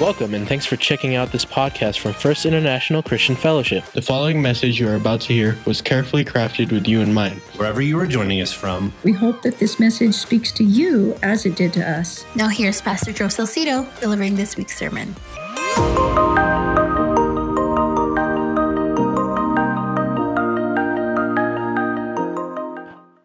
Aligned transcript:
Welcome 0.00 0.34
and 0.34 0.46
thanks 0.46 0.64
for 0.64 0.76
checking 0.76 1.16
out 1.16 1.32
this 1.32 1.44
podcast 1.44 1.98
from 1.98 2.12
First 2.12 2.46
International 2.46 3.02
Christian 3.02 3.34
Fellowship. 3.34 3.84
The 3.86 4.00
following 4.00 4.40
message 4.40 4.78
you 4.78 4.88
are 4.88 4.94
about 4.94 5.20
to 5.22 5.32
hear 5.32 5.58
was 5.66 5.82
carefully 5.82 6.24
crafted 6.24 6.70
with 6.70 6.86
you 6.86 7.00
in 7.00 7.12
mind. 7.12 7.40
Wherever 7.56 7.82
you 7.82 7.98
are 7.98 8.06
joining 8.06 8.40
us 8.40 8.52
from, 8.52 8.92
We 9.02 9.10
hope 9.10 9.42
that 9.42 9.58
this 9.58 9.80
message 9.80 10.14
speaks 10.14 10.52
to 10.52 10.62
you 10.62 11.18
as 11.24 11.46
it 11.46 11.56
did 11.56 11.72
to 11.72 11.90
us. 11.90 12.24
Now 12.36 12.46
here's 12.46 12.80
Pastor 12.80 13.12
Joe 13.12 13.26
Salcido 13.26 13.88
delivering 13.98 14.36
this 14.36 14.56
week's 14.56 14.78
sermon. 14.78 15.16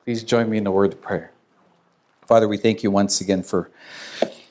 Please 0.06 0.24
join 0.24 0.50
me 0.50 0.58
in 0.58 0.66
a 0.66 0.72
word 0.72 0.94
of 0.94 1.02
prayer. 1.02 1.32
Father, 2.26 2.48
we 2.48 2.58
thank 2.58 2.84
you 2.84 2.90
once 2.92 3.22
again 3.22 3.44
for 3.44 3.70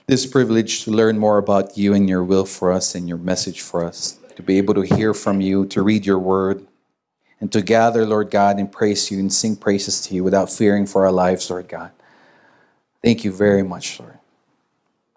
this 0.06 0.26
privilege 0.26 0.84
to 0.84 0.90
learn 0.90 1.18
more 1.18 1.38
about 1.38 1.76
you 1.76 1.94
and 1.94 2.08
your 2.08 2.24
will 2.24 2.44
for 2.44 2.72
us 2.72 2.94
and 2.94 3.08
your 3.08 3.18
message 3.18 3.60
for 3.60 3.84
us, 3.84 4.18
to 4.36 4.42
be 4.42 4.58
able 4.58 4.74
to 4.74 4.82
hear 4.82 5.14
from 5.14 5.40
you, 5.40 5.66
to 5.66 5.82
read 5.82 6.04
your 6.04 6.18
word, 6.18 6.66
and 7.40 7.50
to 7.52 7.62
gather, 7.62 8.06
Lord 8.06 8.30
God, 8.30 8.58
and 8.58 8.70
praise 8.70 9.10
you 9.10 9.18
and 9.18 9.32
sing 9.32 9.56
praises 9.56 10.00
to 10.02 10.14
you 10.14 10.24
without 10.24 10.50
fearing 10.50 10.86
for 10.86 11.04
our 11.06 11.12
lives, 11.12 11.50
Lord 11.50 11.68
God. 11.68 11.90
Thank 13.02 13.24
you 13.24 13.32
very 13.32 13.62
much, 13.62 13.98
Lord. 13.98 14.18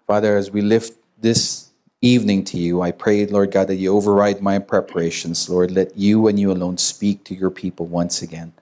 Father, 0.06 0.36
as 0.36 0.50
we 0.50 0.60
lift 0.60 0.98
this 1.20 1.70
evening 2.00 2.44
to 2.44 2.58
you, 2.58 2.82
I 2.82 2.92
pray, 2.92 3.26
Lord 3.26 3.50
God, 3.50 3.68
that 3.68 3.76
you 3.76 3.94
override 3.94 4.40
my 4.40 4.58
preparations, 4.58 5.48
Lord. 5.48 5.70
Let 5.70 5.96
you 5.96 6.28
and 6.28 6.38
you 6.38 6.52
alone 6.52 6.78
speak 6.78 7.24
to 7.24 7.34
your 7.34 7.50
people 7.50 7.86
once 7.86 8.22
again. 8.22 8.52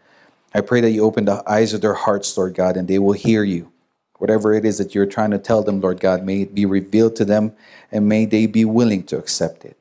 I 0.55 0.61
pray 0.61 0.81
that 0.81 0.91
you 0.91 1.05
open 1.05 1.25
the 1.25 1.43
eyes 1.51 1.75
of 1.75 1.81
their 1.81 1.95
hearts, 1.95 2.37
Lord 2.37 2.55
God, 2.55 2.77
and 2.77 2.87
they 2.87 2.99
will 2.99 3.13
hear 3.13 3.45
you. 3.45 3.73
Whatever 4.25 4.55
it 4.55 4.65
is 4.65 4.79
that 4.79 4.95
you're 4.95 5.05
trying 5.05 5.33
to 5.33 5.39
tell 5.39 5.63
them, 5.63 5.83
Lord 5.83 6.01
God, 6.01 6.25
may 6.25 6.41
it 6.41 6.55
be 6.55 6.65
revealed 6.65 7.15
to 7.17 7.27
them 7.27 7.53
and 7.93 8.09
may 8.09 8.25
they 8.25 8.47
be 8.47 8.65
willing 8.65 9.03
to 9.03 9.19
accept 9.19 9.67
it. 9.67 9.77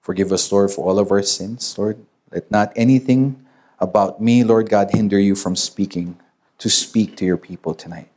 Forgive 0.00 0.32
us, 0.32 0.50
Lord, 0.50 0.72
for 0.72 0.84
all 0.84 0.98
of 0.98 1.12
our 1.12 1.22
sins, 1.22 1.78
Lord. 1.78 2.04
Let 2.32 2.50
not 2.50 2.72
anything 2.74 3.46
about 3.78 4.20
me, 4.20 4.42
Lord 4.42 4.68
God, 4.68 4.90
hinder 4.90 5.20
you 5.20 5.36
from 5.36 5.54
speaking, 5.54 6.18
to 6.58 6.68
speak 6.68 7.16
to 7.18 7.24
your 7.24 7.36
people 7.36 7.72
tonight. 7.72 8.08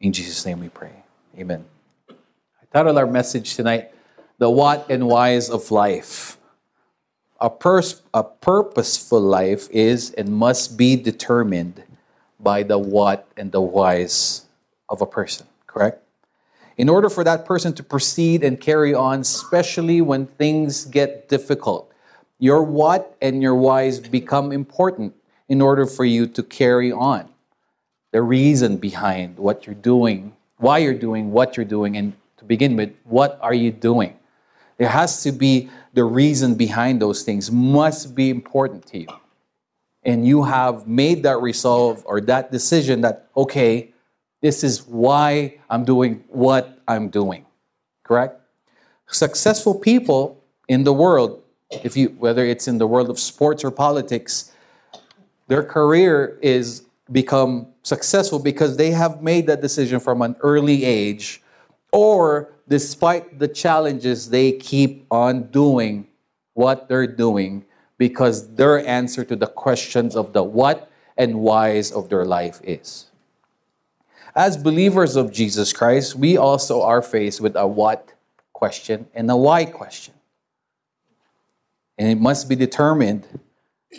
In 0.00 0.12
Jesus' 0.12 0.44
name 0.44 0.58
we 0.58 0.68
pray. 0.68 1.04
Amen. 1.38 1.66
I 2.10 2.66
titled 2.72 2.98
our 2.98 3.06
message 3.06 3.54
tonight, 3.54 3.92
The 4.38 4.50
What 4.50 4.90
and 4.90 5.06
Whys 5.06 5.50
of 5.50 5.70
Life. 5.70 6.36
A, 7.40 7.48
pers- 7.48 8.02
a 8.12 8.24
purposeful 8.24 9.20
life 9.20 9.70
is 9.70 10.10
and 10.14 10.30
must 10.30 10.76
be 10.76 10.96
determined 10.96 11.84
by 12.40 12.62
the 12.62 12.78
what 12.78 13.28
and 13.36 13.52
the 13.52 13.60
whys 13.60 14.46
of 14.88 15.00
a 15.00 15.06
person, 15.06 15.46
correct? 15.66 16.02
In 16.76 16.88
order 16.88 17.08
for 17.08 17.24
that 17.24 17.46
person 17.46 17.72
to 17.74 17.82
proceed 17.82 18.44
and 18.44 18.60
carry 18.60 18.94
on, 18.94 19.20
especially 19.20 20.00
when 20.00 20.26
things 20.26 20.84
get 20.84 21.28
difficult, 21.28 21.90
your 22.38 22.62
what 22.62 23.16
and 23.22 23.42
your 23.42 23.54
whys 23.54 23.98
become 23.98 24.52
important 24.52 25.14
in 25.48 25.62
order 25.62 25.86
for 25.86 26.04
you 26.04 26.26
to 26.26 26.42
carry 26.42 26.92
on. 26.92 27.28
The 28.12 28.20
reason 28.20 28.76
behind 28.76 29.38
what 29.38 29.66
you're 29.66 29.74
doing, 29.74 30.34
why 30.58 30.78
you're 30.78 30.94
doing 30.94 31.32
what 31.32 31.56
you're 31.56 31.64
doing, 31.64 31.96
and 31.96 32.12
to 32.36 32.44
begin 32.44 32.76
with, 32.76 32.92
what 33.04 33.38
are 33.40 33.54
you 33.54 33.70
doing? 33.70 34.16
There 34.76 34.88
has 34.88 35.22
to 35.22 35.32
be 35.32 35.70
the 35.94 36.04
reason 36.04 36.54
behind 36.54 37.00
those 37.00 37.22
things, 37.22 37.50
must 37.50 38.14
be 38.14 38.28
important 38.28 38.86
to 38.88 38.98
you. 38.98 39.08
And 40.06 40.26
you 40.26 40.44
have 40.44 40.86
made 40.86 41.24
that 41.24 41.42
resolve 41.42 42.02
or 42.06 42.20
that 42.22 42.52
decision 42.52 43.00
that, 43.00 43.28
okay, 43.36 43.92
this 44.40 44.62
is 44.62 44.86
why 44.86 45.58
I'm 45.68 45.84
doing 45.84 46.22
what 46.28 46.78
I'm 46.86 47.08
doing. 47.08 47.44
Correct? 48.04 48.40
Successful 49.08 49.74
people 49.74 50.42
in 50.68 50.84
the 50.84 50.92
world, 50.92 51.42
if 51.82 51.96
you 51.96 52.08
whether 52.18 52.44
it's 52.44 52.68
in 52.68 52.78
the 52.78 52.86
world 52.86 53.10
of 53.10 53.18
sports 53.18 53.64
or 53.64 53.72
politics, 53.72 54.52
their 55.48 55.64
career 55.64 56.38
is 56.40 56.84
become 57.10 57.66
successful 57.82 58.38
because 58.38 58.76
they 58.76 58.92
have 58.92 59.22
made 59.22 59.46
that 59.48 59.60
decision 59.60 59.98
from 59.98 60.22
an 60.22 60.36
early 60.40 60.84
age 60.84 61.42
or 61.92 62.52
despite 62.68 63.38
the 63.38 63.48
challenges 63.48 64.30
they 64.30 64.52
keep 64.52 65.06
on 65.10 65.44
doing 65.50 66.06
what 66.54 66.88
they're 66.88 67.06
doing 67.06 67.64
because 67.98 68.54
their 68.54 68.86
answer 68.86 69.24
to 69.24 69.36
the 69.36 69.46
questions 69.46 70.16
of 70.16 70.32
the 70.32 70.42
what 70.42 70.90
and 71.16 71.40
whys 71.40 71.92
of 71.92 72.08
their 72.08 72.24
life 72.24 72.60
is 72.62 73.10
as 74.34 74.56
believers 74.56 75.16
of 75.16 75.32
Jesus 75.32 75.72
Christ 75.72 76.16
we 76.16 76.36
also 76.36 76.82
are 76.82 77.02
faced 77.02 77.40
with 77.40 77.56
a 77.56 77.66
what 77.66 78.12
question 78.52 79.06
and 79.14 79.30
a 79.30 79.36
why 79.36 79.64
question 79.64 80.14
and 81.98 82.08
it 82.08 82.20
must 82.20 82.48
be 82.48 82.56
determined 82.56 83.26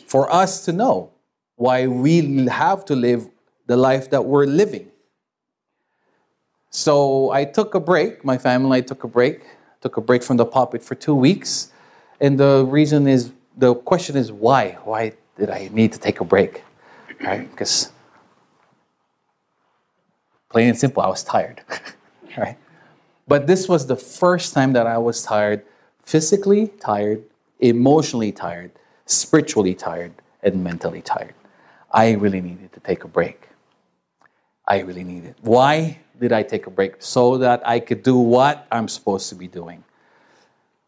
for 0.06 0.32
us 0.32 0.66
to 0.66 0.72
know 0.72 1.12
why 1.56 1.88
we 1.88 2.46
have 2.48 2.86
to 2.86 2.96
live 2.96 3.30
the 3.66 3.76
life 3.76 4.10
that 4.12 4.26
we're 4.26 4.46
living. 4.46 4.88
So 6.70 7.32
I 7.32 7.46
took 7.46 7.74
a 7.74 7.80
break, 7.80 8.24
my 8.24 8.38
family 8.38 8.80
I 8.80 8.82
took 8.82 9.04
a 9.04 9.08
break, 9.08 9.42
took 9.82 9.98
a 9.98 10.02
break 10.02 10.24
from 10.24 10.38
the 10.38 10.46
pulpit 10.46 10.84
for 10.84 10.96
two 10.96 11.16
weeks. 11.16 11.72
And 12.20 12.40
the 12.40 12.66
reason 12.66 13.08
is, 13.08 13.32
the 13.58 13.74
question 13.74 14.16
is 14.16 14.32
why? 14.32 14.78
Why 14.84 15.14
did 15.38 15.50
I 15.50 15.70
need 15.74 15.92
to 15.94 16.00
take 16.00 16.22
a 16.22 16.24
break? 16.24 16.64
Right? 17.20 17.50
Because 17.50 17.92
plain 20.50 20.70
and 20.70 20.78
simple, 20.78 21.02
I 21.02 21.08
was 21.08 21.24
tired. 21.24 21.62
right? 22.38 22.58
But 23.28 23.48
this 23.48 23.68
was 23.68 23.88
the 23.88 23.96
first 23.96 24.54
time 24.54 24.74
that 24.74 24.88
I 24.88 24.98
was 25.00 25.24
tired, 25.24 25.66
physically 26.04 26.68
tired, 26.80 27.24
emotionally 27.60 28.32
tired, 28.32 28.72
spiritually 29.06 29.74
tired, 29.74 30.14
and 30.44 30.64
mentally 30.64 31.02
tired. 31.02 31.34
I 31.92 32.12
really 32.12 32.42
needed 32.42 32.72
to 32.74 32.80
take 32.80 33.04
a 33.04 33.08
break. 33.08 33.50
I 34.68 34.80
really 34.80 35.04
needed. 35.04 35.36
Why 35.42 36.00
did 36.20 36.32
I 36.32 36.44
take 36.44 36.68
a 36.68 36.70
break? 36.70 36.96
So 37.00 37.38
that 37.40 37.68
I 37.68 37.80
could 37.80 38.04
do 38.04 38.18
what 38.18 38.68
I'm 38.72 38.88
supposed 38.88 39.30
to 39.30 39.36
be 39.36 39.48
doing. 39.48 39.84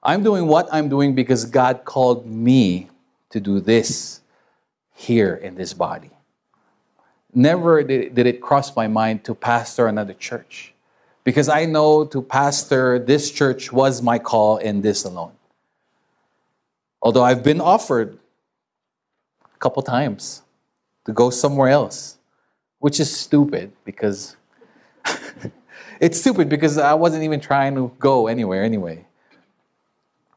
I'm 0.01 0.23
doing 0.23 0.47
what 0.47 0.67
I'm 0.71 0.87
doing 0.87 1.13
because 1.13 1.45
God 1.45 1.83
called 1.83 2.25
me 2.25 2.89
to 3.31 3.39
do 3.39 3.59
this 3.59 4.21
here 4.95 5.35
in 5.35 5.55
this 5.55 5.73
body. 5.73 6.11
Never 7.33 7.83
did, 7.83 8.15
did 8.15 8.25
it 8.25 8.41
cross 8.41 8.75
my 8.75 8.87
mind 8.87 9.23
to 9.25 9.35
pastor 9.35 9.87
another 9.87 10.13
church 10.13 10.73
because 11.23 11.49
I 11.49 11.65
know 11.65 12.05
to 12.05 12.21
pastor 12.21 12.97
this 12.97 13.29
church 13.29 13.71
was 13.71 14.01
my 14.01 14.19
call 14.19 14.57
in 14.57 14.81
this 14.81 15.03
alone. 15.03 15.33
Although 17.01 17.23
I've 17.23 17.43
been 17.43 17.61
offered 17.61 18.17
a 19.53 19.57
couple 19.59 19.81
times 19.83 20.41
to 21.05 21.11
go 21.11 21.29
somewhere 21.29 21.69
else, 21.69 22.17
which 22.79 22.99
is 22.99 23.15
stupid 23.15 23.73
because 23.83 24.37
it's 25.99 26.19
stupid 26.19 26.49
because 26.49 26.77
I 26.77 26.93
wasn't 26.93 27.23
even 27.23 27.39
trying 27.39 27.75
to 27.75 27.91
go 27.99 28.27
anywhere 28.27 28.63
anyway. 28.63 29.05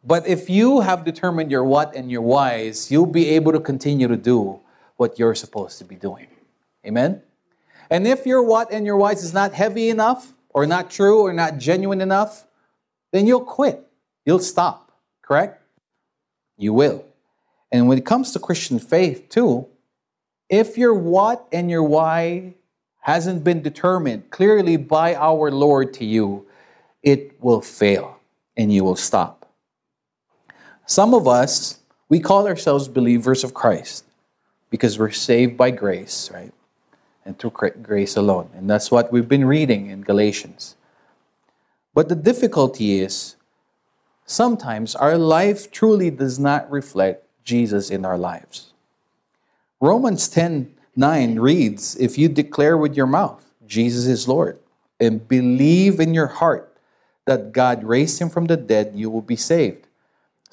But 0.05 0.27
if 0.27 0.51
you 0.51 0.81
have 0.81 1.05
determined 1.05 1.51
your 1.51 1.65
what 1.65 1.95
and 1.95 2.11
your 2.11 2.23
whys, 2.23 2.91
you'll 2.91 3.07
be 3.07 3.29
able 3.31 3.53
to 3.53 3.61
continue 3.61 4.09
to 4.09 4.17
do 4.17 4.61
what 4.97 5.19
you're 5.19 5.35
supposed 5.35 5.79
to 5.79 5.85
be 5.85 5.95
doing. 5.95 6.27
Amen? 6.85 7.23
And 7.89 8.07
if 8.07 8.27
your 8.27 8.43
what 8.43 8.73
and 8.73 8.85
your 8.85 8.97
whys 8.97 9.23
is 9.23 9.33
not 9.33 9.53
heavy 9.53 9.89
enough, 9.89 10.33
or 10.55 10.67
not 10.67 10.91
true, 10.91 11.21
or 11.21 11.33
not 11.33 11.59
genuine 11.59 12.01
enough, 12.01 12.47
then 13.13 13.27
you'll 13.27 13.45
quit. 13.45 13.87
You'll 14.27 14.39
stop. 14.39 14.93
Correct? 15.23 15.63
You 16.59 16.75
will. 16.75 17.05
And 17.71 17.89
when 17.89 17.97
it 17.97 18.05
comes 18.05 18.33
to 18.33 18.39
Christian 18.39 18.79
faith, 18.79 19.29
too, 19.29 19.67
if 20.49 20.77
your 20.77 20.93
what 20.93 21.47
and 21.53 21.71
your 21.71 21.83
why 21.83 22.55
hasn't 23.01 23.43
been 23.43 23.63
determined 23.63 24.31
clearly 24.31 24.77
by 24.77 25.15
our 25.15 25.51
Lord 25.51 25.95
to 25.95 26.05
you, 26.05 26.47
it 27.03 27.43
will 27.43 27.63
fail 27.63 28.21
and 28.57 28.73
you 28.73 28.85
will 28.85 28.97
stop. 28.97 29.42
Some 30.87 31.15
of 31.15 31.27
us, 31.27 31.79
we 32.09 32.21
call 32.21 32.47
ourselves 32.47 32.89
believers 32.89 33.45
of 33.45 33.55
Christ 33.55 34.05
because 34.71 34.99
we're 34.99 35.11
saved 35.11 35.57
by 35.57 35.71
grace, 35.71 36.31
right? 36.33 36.53
And 37.25 37.39
through 37.39 37.53
grace 37.83 38.17
alone. 38.17 38.51
And 38.55 38.69
that's 38.69 38.91
what 38.91 39.13
we've 39.13 39.29
been 39.29 39.45
reading 39.45 39.91
in 39.91 40.03
Galatians. 40.03 40.77
But 41.95 42.09
the 42.09 42.17
difficulty 42.17 43.01
is 43.01 43.37
sometimes 44.25 44.97
our 44.97 45.19
life 45.19 45.71
truly 45.71 46.11
does 46.11 46.39
not 46.39 46.71
reflect 46.71 47.27
Jesus 47.45 47.91
in 47.91 48.05
our 48.05 48.19
lives. 48.19 48.73
Romans 49.81 50.29
10 50.29 50.75
9 50.95 51.39
reads, 51.39 51.97
If 51.97 52.19
you 52.19 52.29
declare 52.29 52.77
with 52.77 52.95
your 52.95 53.07
mouth, 53.07 53.45
Jesus 53.67 54.07
is 54.07 54.29
Lord, 54.29 54.59
and 55.01 55.27
believe 55.27 56.01
in 56.01 56.13
your 56.13 56.27
heart 56.27 56.77
that 57.25 57.53
God 57.53 57.83
raised 57.85 58.21
him 58.21 58.29
from 58.29 58.47
the 58.47 58.57
dead, 58.57 58.93
you 58.95 59.09
will 59.09 59.23
be 59.23 59.37
saved. 59.37 59.87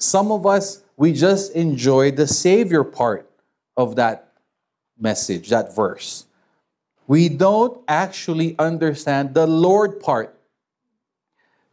Some 0.00 0.32
of 0.32 0.46
us, 0.46 0.82
we 0.96 1.12
just 1.12 1.52
enjoy 1.52 2.10
the 2.10 2.26
Savior 2.26 2.82
part 2.82 3.30
of 3.76 3.96
that 3.96 4.32
message, 4.98 5.50
that 5.50 5.76
verse. 5.76 6.24
We 7.06 7.28
don't 7.28 7.82
actually 7.86 8.56
understand 8.58 9.34
the 9.34 9.46
Lord 9.46 10.00
part. 10.00 10.34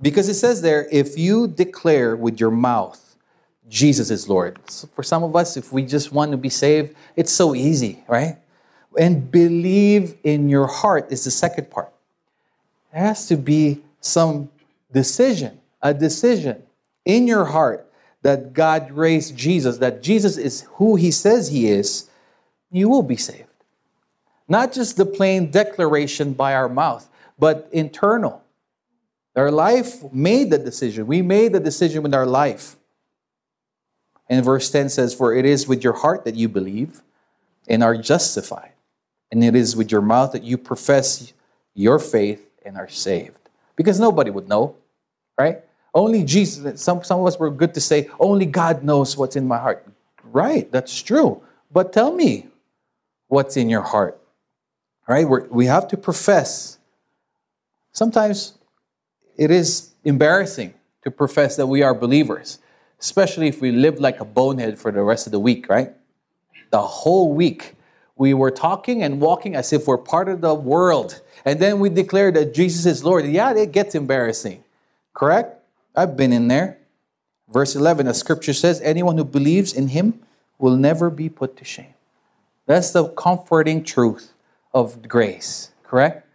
Because 0.02 0.28
it 0.28 0.34
says 0.34 0.62
there, 0.62 0.88
if 0.92 1.18
you 1.18 1.48
declare 1.48 2.18
with 2.18 2.40
your 2.40 2.52
mouth, 2.52 3.16
Jesus 3.70 4.12
is 4.12 4.28
Lord. 4.28 4.60
So 4.70 4.88
for 4.94 5.04
some 5.04 5.24
of 5.24 5.36
us, 5.36 5.56
if 5.56 5.72
we 5.72 5.84
just 5.84 6.12
want 6.12 6.32
to 6.32 6.38
be 6.38 6.50
saved, 6.50 6.96
it's 7.16 7.32
so 7.32 7.56
easy, 7.56 8.04
right? 8.10 8.38
And 9.00 9.32
believe 9.32 10.16
in 10.24 10.50
your 10.50 10.68
heart 10.68 11.12
is 11.12 11.24
the 11.24 11.32
second 11.32 11.70
part. 11.72 11.94
There 12.92 13.02
has 13.02 13.28
to 13.30 13.38
be 13.38 13.82
some 14.02 14.50
decision, 14.92 15.62
a 15.82 15.94
decision 15.94 16.64
in 17.06 17.26
your 17.26 17.46
heart 17.46 17.87
that 18.28 18.52
God 18.52 18.92
raised 18.92 19.38
Jesus, 19.38 19.78
that 19.78 20.04
Jesus 20.04 20.36
is 20.36 20.66
who 20.74 20.98
he 20.98 21.12
says 21.12 21.48
he 21.48 21.68
is, 21.70 22.10
you 22.70 22.90
will 22.90 23.02
be 23.02 23.16
saved. 23.16 23.48
Not 24.50 24.74
just 24.74 24.98
the 24.98 25.06
plain 25.06 25.50
declaration 25.50 26.34
by 26.34 26.54
our 26.54 26.68
mouth, 26.68 27.10
but 27.40 27.70
internal. 27.72 28.44
Our 29.38 29.50
life 29.50 30.12
made 30.12 30.50
the 30.50 30.58
decision. 30.58 31.08
We 31.08 31.22
made 31.22 31.54
the 31.54 31.62
decision 31.62 32.04
with 32.04 32.14
our 32.14 32.26
life. 32.26 32.76
And 34.28 34.44
verse 34.44 34.70
10 34.72 34.90
says, 34.90 35.14
For 35.14 35.34
it 35.34 35.46
is 35.46 35.66
with 35.66 35.82
your 35.82 35.94
heart 35.94 36.26
that 36.26 36.36
you 36.36 36.50
believe 36.50 37.04
and 37.66 37.82
are 37.82 37.96
justified, 37.96 38.74
and 39.32 39.42
it 39.42 39.56
is 39.56 39.78
with 39.78 39.90
your 39.90 40.02
mouth 40.02 40.34
that 40.34 40.44
you 40.44 40.58
profess 40.58 41.32
your 41.76 41.98
faith 41.98 42.46
and 42.66 42.76
are 42.76 42.90
saved. 42.90 43.38
Because 43.78 44.02
nobody 44.02 44.32
would 44.32 44.50
know, 44.50 44.76
right? 45.40 45.64
Only 45.98 46.24
Jesus, 46.24 46.80
some, 46.80 47.04
some 47.04 47.22
of 47.22 47.26
us 47.26 47.40
were 47.40 47.50
good 47.50 47.74
to 47.74 47.82
say, 47.82 48.08
only 48.20 48.46
God 48.46 48.84
knows 48.84 49.18
what's 49.18 49.36
in 49.36 49.48
my 49.48 49.58
heart. 49.58 49.84
Right, 50.24 50.72
that's 50.72 51.02
true. 51.02 51.42
But 51.72 51.92
tell 51.92 52.14
me 52.14 52.46
what's 53.30 53.58
in 53.58 53.68
your 53.68 53.82
heart, 53.82 54.22
right? 55.08 55.28
We're, 55.28 55.48
we 55.48 55.66
have 55.66 55.88
to 55.88 55.98
profess. 55.98 56.78
Sometimes 57.94 58.60
it 59.38 59.50
is 59.50 59.90
embarrassing 60.04 60.76
to 61.02 61.10
profess 61.10 61.56
that 61.56 61.66
we 61.66 61.82
are 61.82 61.96
believers, 61.96 62.60
especially 63.00 63.48
if 63.48 63.60
we 63.60 63.72
live 63.72 64.00
like 64.00 64.20
a 64.20 64.26
bonehead 64.26 64.78
for 64.78 64.92
the 64.92 65.02
rest 65.02 65.26
of 65.26 65.32
the 65.32 65.40
week, 65.40 65.68
right? 65.68 65.94
The 66.70 66.82
whole 66.82 67.34
week, 67.34 67.74
we 68.16 68.36
were 68.36 68.52
talking 68.52 69.02
and 69.02 69.20
walking 69.20 69.56
as 69.56 69.74
if 69.74 69.88
we're 69.88 69.98
part 69.98 70.30
of 70.30 70.42
the 70.42 70.54
world. 70.54 71.22
And 71.44 71.60
then 71.60 71.80
we 71.80 71.90
declare 71.90 72.32
that 72.34 72.54
Jesus 72.54 72.86
is 72.86 73.04
Lord. 73.04 73.26
Yeah, 73.26 73.52
it 73.56 73.72
gets 73.72 73.96
embarrassing, 73.96 74.64
correct? 75.16 75.57
I've 75.98 76.16
been 76.16 76.32
in 76.32 76.48
there. 76.48 76.78
Verse 77.50 77.76
11, 77.76 78.08
as 78.08 78.18
scripture 78.20 78.54
says, 78.54 78.80
anyone 78.82 79.18
who 79.18 79.26
believes 79.26 79.74
in 79.74 79.90
him 79.90 80.22
will 80.58 80.78
never 80.78 81.10
be 81.10 81.28
put 81.28 81.58
to 81.58 81.66
shame. 81.66 81.94
That's 82.66 82.92
the 82.92 83.10
comforting 83.10 83.84
truth 83.84 84.34
of 84.74 85.08
grace, 85.08 85.72
correct? 85.84 86.28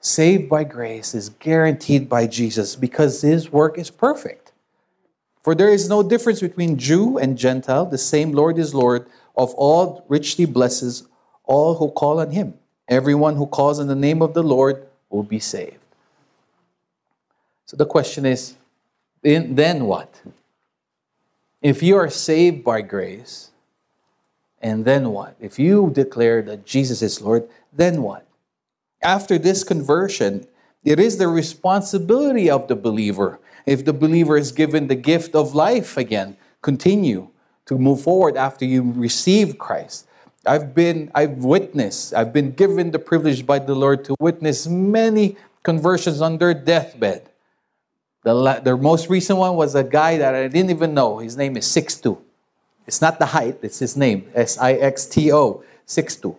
saved 0.00 0.48
by 0.48 0.64
grace 0.64 1.14
is 1.14 1.28
guaranteed 1.28 2.08
by 2.08 2.26
Jesus 2.26 2.74
because 2.74 3.20
his 3.20 3.52
work 3.52 3.78
is 3.78 3.90
perfect. 3.90 4.52
For 5.42 5.54
there 5.54 5.68
is 5.68 5.88
no 5.88 6.02
difference 6.02 6.40
between 6.40 6.78
Jew 6.78 7.18
and 7.18 7.36
Gentile. 7.38 7.86
The 7.86 7.98
same 7.98 8.32
Lord 8.32 8.58
is 8.58 8.74
Lord 8.74 9.06
of 9.36 9.54
all, 9.54 10.04
richly 10.08 10.44
blesses 10.44 11.04
all 11.44 11.76
who 11.76 11.90
call 11.90 12.20
on 12.20 12.30
him. 12.30 12.54
Everyone 12.88 13.36
who 13.36 13.46
calls 13.46 13.78
on 13.78 13.86
the 13.86 13.94
name 13.94 14.22
of 14.22 14.34
the 14.34 14.42
Lord 14.42 14.86
will 15.08 15.22
be 15.22 15.38
saved. 15.38 15.76
So 17.66 17.76
the 17.76 17.86
question 17.86 18.26
is 18.26 18.56
then 19.22 19.84
what? 19.84 20.22
If 21.62 21.82
you 21.82 21.96
are 21.96 22.10
saved 22.10 22.64
by 22.64 22.80
grace, 22.80 23.50
and 24.62 24.84
then 24.84 25.10
what? 25.10 25.36
If 25.40 25.58
you 25.58 25.90
declare 25.92 26.42
that 26.42 26.64
Jesus 26.64 27.02
is 27.02 27.20
Lord, 27.20 27.48
then 27.72 28.02
what? 28.02 28.26
after 29.02 29.38
this 29.38 29.64
conversion, 29.64 30.46
it 30.84 31.00
is 31.00 31.18
the 31.18 31.28
responsibility 31.28 32.50
of 32.50 32.68
the 32.68 32.76
believer. 32.76 33.38
If 33.66 33.84
the 33.84 33.92
believer 33.92 34.36
is 34.36 34.52
given 34.52 34.88
the 34.88 34.94
gift 34.94 35.34
of 35.34 35.54
life 35.54 35.96
again, 35.96 36.36
continue 36.62 37.28
to 37.66 37.78
move 37.78 38.02
forward 38.02 38.36
after 38.36 38.64
you 38.64 38.92
receive 38.96 39.58
Christ. 39.58 40.06
I've 40.46 40.74
been, 40.74 41.10
I've 41.14 41.44
witnessed, 41.44 42.14
I've 42.14 42.32
been 42.32 42.52
given 42.52 42.90
the 42.90 42.98
privilege 42.98 43.46
by 43.46 43.58
the 43.58 43.74
Lord 43.74 44.04
to 44.06 44.14
witness 44.18 44.66
many 44.66 45.36
conversions 45.62 46.20
on 46.20 46.38
their 46.38 46.54
deathbed. 46.54 47.29
The, 48.22 48.60
the 48.62 48.76
most 48.76 49.08
recent 49.08 49.38
one 49.38 49.56
was 49.56 49.74
a 49.74 49.84
guy 49.84 50.18
that 50.18 50.34
I 50.34 50.48
didn't 50.48 50.70
even 50.70 50.92
know. 50.94 51.18
His 51.18 51.36
name 51.36 51.56
is 51.56 51.64
Sixto. 51.64 52.18
It's 52.86 53.00
not 53.00 53.18
the 53.18 53.26
height, 53.26 53.58
it's 53.62 53.78
his 53.78 53.96
name. 53.96 54.30
S 54.34 54.58
I 54.58 54.72
X 54.72 55.06
T 55.06 55.32
O, 55.32 55.62
Sixto. 55.86 56.36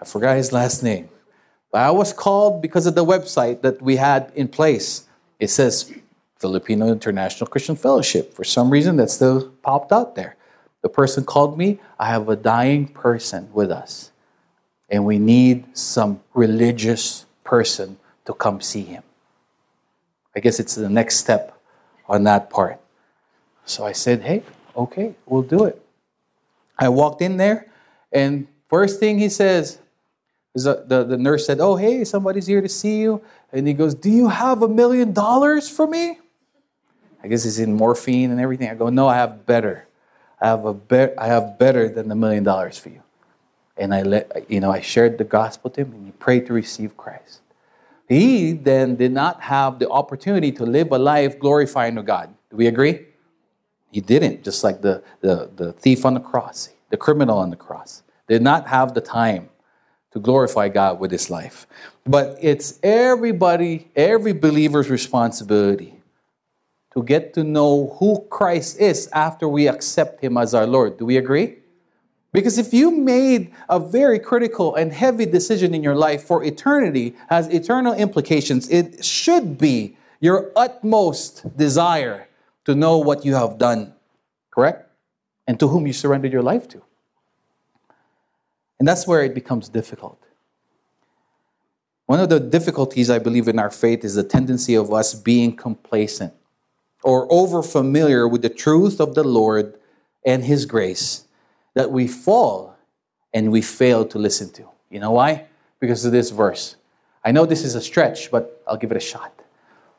I 0.00 0.04
forgot 0.04 0.36
his 0.36 0.52
last 0.52 0.82
name. 0.82 1.08
But 1.72 1.80
I 1.82 1.90
was 1.90 2.12
called 2.12 2.62
because 2.62 2.86
of 2.86 2.94
the 2.94 3.04
website 3.04 3.62
that 3.62 3.80
we 3.82 3.96
had 3.96 4.30
in 4.34 4.48
place. 4.48 5.06
It 5.40 5.48
says 5.48 5.92
Filipino 6.38 6.88
International 6.88 7.46
Christian 7.46 7.76
Fellowship. 7.76 8.34
For 8.34 8.44
some 8.44 8.70
reason, 8.70 8.96
that 8.96 9.10
still 9.10 9.50
popped 9.62 9.92
out 9.92 10.14
there. 10.14 10.36
The 10.82 10.88
person 10.88 11.24
called 11.24 11.58
me, 11.58 11.80
I 11.98 12.06
have 12.06 12.28
a 12.28 12.36
dying 12.36 12.86
person 12.86 13.48
with 13.52 13.72
us, 13.72 14.12
and 14.88 15.04
we 15.04 15.18
need 15.18 15.76
some 15.76 16.20
religious 16.34 17.26
person 17.42 17.98
to 18.26 18.32
come 18.34 18.60
see 18.60 18.82
him. 18.82 19.02
I 20.36 20.40
guess 20.40 20.60
it's 20.60 20.74
the 20.74 20.88
next 20.90 21.16
step 21.16 21.58
on 22.08 22.24
that 22.24 22.50
part. 22.50 22.78
So 23.64 23.84
I 23.84 23.92
said, 23.92 24.20
hey, 24.20 24.42
okay, 24.76 25.14
we'll 25.24 25.42
do 25.42 25.64
it. 25.64 25.82
I 26.78 26.90
walked 26.90 27.22
in 27.22 27.38
there, 27.38 27.66
and 28.12 28.46
first 28.68 29.00
thing 29.00 29.18
he 29.18 29.30
says, 29.30 29.78
is 30.54 30.64
the, 30.64 31.04
the 31.06 31.16
nurse 31.16 31.46
said, 31.46 31.60
Oh, 31.60 31.76
hey, 31.76 32.02
somebody's 32.04 32.46
here 32.46 32.62
to 32.62 32.68
see 32.68 33.00
you. 33.00 33.22
And 33.52 33.66
he 33.68 33.74
goes, 33.74 33.94
Do 33.94 34.10
you 34.10 34.28
have 34.28 34.62
a 34.62 34.68
million 34.68 35.12
dollars 35.12 35.68
for 35.68 35.86
me? 35.86 36.18
I 37.22 37.28
guess 37.28 37.44
he's 37.44 37.58
in 37.58 37.74
morphine 37.74 38.30
and 38.30 38.40
everything. 38.40 38.70
I 38.70 38.74
go, 38.74 38.88
No, 38.88 39.06
I 39.06 39.16
have 39.16 39.46
better. 39.46 39.86
I 40.40 40.48
have 40.48 40.64
a 40.64 40.72
be- 40.74 41.16
I 41.18 41.26
have 41.26 41.58
better 41.58 41.88
than 41.88 42.08
the 42.08 42.14
million 42.14 42.42
dollars 42.42 42.78
for 42.78 42.88
you. 42.88 43.02
And 43.76 43.94
I 43.94 44.02
let 44.02 44.50
you 44.50 44.60
know, 44.60 44.70
I 44.70 44.80
shared 44.80 45.18
the 45.18 45.24
gospel 45.24 45.70
to 45.72 45.82
him 45.82 45.92
and 45.92 46.06
he 46.06 46.12
prayed 46.12 46.46
to 46.46 46.54
receive 46.54 46.96
Christ. 46.96 47.40
He 48.08 48.52
then 48.52 48.96
did 48.96 49.12
not 49.12 49.40
have 49.42 49.78
the 49.78 49.88
opportunity 49.90 50.52
to 50.52 50.64
live 50.64 50.92
a 50.92 50.98
life 50.98 51.38
glorifying 51.38 51.96
to 51.96 52.02
God. 52.02 52.32
Do 52.50 52.56
we 52.56 52.66
agree? 52.66 53.06
He 53.90 54.00
didn't, 54.00 54.44
just 54.44 54.62
like 54.62 54.82
the, 54.82 55.02
the, 55.20 55.50
the 55.54 55.72
thief 55.72 56.04
on 56.04 56.14
the 56.14 56.20
cross, 56.20 56.70
the 56.90 56.96
criminal 56.96 57.38
on 57.38 57.50
the 57.50 57.56
cross. 57.56 58.02
Did 58.28 58.42
not 58.42 58.68
have 58.68 58.94
the 58.94 59.00
time 59.00 59.48
to 60.12 60.20
glorify 60.20 60.68
God 60.68 61.00
with 61.00 61.10
his 61.10 61.30
life. 61.30 61.66
But 62.06 62.38
it's 62.40 62.78
everybody, 62.82 63.90
every 63.94 64.32
believer's 64.32 64.88
responsibility 64.88 66.00
to 66.94 67.02
get 67.02 67.34
to 67.34 67.44
know 67.44 67.94
who 67.98 68.24
Christ 68.30 68.80
is 68.80 69.08
after 69.12 69.48
we 69.48 69.68
accept 69.68 70.22
him 70.22 70.38
as 70.38 70.54
our 70.54 70.66
Lord. 70.66 70.98
Do 70.98 71.04
we 71.04 71.18
agree? 71.18 71.56
Because 72.32 72.58
if 72.58 72.74
you 72.74 72.90
made 72.90 73.52
a 73.68 73.78
very 73.78 74.18
critical 74.18 74.74
and 74.74 74.92
heavy 74.92 75.26
decision 75.26 75.74
in 75.74 75.82
your 75.82 75.94
life 75.94 76.22
for 76.22 76.44
eternity, 76.44 77.14
has 77.28 77.48
eternal 77.48 77.94
implications, 77.94 78.68
it 78.68 79.04
should 79.04 79.56
be 79.56 79.96
your 80.20 80.52
utmost 80.56 81.56
desire 81.56 82.28
to 82.64 82.74
know 82.74 82.98
what 82.98 83.24
you 83.24 83.34
have 83.34 83.58
done, 83.58 83.94
correct? 84.50 84.90
And 85.46 85.58
to 85.60 85.68
whom 85.68 85.86
you 85.86 85.92
surrendered 85.92 86.32
your 86.32 86.42
life 86.42 86.68
to. 86.68 86.82
And 88.78 88.86
that's 88.86 89.06
where 89.06 89.22
it 89.22 89.34
becomes 89.34 89.68
difficult. 89.68 90.20
One 92.06 92.20
of 92.20 92.28
the 92.28 92.38
difficulties, 92.38 93.10
I 93.10 93.18
believe, 93.18 93.48
in 93.48 93.58
our 93.58 93.70
faith 93.70 94.04
is 94.04 94.14
the 94.14 94.22
tendency 94.22 94.74
of 94.74 94.92
us 94.92 95.14
being 95.14 95.56
complacent 95.56 96.34
or 97.02 97.26
over 97.30 97.62
familiar 97.62 98.28
with 98.28 98.42
the 98.42 98.48
truth 98.48 99.00
of 99.00 99.14
the 99.14 99.24
Lord 99.24 99.78
and 100.24 100.44
His 100.44 100.66
grace 100.66 101.25
that 101.76 101.92
we 101.92 102.08
fall 102.08 102.74
and 103.34 103.52
we 103.52 103.60
fail 103.60 104.06
to 104.06 104.18
listen 104.18 104.50
to. 104.50 104.66
You 104.90 104.98
know 104.98 105.10
why? 105.10 105.44
Because 105.78 106.06
of 106.06 106.10
this 106.10 106.30
verse. 106.30 106.76
I 107.22 107.32
know 107.32 107.44
this 107.44 107.62
is 107.62 107.74
a 107.74 107.82
stretch, 107.82 108.30
but 108.30 108.62
I'll 108.66 108.78
give 108.78 108.90
it 108.90 108.96
a 108.96 109.06
shot. 109.12 109.42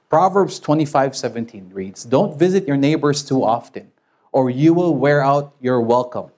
Proverbs 0.10 0.60
25 0.60 1.16
17 1.16 1.70
reads, 1.72 2.04
Don't 2.04 2.38
visit 2.38 2.68
your 2.68 2.78
neighbors 2.78 3.24
too 3.24 3.44
often, 3.44 3.92
or 4.32 4.50
you 4.50 4.74
will 4.74 4.96
wear 4.96 5.24
out 5.24 5.54
your 5.62 5.80
welcome. 5.80 6.32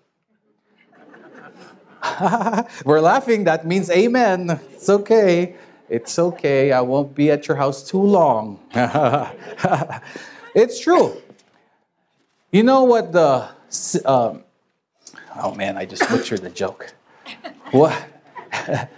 We're 2.85 2.99
laughing. 2.99 3.45
That 3.45 3.65
means 3.65 3.89
amen. 3.89 4.59
It's 4.73 4.89
okay. 4.89 5.55
It's 5.87 6.19
okay. 6.19 6.73
I 6.73 6.81
won't 6.81 7.15
be 7.15 7.31
at 7.31 7.47
your 7.47 7.55
house 7.55 7.81
too 7.87 8.01
long. 8.01 8.59
it's 10.53 10.81
true. 10.81 11.15
You 12.51 12.63
know 12.63 12.83
what 12.83 13.13
the. 13.13 13.47
Um, 14.03 14.43
oh 15.35 15.53
man, 15.55 15.77
I 15.77 15.85
just 15.85 16.07
butchered 16.09 16.41
the 16.41 16.49
joke. 16.49 16.93
What? 17.71 17.95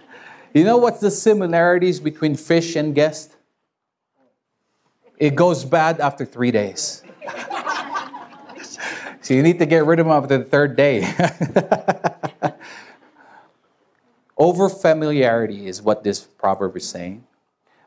you 0.53 0.63
know 0.63 0.77
what's 0.77 0.99
the 0.99 1.11
similarities 1.11 1.99
between 1.99 2.35
fish 2.35 2.75
and 2.75 2.95
guest? 2.95 3.35
It 5.17 5.35
goes 5.35 5.65
bad 5.65 5.99
after 5.99 6.25
three 6.25 6.51
days. 6.51 7.03
so 9.21 9.33
you 9.33 9.43
need 9.43 9.59
to 9.59 9.65
get 9.65 9.85
rid 9.85 9.99
of 9.99 10.07
them 10.07 10.13
after 10.13 10.37
the 10.37 10.43
third 10.43 10.75
day. 10.75 11.07
Over 14.41 14.69
familiarity 14.69 15.67
is 15.67 15.83
what 15.83 16.03
this 16.03 16.21
proverb 16.21 16.75
is 16.75 16.89
saying. 16.89 17.23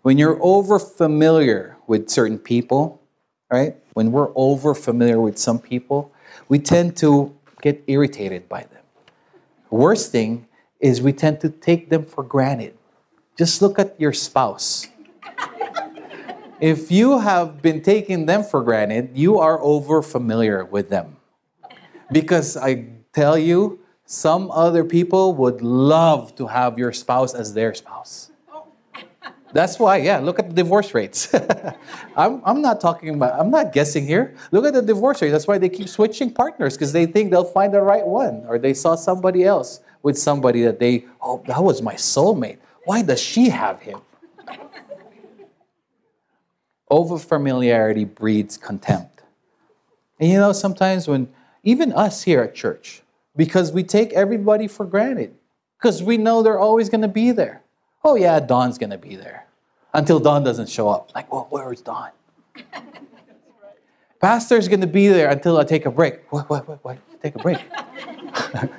When 0.03 0.19
you're 0.19 0.39
over 0.41 0.79
familiar 0.79 1.77
with 1.89 2.09
certain 2.09 2.39
people, 2.39 3.03
right? 3.51 3.75
When 3.95 4.13
we're 4.13 4.31
over 4.37 4.73
familiar 4.73 5.21
with 5.21 5.37
some 5.37 5.59
people, 5.59 6.13
we 6.49 6.61
tend 6.61 6.97
to 6.99 7.35
get 7.65 7.83
irritated 7.87 8.47
by 8.47 8.61
them. 8.61 8.85
Worst 9.71 10.13
thing 10.13 10.47
is 10.79 11.01
we 11.01 11.15
tend 11.15 11.41
to 11.41 11.49
take 11.49 11.89
them 11.89 12.05
for 12.05 12.23
granted. 12.23 12.77
Just 13.39 13.63
look 13.63 13.79
at 13.79 13.99
your 13.99 14.13
spouse. 14.13 14.87
if 16.61 16.93
you 16.93 17.19
have 17.19 17.63
been 17.63 17.81
taking 17.81 18.27
them 18.27 18.45
for 18.45 18.63
granted, 18.63 19.17
you 19.17 19.39
are 19.39 19.59
over 19.63 20.03
familiar 20.03 20.63
with 20.67 20.91
them. 20.91 21.17
Because 22.13 22.55
I 22.57 22.85
tell 23.15 23.39
you, 23.39 23.81
some 24.05 24.51
other 24.51 24.85
people 24.85 25.35
would 25.35 25.63
love 25.63 26.37
to 26.37 26.47
have 26.47 26.79
your 26.79 26.93
spouse 26.93 27.33
as 27.33 27.55
their 27.55 27.73
spouse. 27.73 28.31
That's 29.55 29.79
why, 29.79 29.99
yeah, 29.99 30.19
look 30.19 30.41
at 30.41 30.49
the 30.49 30.55
divorce 30.55 30.93
rates. 30.95 31.33
I'm, 32.17 32.43
I'm 32.45 32.61
not 32.61 32.81
talking 32.81 33.11
about, 33.11 33.39
I'm 33.39 33.53
not 33.53 33.73
guessing 33.73 34.05
here. 34.05 34.35
Look 34.51 34.65
at 34.65 34.75
the 34.75 34.83
divorce 34.83 35.23
rate. 35.23 35.31
That's 35.31 35.47
why 35.47 35.59
they 35.59 35.69
keep 35.69 35.89
switching 35.89 36.33
partners 36.33 36.75
because 36.75 36.93
they 36.93 37.07
think 37.07 37.31
they'll 37.31 37.45
find 37.45 37.73
the 37.73 37.81
right 37.81 38.05
one 38.05 38.45
or 38.49 38.59
they 38.59 38.75
saw 38.75 38.97
somebody 38.97 39.45
else 39.45 39.79
with 40.03 40.19
somebody 40.19 40.63
that 40.63 40.81
they, 40.81 41.05
oh, 41.23 41.41
that 41.47 41.63
was 41.63 41.83
my 41.83 41.95
soulmate. 41.95 42.59
Why 42.85 43.03
does 43.03 43.21
she 43.21 43.49
have 43.49 43.81
him? 43.81 44.01
Overfamiliarity 46.91 48.13
breeds 48.13 48.57
contempt. 48.57 49.23
And 50.19 50.31
you 50.31 50.39
know, 50.39 50.51
sometimes 50.53 51.07
when, 51.07 51.33
even 51.63 51.93
us 51.93 52.25
here 52.25 52.43
at 52.43 52.57
church, 52.57 53.03
because 53.37 53.71
we 53.71 53.85
take 53.85 54.13
everybody 54.15 54.67
for 54.67 54.85
granted, 54.85 55.33
because 55.79 56.03
we 56.03 56.19
know 56.19 56.43
they're 56.43 56.59
always 56.59 56.89
going 56.89 57.03
to 57.03 57.09
be 57.09 57.31
there. 57.31 57.64
Oh, 58.05 58.17
yeah, 58.17 58.39
Don's 58.39 58.77
going 58.77 58.91
to 58.91 58.99
be 58.99 59.17
there 59.17 59.47
until 59.95 60.21
Don 60.21 60.45
doesn't 60.45 60.69
show 60.69 60.91
up. 60.91 61.11
Like, 61.15 61.33
well, 61.33 61.47
where 61.49 61.73
is 61.73 61.81
Don? 61.81 62.11
Pastor's 64.21 64.69
going 64.69 64.83
to 64.83 64.87
be 64.87 65.09
there 65.09 65.31
until 65.31 65.57
I 65.57 65.65
take 65.65 65.87
a 65.87 65.91
break. 65.91 66.21
What, 66.31 66.51
what, 66.51 66.69
what, 66.69 66.85
what? 66.85 66.99
Take 67.23 67.35
a 67.37 67.39
break. 67.39 67.59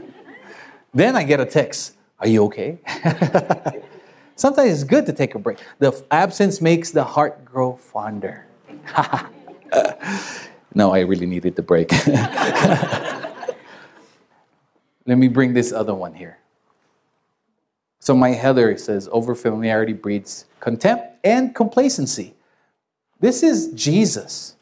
then 0.94 1.15
I 1.15 1.24
get 1.24 1.39
a 1.39 1.46
text. 1.46 1.96
Are 2.20 2.27
you 2.27 2.44
okay? 2.46 2.77
Sometimes 4.36 4.72
it's 4.72 4.84
good 4.84 5.08
to 5.08 5.13
take 5.13 5.34
a 5.34 5.39
break. 5.39 5.58
The 5.79 6.03
absence 6.12 6.62
makes 6.62 6.91
the 6.91 7.03
heart 7.03 7.44
grow 7.44 7.75
fonder. 7.75 8.46
no, 10.75 10.91
I 10.94 11.00
really 11.00 11.25
needed 11.25 11.55
the 11.55 11.63
break. 11.63 11.91
Let 15.08 15.17
me 15.17 15.27
bring 15.29 15.53
this 15.53 15.72
other 15.72 15.96
one 15.96 16.13
here. 16.13 16.38
So 18.05 18.15
my 18.15 18.33
header 18.33 18.77
says 18.77 19.07
overfamiliarity 19.07 20.00
breeds 20.00 20.45
contempt 20.59 21.05
and 21.24 21.55
complacency. 21.55 22.35
This 23.19 23.41
is 23.41 23.71
Jesus. 23.74 24.57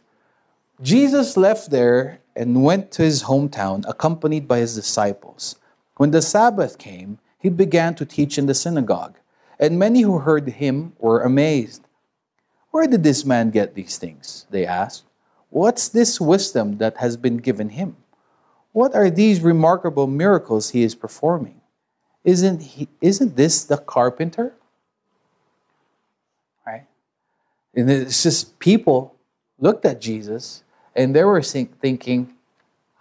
Jesus 0.81 1.35
left 1.35 1.69
there 1.69 2.21
and 2.37 2.63
went 2.63 2.89
to 2.93 3.01
his 3.01 3.23
hometown 3.23 3.83
accompanied 3.85 4.47
by 4.47 4.59
his 4.59 4.75
disciples. 4.75 5.57
When 5.97 6.11
the 6.11 6.21
Sabbath 6.21 6.77
came, 6.77 7.19
he 7.37 7.49
began 7.49 7.95
to 7.95 8.05
teach 8.05 8.37
in 8.37 8.45
the 8.45 8.53
synagogue, 8.53 9.17
and 9.59 9.77
many 9.77 10.03
who 10.03 10.19
heard 10.19 10.47
him 10.47 10.93
were 10.97 11.21
amazed. 11.21 11.85
Where 12.71 12.87
did 12.87 13.03
this 13.03 13.25
man 13.25 13.49
get 13.49 13.75
these 13.75 13.97
things? 13.97 14.47
They 14.51 14.65
asked. 14.65 15.03
What's 15.49 15.89
this 15.89 16.21
wisdom 16.21 16.77
that 16.77 16.95
has 16.95 17.17
been 17.17 17.39
given 17.39 17.71
him? 17.71 17.97
What 18.71 18.95
are 18.95 19.09
these 19.09 19.41
remarkable 19.41 20.07
miracles 20.07 20.69
he 20.69 20.83
is 20.83 20.95
performing? 20.95 21.59
Isn't, 22.23 22.61
he, 22.61 22.87
isn't 23.01 23.35
this 23.35 23.65
the 23.65 23.77
carpenter? 23.77 24.53
Right? 26.65 26.85
And 27.75 27.89
it's 27.89 28.23
just 28.23 28.59
people 28.59 29.15
looked 29.59 29.85
at 29.85 29.99
Jesus 29.99 30.63
and 30.95 31.15
they 31.15 31.23
were 31.23 31.41
thinking, 31.41 32.33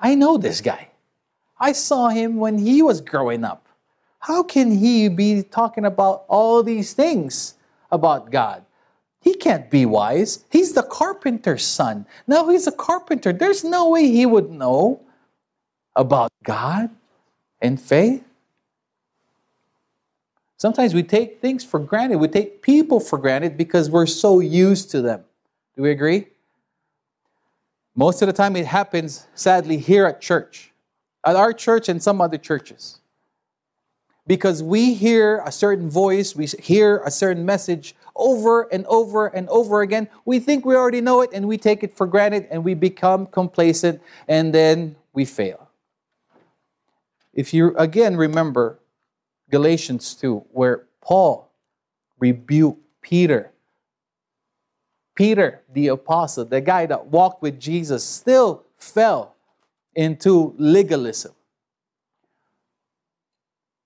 I 0.01 0.15
know 0.15 0.37
this 0.37 0.61
guy. 0.61 0.89
I 1.59 1.73
saw 1.73 2.09
him 2.09 2.37
when 2.37 2.59
he 2.59 2.83
was 2.83 3.01
growing 3.01 3.45
up. 3.45 3.69
How 4.19 4.43
can 4.43 4.71
he 4.71 5.09
be 5.09 5.43
talking 5.43 5.85
about 5.85 6.25
all 6.29 6.63
these 6.63 6.93
things 6.93 7.55
about 7.91 8.31
God? 8.31 8.65
He 9.21 9.35
can't 9.35 9.71
be 9.71 9.87
wise. 9.87 10.45
He's 10.51 10.73
the 10.73 10.83
carpenter's 10.83 11.65
son. 11.65 12.07
Now 12.27 12.49
he's 12.49 12.67
a 12.67 12.73
carpenter. 12.73 13.33
There's 13.33 13.63
no 13.63 13.89
way 13.91 14.09
he 14.09 14.27
would 14.27 14.51
know 14.51 15.01
about 15.95 16.33
God 16.43 16.91
and 17.61 17.81
faith. 17.81 18.25
Sometimes 20.63 20.95
we 20.95 21.03
take 21.03 21.41
things 21.41 21.65
for 21.65 21.81
granted. 21.81 22.19
We 22.19 22.29
take 22.29 22.63
people 22.63 23.01
for 23.01 23.19
granted 23.19 23.57
because 23.57 23.91
we're 23.91 24.07
so 24.07 24.39
used 24.39 24.93
to 24.93 25.03
them. 25.03 25.25
Do 25.75 25.83
we 25.83 25.91
agree? 25.91 26.29
Most 27.97 28.23
of 28.23 28.29
the 28.29 28.33
time, 28.33 28.55
it 28.55 28.67
happens, 28.67 29.27
sadly, 29.35 29.77
here 29.77 30.07
at 30.07 30.21
church, 30.21 30.71
at 31.27 31.35
our 31.35 31.53
church 31.53 31.89
and 31.89 32.01
some 32.01 32.21
other 32.21 32.39
churches. 32.39 33.01
Because 34.29 34.63
we 34.63 34.95
hear 34.95 35.43
a 35.45 35.51
certain 35.51 35.91
voice, 35.91 36.37
we 36.37 36.47
hear 36.47 36.99
a 36.99 37.11
certain 37.11 37.45
message 37.45 37.97
over 38.15 38.73
and 38.73 38.87
over 38.87 39.27
and 39.27 39.49
over 39.49 39.83
again. 39.83 40.09
We 40.25 40.39
think 40.39 40.65
we 40.65 40.77
already 40.77 41.01
know 41.01 41.23
it 41.23 41.31
and 41.33 41.49
we 41.49 41.59
take 41.59 41.83
it 41.83 41.97
for 41.97 42.07
granted 42.07 42.47
and 42.53 42.63
we 42.63 42.75
become 42.75 43.27
complacent 43.27 44.01
and 44.29 44.55
then 44.55 44.95
we 45.13 45.25
fail. 45.25 45.71
If 47.35 47.53
you 47.53 47.77
again 47.77 48.17
remember 48.17 48.79
Galatians 49.53 50.15
2, 50.15 50.47
where 50.51 50.87
Paul 51.03 51.53
rebuked 52.19 52.81
Peter. 53.03 53.53
Peter, 55.15 55.61
the 55.75 55.89
apostle, 55.89 56.47
the 56.47 56.63
guy 56.63 56.87
that 56.87 57.07
walked 57.09 57.43
with 57.43 57.61
Jesus, 57.61 58.03
still 58.03 58.65
fell 58.79 59.35
into 59.95 60.55
legalism. 60.57 61.33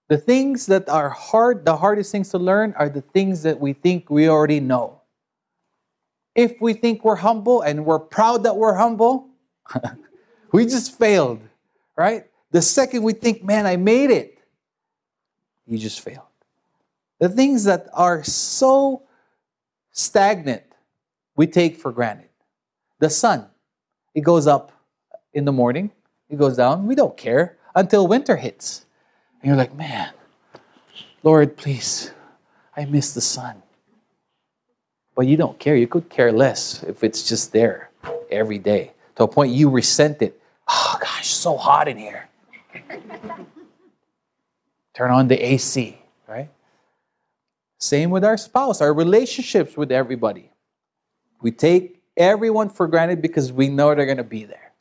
The 0.09 0.19
things 0.19 0.67
that 0.67 0.89
are 0.89 1.11
hard, 1.11 1.65
the 1.65 1.77
hardest 1.77 2.13
things 2.13 2.29
to 2.29 2.39
learn, 2.39 2.73
are 2.79 2.89
the 2.89 3.01
things 3.01 3.43
that 3.43 3.59
we 3.59 3.73
think 3.73 4.09
we 4.09 4.29
already 4.29 4.61
know. 4.61 5.01
If 6.37 6.61
we 6.61 6.75
think 6.75 7.05
we're 7.05 7.17
humble 7.17 7.63
and 7.63 7.85
we're 7.85 7.99
proud 7.99 8.45
that 8.45 8.57
we're 8.57 8.77
humble, 8.77 9.31
we 10.53 10.65
just 10.65 10.97
failed, 10.97 11.41
right? 11.97 12.27
The 12.53 12.63
second 12.63 13.03
we 13.03 13.15
think, 13.15 13.43
man, 13.43 13.67
I 13.67 13.75
made 13.75 14.11
it, 14.11 14.36
you 15.67 15.79
just 15.79 16.01
failed. 16.01 16.27
The 17.19 17.29
things 17.29 17.65
that 17.65 17.89
are 17.93 18.23
so 18.23 19.03
stagnant, 19.91 20.63
we 21.35 21.47
take 21.47 21.77
for 21.77 21.93
granted. 21.93 22.29
The 22.99 23.11
sun, 23.11 23.47
it 24.15 24.21
goes 24.21 24.47
up 24.47 24.73
in 25.33 25.45
the 25.45 25.53
morning, 25.53 25.91
it 26.29 26.39
goes 26.39 26.57
down, 26.57 26.87
we 26.87 26.95
don't 26.95 27.17
care 27.17 27.57
until 27.75 28.07
winter 28.07 28.37
hits. 28.37 28.85
And 29.41 29.49
you're 29.49 29.57
like, 29.57 29.75
man, 29.75 30.11
Lord, 31.23 31.57
please, 31.57 32.13
I 32.77 32.85
miss 32.85 33.13
the 33.13 33.21
sun. 33.21 33.63
But 35.15 35.27
you 35.27 35.37
don't 35.37 35.59
care. 35.59 35.77
You 35.77 35.87
could 35.87 36.11
care 36.11 36.31
less 36.31 36.83
if 36.83 37.03
it's 37.03 37.27
just 37.27 37.53
there 37.53 37.91
every 38.31 38.59
day 38.59 38.93
to 39.17 39.25
a 39.25 39.29
point 39.29 39.53
you 39.53 39.71
resent 39.71 40.21
it. 40.21 40.41
Oh, 40.69 40.99
gosh, 41.01 41.29
so 41.29 41.57
hot 41.57 41.89
in 41.89 41.97
here. 41.97 42.29
Turn 44.97 45.11
on 45.11 45.29
the 45.29 45.37
AC, 45.37 45.99
right? 46.27 46.49
Same 47.79 48.09
with 48.09 48.25
our 48.25 48.39
spouse, 48.39 48.81
our 48.81 48.95
relationships 48.95 49.77
with 49.77 49.93
everybody. 49.93 50.51
We 51.43 51.51
take 51.51 52.01
everyone 52.17 52.71
for 52.71 52.89
granted 52.89 53.21
because 53.21 53.53
we 53.53 53.69
know 53.69 53.95
they're 53.95 54.07
going 54.07 54.17
to 54.17 54.25
be 54.25 54.45
there. 54.45 54.73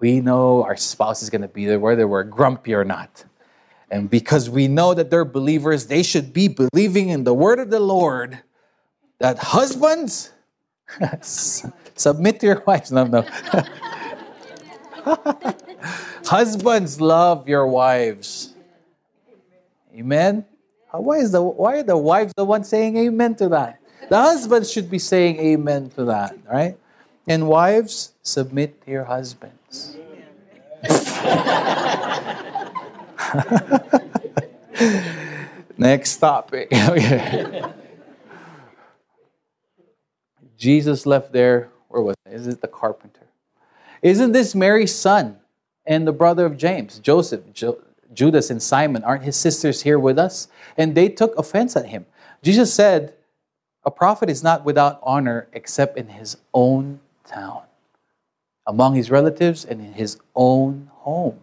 We 0.00 0.20
know 0.20 0.64
our 0.64 0.76
spouse 0.76 1.22
is 1.22 1.30
going 1.30 1.42
to 1.42 1.48
be 1.48 1.66
there 1.66 1.78
whether 1.78 2.08
we're 2.08 2.24
grumpy 2.24 2.74
or 2.74 2.84
not. 2.84 3.24
And 3.92 4.10
because 4.10 4.50
we 4.50 4.66
know 4.66 4.92
that 4.92 5.08
they're 5.08 5.24
believers, 5.24 5.86
they 5.86 6.02
should 6.02 6.32
be 6.32 6.48
believing 6.48 7.10
in 7.10 7.22
the 7.22 7.32
word 7.32 7.60
of 7.60 7.70
the 7.70 7.78
Lord 7.78 8.40
that 9.20 9.38
husbands 9.38 10.32
submit 11.20 12.40
to 12.40 12.46
your 12.46 12.64
wives. 12.66 12.90
No, 12.90 13.04
no. 13.04 13.24
husbands, 16.24 17.00
love 17.00 17.48
your 17.48 17.68
wives 17.68 18.53
Amen? 19.94 20.44
Uh, 20.92 21.00
why, 21.00 21.18
is 21.18 21.32
the, 21.32 21.42
why 21.42 21.78
are 21.78 21.82
the 21.82 21.96
wives 21.96 22.32
the 22.36 22.44
ones 22.44 22.68
saying 22.68 22.96
amen 22.96 23.34
to 23.36 23.48
that? 23.50 23.80
The 24.08 24.16
husbands 24.16 24.70
should 24.70 24.90
be 24.90 24.98
saying 24.98 25.38
amen 25.38 25.90
to 25.90 26.04
that, 26.06 26.36
right? 26.50 26.76
And 27.26 27.48
wives, 27.48 28.12
submit 28.22 28.84
to 28.84 28.90
your 28.90 29.04
husbands. 29.04 29.96
Next 35.78 36.16
topic. 36.16 36.68
okay. 36.72 37.62
Jesus 40.56 41.06
left 41.06 41.32
there. 41.32 41.70
Where 41.88 42.02
was 42.02 42.16
it? 42.26 42.32
Is 42.32 42.46
it 42.46 42.60
the 42.60 42.68
carpenter? 42.68 43.26
Isn't 44.02 44.32
this 44.32 44.54
Mary's 44.54 44.94
son 44.94 45.38
and 45.86 46.06
the 46.06 46.12
brother 46.12 46.46
of 46.46 46.56
James, 46.56 46.98
Joseph? 46.98 47.52
Jo- 47.52 47.78
Judas 48.14 48.50
and 48.50 48.62
Simon, 48.62 49.04
aren't 49.04 49.24
his 49.24 49.36
sisters 49.36 49.82
here 49.82 49.98
with 49.98 50.18
us? 50.18 50.48
And 50.76 50.94
they 50.94 51.08
took 51.08 51.36
offense 51.36 51.76
at 51.76 51.86
him. 51.86 52.06
Jesus 52.42 52.72
said, 52.72 53.14
A 53.84 53.90
prophet 53.90 54.30
is 54.30 54.42
not 54.42 54.64
without 54.64 55.00
honor 55.02 55.48
except 55.52 55.98
in 55.98 56.08
his 56.08 56.36
own 56.52 57.00
town, 57.26 57.62
among 58.66 58.94
his 58.94 59.10
relatives, 59.10 59.64
and 59.64 59.80
in 59.80 59.92
his 59.92 60.18
own 60.34 60.90
home. 60.92 61.40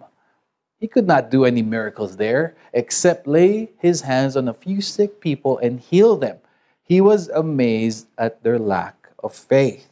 He 0.80 0.88
could 0.88 1.06
not 1.06 1.30
do 1.30 1.46
any 1.46 1.62
miracles 1.62 2.18
there 2.18 2.56
except 2.74 3.28
lay 3.28 3.70
his 3.78 4.02
hands 4.02 4.36
on 4.36 4.48
a 4.48 4.54
few 4.54 4.82
sick 4.82 5.20
people 5.20 5.60
and 5.60 5.80
heal 5.80 6.18
them. 6.18 6.40
He 6.82 7.00
was 7.00 7.30
amazed 7.30 8.08
at 8.18 8.42
their 8.42 8.58
lack 8.58 9.10
of 9.24 9.36
faith. 9.36 9.91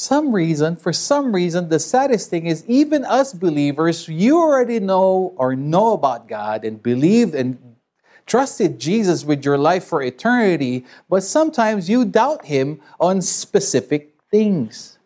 Some 0.00 0.34
reason, 0.34 0.76
for 0.76 0.94
some 0.94 1.34
reason, 1.34 1.68
the 1.68 1.78
saddest 1.78 2.30
thing 2.30 2.46
is 2.46 2.64
even 2.66 3.04
us 3.04 3.34
believers, 3.34 4.08
you 4.08 4.38
already 4.38 4.80
know 4.80 5.34
or 5.36 5.54
know 5.54 5.92
about 5.92 6.26
God 6.26 6.64
and 6.64 6.82
believed 6.82 7.34
and 7.34 7.76
trusted 8.24 8.78
Jesus 8.78 9.26
with 9.26 9.44
your 9.44 9.58
life 9.58 9.84
for 9.84 10.02
eternity, 10.02 10.86
but 11.10 11.22
sometimes 11.22 11.90
you 11.90 12.06
doubt 12.06 12.46
Him 12.46 12.80
on 12.98 13.20
specific 13.20 14.14
things. 14.30 14.98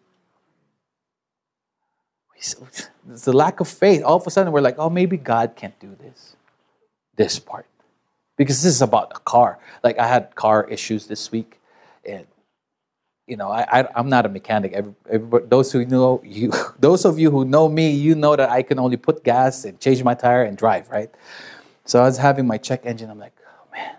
It's 2.36 2.54
the 3.24 3.32
lack 3.32 3.58
of 3.58 3.66
faith. 3.66 4.04
All 4.04 4.18
of 4.18 4.26
a 4.28 4.30
sudden, 4.30 4.52
we're 4.52 4.60
like, 4.60 4.76
oh, 4.78 4.90
maybe 4.90 5.16
God 5.16 5.56
can't 5.56 5.76
do 5.80 5.96
this, 6.00 6.36
this 7.16 7.40
part. 7.40 7.66
Because 8.36 8.62
this 8.62 8.76
is 8.76 8.82
about 8.82 9.10
a 9.16 9.18
car. 9.18 9.58
Like, 9.82 9.98
I 9.98 10.06
had 10.06 10.36
car 10.36 10.68
issues 10.70 11.08
this 11.08 11.32
week, 11.32 11.60
and 12.08 12.28
you 13.26 13.36
know, 13.36 13.50
I, 13.50 13.80
I 13.80 14.00
am 14.00 14.08
not 14.08 14.26
a 14.26 14.28
mechanic. 14.28 14.72
Every, 14.72 14.92
those 15.46 15.72
who 15.72 15.84
know 15.86 16.20
you, 16.24 16.52
those 16.78 17.04
of 17.04 17.18
you 17.18 17.30
who 17.30 17.44
know 17.44 17.68
me, 17.68 17.90
you 17.90 18.14
know 18.14 18.36
that 18.36 18.50
I 18.50 18.62
can 18.62 18.78
only 18.78 18.96
put 18.96 19.24
gas 19.24 19.64
and 19.64 19.80
change 19.80 20.02
my 20.02 20.14
tire 20.14 20.42
and 20.44 20.56
drive, 20.56 20.88
right? 20.90 21.10
So 21.84 22.00
I 22.00 22.04
was 22.04 22.18
having 22.18 22.46
my 22.46 22.58
check 22.58 22.84
engine. 22.84 23.10
I'm 23.10 23.18
like, 23.18 23.34
oh 23.46 23.66
man, 23.72 23.96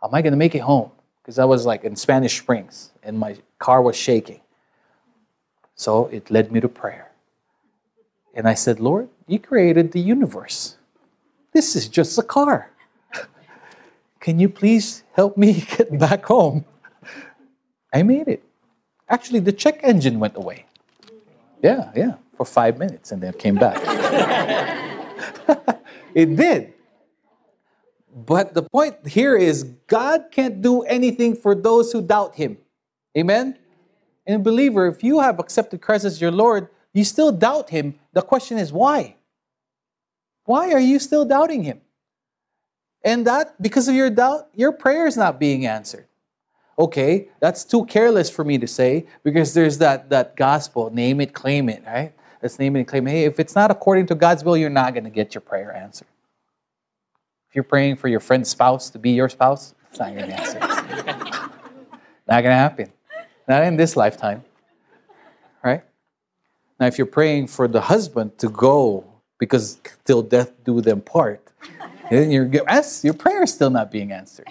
how 0.00 0.08
am 0.08 0.14
I 0.14 0.22
gonna 0.22 0.36
make 0.36 0.54
it 0.54 0.60
home? 0.62 0.90
Because 1.22 1.38
I 1.38 1.44
was 1.44 1.64
like 1.64 1.84
in 1.84 1.96
Spanish 1.96 2.38
Springs 2.38 2.90
and 3.02 3.18
my 3.18 3.36
car 3.58 3.80
was 3.80 3.96
shaking. 3.96 4.40
So 5.74 6.06
it 6.06 6.30
led 6.30 6.52
me 6.52 6.60
to 6.60 6.68
prayer. 6.68 7.10
And 8.34 8.48
I 8.48 8.54
said, 8.54 8.80
Lord, 8.80 9.08
you 9.26 9.38
created 9.38 9.92
the 9.92 10.00
universe. 10.00 10.76
This 11.52 11.76
is 11.76 11.88
just 11.88 12.18
a 12.18 12.22
car. 12.22 12.70
Can 14.20 14.38
you 14.38 14.48
please 14.48 15.04
help 15.12 15.36
me 15.36 15.52
get 15.76 15.98
back 15.98 16.24
home? 16.26 16.64
I 17.94 18.02
made 18.02 18.26
it. 18.26 18.42
Actually, 19.08 19.38
the 19.40 19.52
check 19.52 19.80
engine 19.84 20.18
went 20.18 20.36
away. 20.36 20.66
Yeah, 21.62 21.92
yeah, 21.94 22.14
for 22.36 22.44
five 22.44 22.76
minutes 22.76 23.12
and 23.12 23.22
then 23.22 23.32
came 23.34 23.54
back. 23.54 23.80
it 26.14 26.36
did. 26.36 26.74
But 28.14 28.54
the 28.54 28.62
point 28.62 29.06
here 29.06 29.36
is 29.36 29.62
God 29.86 30.26
can't 30.32 30.60
do 30.60 30.82
anything 30.82 31.36
for 31.36 31.54
those 31.54 31.92
who 31.92 32.02
doubt 32.02 32.34
Him. 32.34 32.58
Amen? 33.16 33.56
And 34.26 34.42
believer, 34.42 34.88
if 34.88 35.04
you 35.04 35.20
have 35.20 35.38
accepted 35.38 35.80
Christ 35.80 36.04
as 36.04 36.20
your 36.20 36.32
Lord, 36.32 36.68
you 36.92 37.04
still 37.04 37.30
doubt 37.30 37.70
Him. 37.70 37.98
The 38.12 38.22
question 38.22 38.58
is 38.58 38.72
why? 38.72 39.16
Why 40.46 40.72
are 40.72 40.80
you 40.80 40.98
still 40.98 41.24
doubting 41.24 41.62
Him? 41.62 41.80
And 43.04 43.26
that, 43.26 43.60
because 43.62 43.86
of 43.88 43.94
your 43.94 44.10
doubt, 44.10 44.48
your 44.54 44.72
prayer 44.72 45.06
is 45.06 45.16
not 45.16 45.38
being 45.38 45.66
answered. 45.66 46.06
Okay, 46.78 47.28
that's 47.40 47.64
too 47.64 47.84
careless 47.86 48.28
for 48.28 48.44
me 48.44 48.58
to 48.58 48.66
say 48.66 49.06
because 49.22 49.54
there's 49.54 49.78
that, 49.78 50.10
that 50.10 50.34
gospel 50.36 50.90
name 50.90 51.20
it, 51.20 51.32
claim 51.32 51.68
it, 51.68 51.84
right? 51.86 52.12
Let's 52.42 52.58
name 52.58 52.76
it 52.76 52.80
and 52.80 52.88
claim 52.88 53.06
it. 53.06 53.10
Hey, 53.12 53.24
if 53.24 53.38
it's 53.38 53.54
not 53.54 53.70
according 53.70 54.06
to 54.06 54.14
God's 54.14 54.44
will, 54.44 54.56
you're 54.56 54.70
not 54.70 54.92
going 54.92 55.04
to 55.04 55.10
get 55.10 55.34
your 55.34 55.40
prayer 55.40 55.74
answered. 55.74 56.08
If 57.48 57.54
you're 57.54 57.64
praying 57.64 57.96
for 57.96 58.08
your 58.08 58.20
friend's 58.20 58.48
spouse 58.48 58.90
to 58.90 58.98
be 58.98 59.10
your 59.10 59.28
spouse, 59.28 59.74
it's 59.90 60.00
not 60.00 60.14
going 60.14 60.28
to 60.28 60.34
answer. 60.34 60.58
not 62.28 62.42
going 62.42 62.44
to 62.44 62.52
happen. 62.52 62.92
Not 63.46 63.62
in 63.62 63.76
this 63.76 63.96
lifetime. 63.96 64.42
Right? 65.62 65.82
Now, 66.80 66.86
if 66.86 66.98
you're 66.98 67.06
praying 67.06 67.46
for 67.46 67.68
the 67.68 67.80
husband 67.80 68.36
to 68.38 68.48
go 68.48 69.04
because 69.38 69.78
till 70.04 70.22
death 70.22 70.52
do 70.64 70.80
them 70.80 71.00
part, 71.00 71.52
then 72.10 72.30
your, 72.30 72.46
your 72.46 73.14
prayer 73.14 73.44
is 73.44 73.52
still 73.52 73.70
not 73.70 73.90
being 73.90 74.12
answered. 74.12 74.48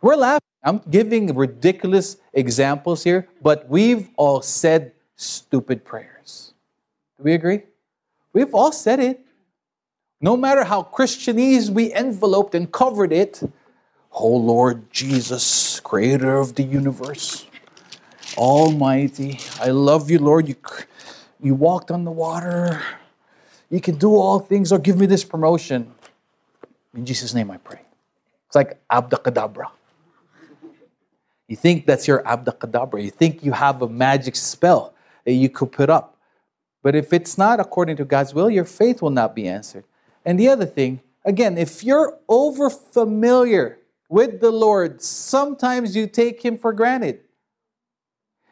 We're 0.00 0.16
laughing. 0.16 0.51
I'm 0.62 0.80
giving 0.90 1.34
ridiculous 1.34 2.16
examples 2.32 3.02
here, 3.02 3.28
but 3.42 3.68
we've 3.68 4.08
all 4.16 4.42
said 4.42 4.92
stupid 5.16 5.84
prayers. 5.84 6.54
Do 7.18 7.24
we 7.24 7.34
agree? 7.34 7.62
We've 8.32 8.54
all 8.54 8.72
said 8.72 9.00
it. 9.00 9.20
No 10.20 10.36
matter 10.36 10.64
how 10.64 10.84
Christianese 10.84 11.68
we 11.68 11.92
enveloped 11.92 12.54
and 12.54 12.70
covered 12.70 13.12
it, 13.12 13.42
Oh 14.12 14.36
Lord 14.36 14.92
Jesus, 14.92 15.80
creator 15.80 16.36
of 16.36 16.54
the 16.54 16.62
universe, 16.62 17.46
Almighty, 18.36 19.40
I 19.58 19.70
love 19.70 20.10
you, 20.10 20.18
Lord. 20.18 20.48
You, 20.48 20.56
you 21.40 21.54
walked 21.54 21.90
on 21.90 22.04
the 22.04 22.10
water. 22.10 22.82
You 23.70 23.80
can 23.80 23.96
do 23.96 24.14
all 24.14 24.38
things, 24.38 24.70
or 24.70 24.78
give 24.78 24.98
me 24.98 25.06
this 25.06 25.24
promotion. 25.24 25.92
In 26.94 27.06
Jesus' 27.06 27.32
name 27.32 27.50
I 27.50 27.56
pray. 27.56 27.80
It's 28.46 28.54
like 28.54 28.78
abdacadabra. 28.90 29.70
You 31.52 31.56
think 31.56 31.84
that's 31.84 32.08
your 32.08 32.26
abdacadabra. 32.26 33.04
You 33.04 33.10
think 33.10 33.44
you 33.44 33.52
have 33.52 33.82
a 33.82 33.86
magic 33.86 34.36
spell 34.36 34.94
that 35.26 35.34
you 35.34 35.50
could 35.50 35.70
put 35.70 35.90
up. 35.90 36.16
But 36.82 36.94
if 36.94 37.12
it's 37.12 37.36
not 37.36 37.60
according 37.60 37.96
to 37.96 38.06
God's 38.06 38.32
will, 38.32 38.48
your 38.48 38.64
faith 38.64 39.02
will 39.02 39.10
not 39.10 39.34
be 39.34 39.46
answered. 39.46 39.84
And 40.24 40.40
the 40.40 40.48
other 40.48 40.64
thing, 40.64 41.02
again, 41.26 41.58
if 41.58 41.84
you're 41.84 42.18
over 42.26 42.70
familiar 42.70 43.78
with 44.08 44.40
the 44.40 44.50
Lord, 44.50 45.02
sometimes 45.02 45.94
you 45.94 46.06
take 46.06 46.42
Him 46.42 46.56
for 46.56 46.72
granted. 46.72 47.20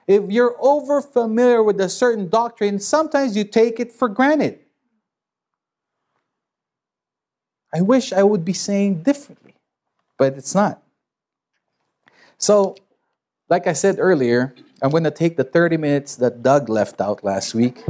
If 0.06 0.30
you're 0.30 0.56
over 0.60 1.00
familiar 1.00 1.62
with 1.62 1.80
a 1.80 1.88
certain 1.88 2.28
doctrine, 2.28 2.78
sometimes 2.78 3.34
you 3.34 3.44
take 3.44 3.80
it 3.80 3.92
for 3.92 4.10
granted. 4.10 4.58
I 7.74 7.80
wish 7.80 8.12
I 8.12 8.24
would 8.24 8.44
be 8.44 8.52
saying 8.52 9.04
differently, 9.04 9.54
but 10.18 10.34
it's 10.34 10.54
not. 10.54 10.82
So, 12.36 12.76
like 13.50 13.66
I 13.66 13.72
said 13.72 13.96
earlier, 13.98 14.54
I'm 14.80 14.90
going 14.90 15.04
to 15.04 15.10
take 15.10 15.36
the 15.36 15.44
30 15.44 15.76
minutes 15.76 16.16
that 16.16 16.42
Doug 16.42 16.68
left 16.68 17.00
out 17.00 17.24
last 17.24 17.52
week. 17.52 17.82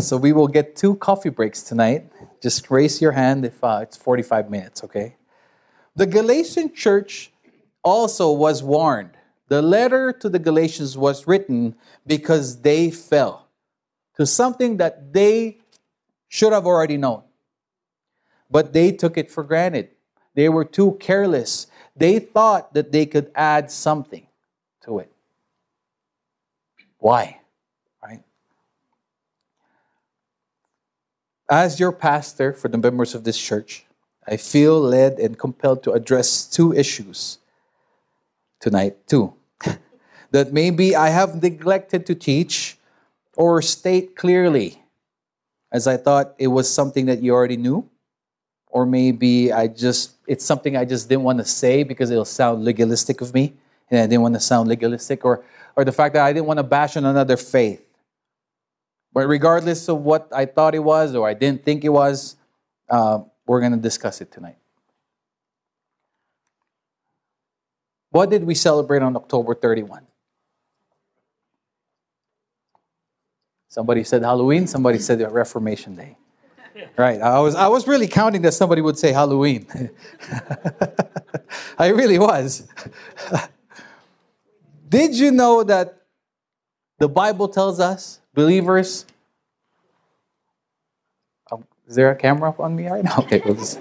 So, 0.00 0.16
we 0.16 0.32
will 0.32 0.48
get 0.48 0.74
two 0.74 0.96
coffee 0.96 1.28
breaks 1.30 1.62
tonight. 1.62 2.10
Just 2.42 2.68
raise 2.68 3.00
your 3.00 3.12
hand 3.12 3.44
if 3.44 3.62
uh, 3.62 3.78
it's 3.82 3.96
45 3.96 4.50
minutes, 4.50 4.82
okay? 4.82 5.14
The 5.94 6.04
Galatian 6.04 6.74
church 6.74 7.30
also 7.84 8.32
was 8.32 8.60
warned. 8.60 9.12
The 9.46 9.62
letter 9.62 10.12
to 10.12 10.28
the 10.28 10.40
Galatians 10.40 10.98
was 10.98 11.28
written 11.28 11.76
because 12.04 12.62
they 12.62 12.90
fell 12.90 13.46
to 14.16 14.26
something 14.26 14.78
that 14.78 15.12
they 15.12 15.58
should 16.28 16.52
have 16.52 16.66
already 16.66 16.96
known. 16.96 17.22
But 18.50 18.72
they 18.72 18.90
took 18.90 19.16
it 19.16 19.30
for 19.30 19.44
granted. 19.44 19.90
They 20.34 20.48
were 20.48 20.64
too 20.64 20.96
careless. 20.98 21.68
They 21.94 22.18
thought 22.18 22.74
that 22.74 22.90
they 22.90 23.06
could 23.06 23.30
add 23.36 23.70
something 23.70 24.23
to 24.84 24.98
it. 24.98 25.10
Why? 26.98 27.40
Right? 28.02 28.22
As 31.50 31.78
your 31.78 31.92
pastor 31.92 32.52
for 32.52 32.68
the 32.68 32.78
members 32.78 33.14
of 33.14 33.24
this 33.24 33.38
church, 33.38 33.84
I 34.26 34.36
feel 34.36 34.80
led 34.80 35.18
and 35.18 35.38
compelled 35.38 35.82
to 35.84 35.92
address 35.92 36.46
two 36.46 36.72
issues 36.72 37.38
tonight, 38.60 39.06
too. 39.06 39.34
that 40.30 40.52
maybe 40.52 40.96
I 40.96 41.08
have 41.08 41.42
neglected 41.42 42.06
to 42.06 42.14
teach 42.14 42.78
or 43.36 43.60
state 43.60 44.16
clearly, 44.16 44.82
as 45.70 45.86
I 45.86 45.96
thought 45.96 46.34
it 46.38 46.48
was 46.48 46.72
something 46.72 47.06
that 47.06 47.22
you 47.22 47.34
already 47.34 47.56
knew, 47.56 47.88
or 48.68 48.86
maybe 48.86 49.52
I 49.52 49.66
just 49.68 50.12
it's 50.26 50.44
something 50.44 50.76
I 50.76 50.84
just 50.84 51.08
didn't 51.08 51.24
want 51.24 51.38
to 51.38 51.44
say 51.44 51.82
because 51.82 52.10
it'll 52.10 52.24
sound 52.24 52.64
legalistic 52.64 53.20
of 53.20 53.34
me, 53.34 53.54
and 53.90 54.00
I 54.00 54.06
didn't 54.06 54.22
want 54.22 54.34
to 54.34 54.40
sound 54.40 54.68
legalistic, 54.68 55.24
or 55.24 55.44
or 55.76 55.84
the 55.84 55.92
fact 55.92 56.14
that 56.14 56.24
I 56.24 56.32
didn't 56.32 56.46
want 56.46 56.58
to 56.58 56.64
bash 56.64 56.96
on 56.96 57.04
another 57.04 57.36
faith. 57.36 57.84
But 59.12 59.28
regardless 59.28 59.88
of 59.88 60.02
what 60.02 60.28
I 60.32 60.44
thought 60.44 60.74
it 60.74 60.80
was 60.80 61.14
or 61.14 61.28
I 61.28 61.34
didn't 61.34 61.64
think 61.64 61.84
it 61.84 61.88
was, 61.88 62.36
uh, 62.88 63.20
we're 63.46 63.60
going 63.60 63.72
to 63.72 63.78
discuss 63.78 64.20
it 64.20 64.32
tonight. 64.32 64.56
What 68.10 68.30
did 68.30 68.44
we 68.44 68.54
celebrate 68.54 69.02
on 69.02 69.16
October 69.16 69.54
31? 69.54 70.06
Somebody 73.68 74.04
said 74.04 74.22
Halloween, 74.22 74.68
somebody 74.68 74.98
said 74.98 75.20
Reformation 75.32 75.96
Day. 75.96 76.16
Right. 76.96 77.20
I 77.20 77.38
was 77.38 77.54
I 77.54 77.68
was 77.68 77.86
really 77.86 78.08
counting 78.08 78.42
that 78.42 78.52
somebody 78.52 78.80
would 78.82 78.98
say 78.98 79.12
Halloween. 79.12 79.64
I 81.78 81.88
really 81.88 82.18
was. 82.18 82.66
Did 84.94 85.18
you 85.18 85.32
know 85.32 85.64
that 85.64 86.02
the 87.00 87.08
Bible 87.08 87.48
tells 87.48 87.80
us 87.80 88.20
believers. 88.32 89.06
Um, 91.50 91.64
is 91.88 91.96
there 91.96 92.12
a 92.12 92.14
camera 92.14 92.50
up 92.50 92.60
on 92.60 92.76
me 92.76 92.86
right 92.86 93.02
now? 93.02 93.16
Okay, 93.18 93.42
we'll 93.44 93.56
just... 93.56 93.80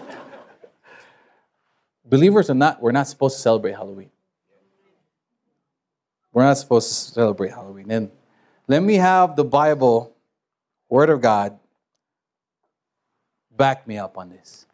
Believers 2.03 2.49
are 2.49 2.55
not, 2.55 2.81
we're 2.81 2.91
not 2.91 3.07
supposed 3.07 3.35
to 3.35 3.41
celebrate 3.43 3.73
Halloween. 3.73 4.09
We're 6.31 6.45
not 6.45 6.57
supposed 6.57 6.89
to 6.89 6.95
celebrate 7.13 7.51
Halloween. 7.51 7.91
And 7.91 8.09
let 8.67 8.81
me 8.81 8.95
have 8.95 9.35
the 9.35 9.43
Bible, 9.43 10.15
Word 10.89 11.11
of 11.11 11.21
God, 11.21 11.59
back 13.55 13.87
me 13.87 13.99
up 13.99 14.17
on 14.17 14.29
this. 14.29 14.65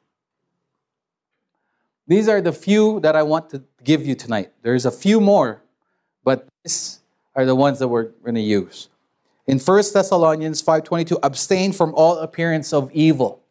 These 2.08 2.30
are 2.30 2.40
the 2.40 2.54
few 2.54 3.02
that 3.02 3.18
I 3.18 3.24
want 3.24 3.50
to 3.50 3.62
give 3.84 4.08
you 4.08 4.16
tonight. 4.16 4.54
There's 4.62 4.86
a 4.86 4.92
few 4.92 5.20
more, 5.20 5.62
but 6.24 6.48
these 6.64 7.00
are 7.36 7.46
the 7.46 7.56
ones 7.56 7.80
that 7.80 7.88
we're 7.88 8.10
going 8.24 8.36
to 8.36 8.42
use. 8.42 8.90
In 9.48 9.60
1 9.60 9.94
Thessalonians 9.94 10.62
5:22, 10.62 11.18
abstain 11.24 11.72
from 11.72 11.94
all 11.96 12.18
appearance 12.18 12.72
of 12.74 12.92
evil. 12.92 13.42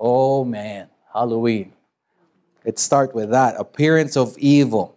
Oh 0.00 0.44
man, 0.44 0.88
Halloween. 1.12 1.72
Let's 2.64 2.82
start 2.82 3.14
with 3.14 3.30
that, 3.30 3.58
appearance 3.58 4.16
of 4.16 4.36
evil. 4.38 4.96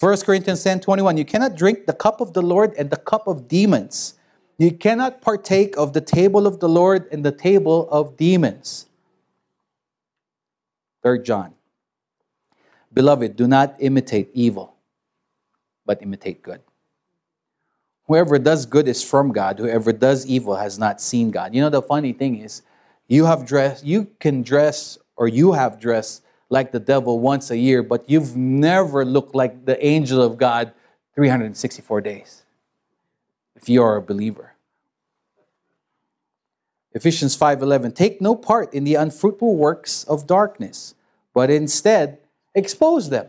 1 0.00 0.20
Corinthians 0.22 0.64
10 0.64 0.80
21, 0.80 1.16
you 1.16 1.24
cannot 1.24 1.54
drink 1.54 1.86
the 1.86 1.92
cup 1.92 2.20
of 2.20 2.32
the 2.32 2.42
Lord 2.42 2.74
and 2.76 2.90
the 2.90 2.96
cup 2.96 3.26
of 3.26 3.48
demons. 3.48 4.14
You 4.58 4.72
cannot 4.72 5.22
partake 5.22 5.76
of 5.76 5.92
the 5.92 6.00
table 6.00 6.46
of 6.46 6.60
the 6.60 6.68
Lord 6.68 7.08
and 7.12 7.24
the 7.24 7.32
table 7.32 7.88
of 7.90 8.16
demons. 8.16 8.86
3 11.02 11.22
John. 11.22 11.54
Beloved, 12.92 13.36
do 13.36 13.46
not 13.46 13.76
imitate 13.78 14.30
evil, 14.34 14.71
but 15.92 16.02
imitate 16.02 16.42
good. 16.42 16.62
Whoever 18.06 18.38
does 18.38 18.64
good 18.64 18.88
is 18.88 19.04
from 19.04 19.30
God. 19.30 19.58
Whoever 19.58 19.92
does 19.92 20.24
evil 20.24 20.56
has 20.56 20.78
not 20.78 21.02
seen 21.02 21.30
God. 21.30 21.54
You 21.54 21.60
know, 21.60 21.68
the 21.68 21.82
funny 21.82 22.14
thing 22.14 22.40
is, 22.40 22.62
you 23.08 23.26
have 23.26 23.44
dressed, 23.44 23.84
you 23.84 24.06
can 24.18 24.42
dress, 24.42 24.96
or 25.16 25.28
you 25.28 25.52
have 25.52 25.78
dressed 25.78 26.22
like 26.48 26.72
the 26.72 26.80
devil 26.80 27.20
once 27.20 27.50
a 27.50 27.58
year, 27.58 27.82
but 27.82 28.08
you've 28.08 28.34
never 28.34 29.04
looked 29.04 29.34
like 29.34 29.66
the 29.66 29.76
angel 29.84 30.22
of 30.22 30.38
God 30.38 30.72
364 31.14 32.00
days. 32.00 32.42
If 33.54 33.68
you 33.68 33.82
are 33.82 33.96
a 33.96 34.02
believer. 34.02 34.54
Ephesians 36.94 37.36
5:11 37.36 37.94
Take 37.94 38.22
no 38.22 38.34
part 38.34 38.72
in 38.72 38.84
the 38.84 38.94
unfruitful 38.94 39.56
works 39.56 40.04
of 40.04 40.26
darkness, 40.26 40.94
but 41.34 41.50
instead 41.50 42.18
expose 42.54 43.10
them. 43.10 43.26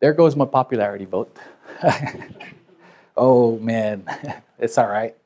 There 0.00 0.12
goes 0.12 0.36
my 0.36 0.44
popularity 0.44 1.04
vote. 1.04 1.36
oh 3.16 3.58
man, 3.58 4.04
it's 4.58 4.78
all 4.78 4.88
right. 4.88 5.16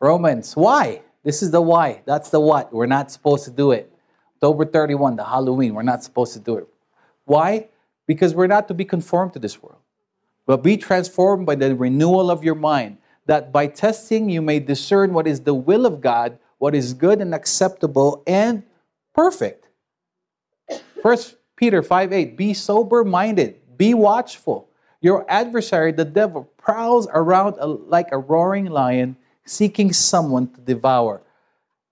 Romans, 0.00 0.56
why? 0.56 1.02
This 1.22 1.42
is 1.42 1.50
the 1.50 1.60
why. 1.60 2.02
That's 2.04 2.30
the 2.30 2.40
what. 2.40 2.72
We're 2.72 2.86
not 2.86 3.10
supposed 3.10 3.44
to 3.44 3.50
do 3.50 3.72
it. 3.72 3.90
October 4.36 4.66
31, 4.66 5.16
the 5.16 5.24
Halloween, 5.24 5.74
we're 5.74 5.82
not 5.82 6.04
supposed 6.04 6.34
to 6.34 6.38
do 6.38 6.56
it. 6.58 6.68
Why? 7.24 7.68
Because 8.06 8.34
we're 8.34 8.46
not 8.46 8.68
to 8.68 8.74
be 8.74 8.84
conformed 8.84 9.32
to 9.32 9.38
this 9.38 9.62
world, 9.62 9.80
but 10.46 10.62
be 10.62 10.76
transformed 10.76 11.46
by 11.46 11.54
the 11.54 11.74
renewal 11.74 12.30
of 12.30 12.44
your 12.44 12.54
mind, 12.54 12.98
that 13.24 13.52
by 13.52 13.66
testing 13.66 14.28
you 14.28 14.42
may 14.42 14.60
discern 14.60 15.14
what 15.14 15.26
is 15.26 15.40
the 15.40 15.54
will 15.54 15.86
of 15.86 16.02
God, 16.02 16.38
what 16.58 16.74
is 16.74 16.92
good 16.92 17.22
and 17.22 17.34
acceptable 17.34 18.22
and 18.26 18.64
perfect. 19.14 19.68
First 21.02 21.36
Peter 21.56 21.82
5 21.82 22.12
8, 22.12 22.36
be 22.36 22.52
sober 22.52 23.04
minded, 23.04 23.56
be 23.76 23.94
watchful. 23.94 24.68
Your 25.00 25.24
adversary, 25.30 25.92
the 25.92 26.04
devil, 26.04 26.44
prowls 26.56 27.06
around 27.12 27.56
like 27.88 28.08
a 28.12 28.18
roaring 28.18 28.66
lion 28.66 29.16
seeking 29.44 29.92
someone 29.92 30.48
to 30.48 30.60
devour. 30.60 31.20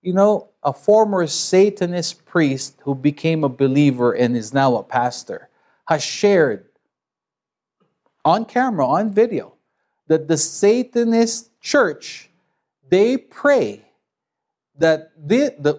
You 0.01 0.13
know, 0.13 0.49
a 0.63 0.73
former 0.73 1.27
Satanist 1.27 2.25
priest 2.25 2.79
who 2.83 2.95
became 2.95 3.43
a 3.43 3.49
believer 3.49 4.13
and 4.13 4.35
is 4.35 4.53
now 4.53 4.75
a 4.75 4.83
pastor 4.83 5.49
has 5.85 6.03
shared 6.03 6.65
on 8.25 8.45
camera, 8.45 8.87
on 8.87 9.11
video, 9.11 9.53
that 10.07 10.27
the 10.27 10.37
Satanist 10.37 11.51
church, 11.61 12.29
they 12.89 13.17
pray 13.17 13.83
that 14.77 15.11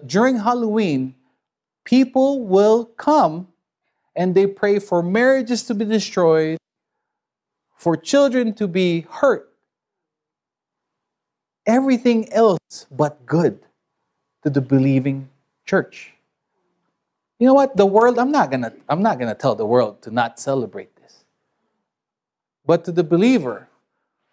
during 0.07 0.37
Halloween, 0.37 1.15
people 1.83 2.45
will 2.45 2.85
come 2.85 3.47
and 4.15 4.33
they 4.33 4.47
pray 4.47 4.79
for 4.79 5.03
marriages 5.03 5.63
to 5.63 5.73
be 5.73 5.85
destroyed, 5.85 6.57
for 7.75 7.95
children 7.97 8.53
to 8.53 8.67
be 8.67 9.05
hurt, 9.09 9.51
everything 11.65 12.31
else 12.31 12.87
but 12.91 13.25
good 13.25 13.59
to 14.43 14.49
the 14.49 14.61
believing 14.61 15.29
church. 15.65 16.13
You 17.39 17.47
know 17.47 17.53
what? 17.53 17.75
The 17.75 17.85
world, 17.85 18.17
I'm 18.17 18.31
not 18.31 18.49
gonna, 18.49 18.73
I'm 18.87 19.01
not 19.01 19.19
gonna 19.19 19.35
tell 19.35 19.55
the 19.55 19.65
world 19.65 20.01
to 20.03 20.11
not 20.11 20.39
celebrate 20.39 20.95
this. 20.95 21.25
But 22.65 22.85
to 22.85 22.91
the 22.91 23.03
believer, 23.03 23.67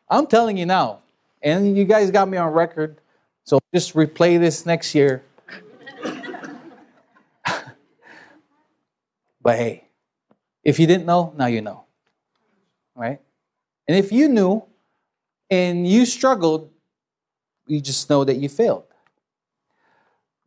I'm 0.09 0.27
telling 0.27 0.57
you 0.57 0.67
now, 0.67 1.01
and 1.43 1.77
you 1.77 1.85
guys 1.85 2.11
got 2.11 2.29
me 2.29 2.39
on 2.39 2.53
record, 2.53 2.99
so 3.45 3.59
just 3.75 3.95
replay 3.95 4.39
this 4.39 4.65
next 4.65 4.95
year. 4.95 5.25
But 9.43 9.57
hey, 9.57 9.89
if 10.63 10.79
you 10.79 10.87
didn't 10.87 11.07
know, 11.07 11.33
now 11.37 11.47
you 11.47 11.61
know. 11.61 11.85
Right? 12.95 13.21
And 13.89 13.97
if 13.97 14.13
you 14.13 14.29
knew 14.29 14.65
and 15.51 15.87
you 15.87 16.07
struggled 16.07 16.73
you 17.67 17.81
just 17.81 18.09
know 18.11 18.25
that 18.25 18.37
you 18.37 18.49
failed. 18.49 18.85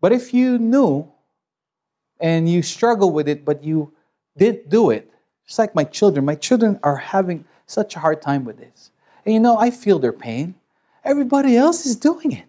But 0.01 0.11
if 0.11 0.33
you 0.33 0.57
knew 0.57 1.11
and 2.19 2.47
you 2.47 2.61
struggle 2.61 3.11
with 3.11 3.27
it, 3.27 3.43
but 3.43 3.63
you 3.63 3.93
didn't 4.37 4.69
do 4.69 4.89
it, 4.89 5.11
just 5.47 5.59
like 5.59 5.75
my 5.75 5.83
children, 5.83 6.25
my 6.25 6.35
children 6.35 6.79
are 6.83 6.97
having 6.97 7.45
such 7.65 7.95
a 7.95 7.99
hard 7.99 8.21
time 8.21 8.45
with 8.45 8.57
this. 8.57 8.91
And 9.25 9.33
you 9.33 9.39
know, 9.39 9.57
I 9.57 9.71
feel 9.71 9.99
their 9.99 10.13
pain. 10.13 10.55
Everybody 11.03 11.57
else 11.57 11.85
is 11.85 11.95
doing 11.95 12.31
it. 12.31 12.45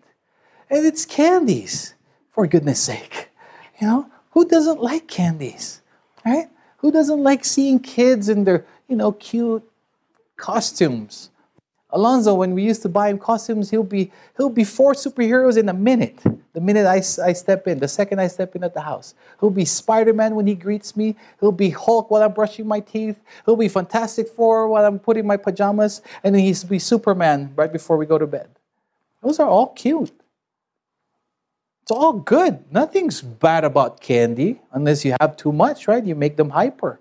And 0.68 0.84
it's 0.84 1.04
candies, 1.04 1.94
for 2.30 2.46
goodness 2.46 2.80
sake. 2.80 3.30
You 3.80 3.86
know, 3.86 4.10
who 4.32 4.46
doesn't 4.46 4.82
like 4.82 5.06
candies? 5.06 5.80
Right? 6.26 6.48
Who 6.78 6.90
doesn't 6.90 7.22
like 7.22 7.44
seeing 7.44 7.78
kids 7.78 8.28
in 8.28 8.44
their, 8.44 8.66
you 8.88 8.96
know, 8.96 9.12
cute 9.12 9.62
costumes? 10.36 11.30
Alonzo, 11.90 12.34
when 12.34 12.52
we 12.52 12.64
used 12.64 12.82
to 12.82 12.88
buy 12.88 13.08
him 13.08 13.18
costumes, 13.18 13.70
he'll 13.70 13.84
be 13.84 14.10
he'll 14.36 14.50
be 14.50 14.64
four 14.64 14.92
superheroes 14.92 15.56
in 15.56 15.68
a 15.68 15.72
minute. 15.72 16.18
The 16.52 16.60
minute 16.60 16.84
I, 16.84 16.96
I 16.96 17.32
step 17.32 17.68
in, 17.68 17.78
the 17.78 17.86
second 17.86 18.20
I 18.20 18.26
step 18.26 18.56
in 18.56 18.64
at 18.64 18.74
the 18.74 18.80
house, 18.80 19.14
he'll 19.38 19.50
be 19.50 19.64
Spider-Man 19.64 20.34
when 20.34 20.46
he 20.46 20.56
greets 20.56 20.96
me. 20.96 21.14
He'll 21.38 21.52
be 21.52 21.70
Hulk 21.70 22.10
while 22.10 22.22
I'm 22.22 22.32
brushing 22.32 22.66
my 22.66 22.80
teeth. 22.80 23.16
He'll 23.44 23.56
be 23.56 23.68
Fantastic 23.68 24.28
Four 24.28 24.68
while 24.68 24.84
I'm 24.84 24.98
putting 24.98 25.26
my 25.26 25.36
pajamas, 25.36 26.02
and 26.24 26.34
then 26.34 26.42
he'll 26.42 26.66
be 26.68 26.80
Superman 26.80 27.52
right 27.54 27.72
before 27.72 27.96
we 27.96 28.04
go 28.04 28.18
to 28.18 28.26
bed. 28.26 28.48
Those 29.22 29.38
are 29.38 29.48
all 29.48 29.68
cute. 29.68 30.12
It's 31.86 31.92
all 31.92 32.14
good. 32.14 32.64
Nothing's 32.72 33.22
bad 33.22 33.62
about 33.62 34.00
candy 34.00 34.60
unless 34.72 35.04
you 35.04 35.14
have 35.20 35.36
too 35.36 35.52
much, 35.52 35.86
right? 35.86 36.04
You 36.04 36.16
make 36.16 36.36
them 36.36 36.50
hyper. 36.50 36.98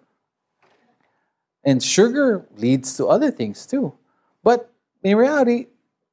And 1.64 1.82
sugar 1.82 2.46
leads 2.58 2.96
to 2.98 3.08
other 3.08 3.32
things 3.32 3.66
too. 3.66 3.96
But 4.44 4.72
in 5.02 5.18
reality, 5.18 5.70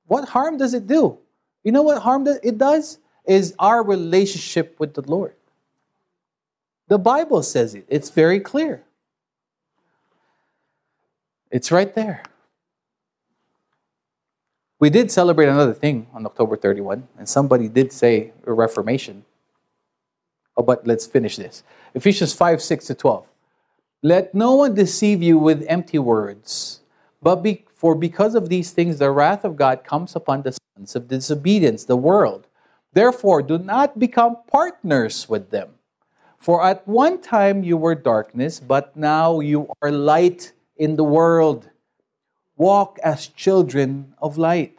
what 0.06 0.26
harm 0.26 0.56
does 0.56 0.72
it 0.72 0.86
do? 0.86 1.18
You 1.64 1.72
know 1.72 1.82
what 1.82 2.00
harm 2.00 2.26
it 2.26 2.56
does? 2.56 2.98
Is 3.26 3.54
our 3.58 3.82
relationship 3.82 4.80
with 4.80 4.94
the 4.94 5.02
Lord. 5.02 5.34
The 6.88 6.98
Bible 6.98 7.42
says 7.42 7.74
it, 7.74 7.84
it's 7.88 8.08
very 8.08 8.40
clear. 8.40 8.84
It's 11.50 11.70
right 11.70 11.94
there. 11.94 12.22
We 14.82 14.90
did 14.90 15.12
celebrate 15.12 15.46
another 15.46 15.74
thing 15.74 16.08
on 16.12 16.26
October 16.26 16.56
31, 16.56 17.06
and 17.16 17.28
somebody 17.28 17.68
did 17.68 17.92
say 17.92 18.32
reformation. 18.44 19.24
Oh, 20.56 20.64
but 20.64 20.84
let's 20.84 21.06
finish 21.06 21.36
this. 21.36 21.62
Ephesians 21.94 22.32
5 22.32 22.60
6 22.60 22.86
to 22.86 22.94
12. 22.96 23.24
Let 24.02 24.34
no 24.34 24.54
one 24.54 24.74
deceive 24.74 25.22
you 25.22 25.38
with 25.38 25.64
empty 25.68 26.00
words, 26.00 26.80
but 27.22 27.44
be 27.44 27.64
for 27.70 27.94
because 27.94 28.34
of 28.34 28.48
these 28.48 28.72
things, 28.72 28.98
the 28.98 29.12
wrath 29.12 29.44
of 29.44 29.54
God 29.54 29.84
comes 29.84 30.16
upon 30.16 30.42
the 30.42 30.58
sons 30.74 30.96
of 30.96 31.06
disobedience, 31.06 31.84
the 31.84 31.94
world. 31.94 32.48
Therefore, 32.92 33.40
do 33.40 33.58
not 33.58 34.00
become 34.00 34.38
partners 34.50 35.28
with 35.28 35.50
them. 35.50 35.78
For 36.38 36.60
at 36.66 36.88
one 36.88 37.20
time 37.20 37.62
you 37.62 37.76
were 37.76 37.94
darkness, 37.94 38.58
but 38.58 38.96
now 38.96 39.38
you 39.38 39.72
are 39.80 39.92
light 39.92 40.50
in 40.76 40.96
the 40.96 41.04
world. 41.04 41.68
Walk 42.56 42.98
as 43.02 43.26
children 43.28 44.14
of 44.20 44.38
light. 44.38 44.78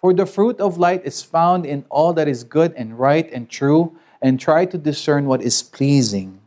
For 0.00 0.14
the 0.14 0.26
fruit 0.26 0.60
of 0.60 0.78
light 0.78 1.04
is 1.04 1.22
found 1.22 1.66
in 1.66 1.84
all 1.90 2.12
that 2.14 2.28
is 2.28 2.44
good 2.44 2.72
and 2.74 2.98
right 2.98 3.30
and 3.32 3.48
true, 3.48 3.96
and 4.22 4.38
try 4.38 4.64
to 4.66 4.78
discern 4.78 5.26
what 5.26 5.42
is 5.42 5.62
pleasing 5.62 6.40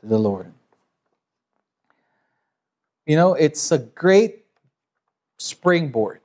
to 0.00 0.06
the 0.06 0.18
Lord. 0.18 0.52
You 3.06 3.16
know, 3.16 3.34
it's 3.34 3.72
a 3.72 3.78
great 3.78 4.44
springboard 5.38 6.20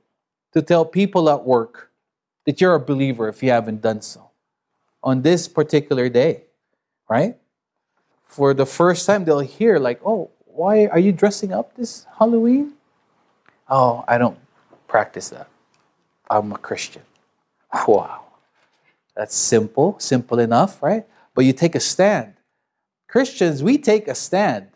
to 0.52 0.62
tell 0.62 0.84
people 0.84 1.28
at 1.28 1.44
work 1.44 1.90
that 2.44 2.60
you're 2.60 2.74
a 2.74 2.80
believer 2.80 3.28
if 3.28 3.42
you 3.42 3.50
haven't 3.50 3.82
done 3.82 4.00
so 4.00 4.30
on 5.02 5.22
this 5.22 5.48
particular 5.48 6.08
day. 6.08 6.42
right? 7.08 7.36
For 8.24 8.54
the 8.54 8.66
first 8.66 9.06
time, 9.06 9.24
they'll 9.24 9.40
hear, 9.40 9.78
like, 9.78 10.00
oh, 10.04 10.30
why 10.44 10.86
are 10.86 10.98
you 10.98 11.12
dressing 11.12 11.52
up 11.52 11.74
this 11.76 12.06
Halloween? 12.18 12.75
Oh, 13.68 14.04
I 14.06 14.18
don't 14.18 14.38
practice 14.86 15.30
that. 15.30 15.48
I'm 16.30 16.52
a 16.52 16.58
Christian. 16.58 17.02
Wow. 17.86 18.22
That's 19.16 19.34
simple, 19.34 19.96
simple 19.98 20.38
enough, 20.38 20.82
right? 20.82 21.04
But 21.34 21.44
you 21.44 21.52
take 21.52 21.74
a 21.74 21.80
stand. 21.80 22.34
Christians, 23.08 23.62
we 23.62 23.78
take 23.78 24.08
a 24.08 24.14
stand. 24.14 24.68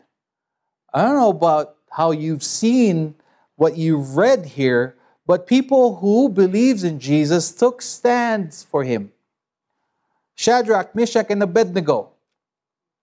I 0.94 1.02
don't 1.02 1.16
know 1.16 1.30
about 1.30 1.76
how 1.90 2.10
you've 2.10 2.42
seen 2.42 3.14
what 3.56 3.76
you've 3.76 4.16
read 4.16 4.46
here, 4.46 4.96
but 5.26 5.46
people 5.46 5.96
who 5.96 6.30
believes 6.30 6.84
in 6.84 6.98
Jesus 6.98 7.52
took 7.52 7.82
stands 7.82 8.62
for 8.64 8.82
him. 8.82 9.12
Shadrach, 10.34 10.94
Meshach, 10.94 11.26
and 11.28 11.42
Abednego 11.42 12.10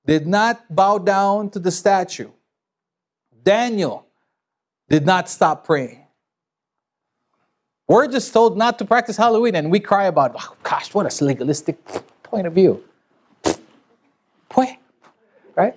did 0.07 0.25
not 0.25 0.73
bow 0.73 0.97
down 0.97 1.51
to 1.51 1.59
the 1.59 1.69
statue. 1.69 2.31
Daniel 3.43 4.06
did 4.89 5.05
not 5.05 5.29
stop 5.29 5.65
praying. 5.65 6.03
We're 7.87 8.07
just 8.07 8.33
told 8.33 8.57
not 8.57 8.79
to 8.79 8.85
practice 8.85 9.15
Halloween, 9.15 9.55
and 9.55 9.71
we 9.71 9.79
cry 9.79 10.05
about, 10.05 10.35
oh, 10.37 10.55
gosh, 10.63 10.93
what 10.93 11.05
a 11.05 11.23
legalistic 11.23 11.77
point 12.23 12.45
of 12.45 12.53
view. 12.53 12.83
Right? 15.55 15.75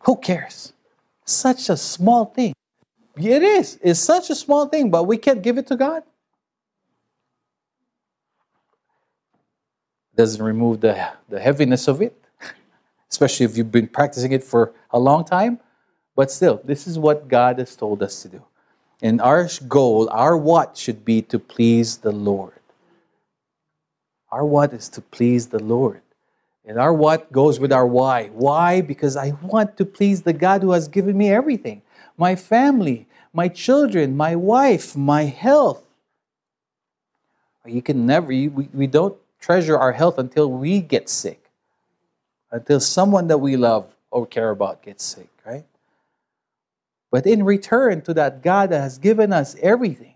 Who 0.00 0.16
cares? 0.16 0.72
Such 1.24 1.68
a 1.68 1.76
small 1.76 2.26
thing. 2.26 2.54
It 3.16 3.42
is. 3.42 3.78
It's 3.82 4.00
such 4.00 4.30
a 4.30 4.34
small 4.34 4.66
thing, 4.66 4.90
but 4.90 5.04
we 5.04 5.18
can't 5.18 5.42
give 5.42 5.58
it 5.58 5.66
to 5.66 5.76
God. 5.76 6.02
Doesn't 10.14 10.42
remove 10.42 10.80
the, 10.80 11.08
the 11.28 11.40
heaviness 11.40 11.88
of 11.88 12.00
it, 12.00 12.16
especially 13.10 13.46
if 13.46 13.56
you've 13.56 13.70
been 13.70 13.88
practicing 13.88 14.32
it 14.32 14.42
for 14.42 14.72
a 14.90 14.98
long 14.98 15.24
time. 15.24 15.60
But 16.20 16.30
still, 16.30 16.60
this 16.62 16.86
is 16.86 16.98
what 16.98 17.28
God 17.28 17.58
has 17.60 17.74
told 17.74 18.02
us 18.02 18.20
to 18.20 18.28
do. 18.28 18.42
And 19.00 19.22
our 19.22 19.48
goal, 19.66 20.06
our 20.10 20.36
what 20.36 20.76
should 20.76 21.02
be 21.02 21.22
to 21.22 21.38
please 21.38 21.96
the 21.96 22.12
Lord. 22.12 22.60
Our 24.30 24.44
what 24.44 24.74
is 24.74 24.90
to 24.90 25.00
please 25.00 25.46
the 25.46 25.62
Lord. 25.62 26.02
And 26.66 26.78
our 26.78 26.92
what 26.92 27.32
goes 27.32 27.58
with 27.58 27.72
our 27.72 27.86
why. 27.86 28.26
Why? 28.34 28.82
Because 28.82 29.16
I 29.16 29.30
want 29.40 29.78
to 29.78 29.86
please 29.86 30.20
the 30.20 30.34
God 30.34 30.60
who 30.60 30.72
has 30.72 30.88
given 30.88 31.16
me 31.16 31.30
everything 31.30 31.80
my 32.18 32.36
family, 32.36 33.06
my 33.32 33.48
children, 33.48 34.14
my 34.14 34.36
wife, 34.36 34.94
my 34.94 35.22
health. 35.22 35.82
You 37.64 37.80
can 37.80 38.04
never, 38.04 38.26
we, 38.26 38.48
we 38.48 38.86
don't 38.86 39.16
treasure 39.40 39.78
our 39.78 39.92
health 39.92 40.18
until 40.18 40.52
we 40.52 40.82
get 40.82 41.08
sick, 41.08 41.42
until 42.50 42.78
someone 42.78 43.28
that 43.28 43.38
we 43.38 43.56
love 43.56 43.96
or 44.10 44.26
care 44.26 44.50
about 44.50 44.82
gets 44.82 45.02
sick, 45.02 45.30
right? 45.46 45.64
But 47.10 47.26
in 47.26 47.42
return 47.44 48.02
to 48.02 48.14
that 48.14 48.42
God 48.42 48.70
that 48.70 48.80
has 48.80 48.98
given 48.98 49.32
us 49.32 49.56
everything 49.60 50.14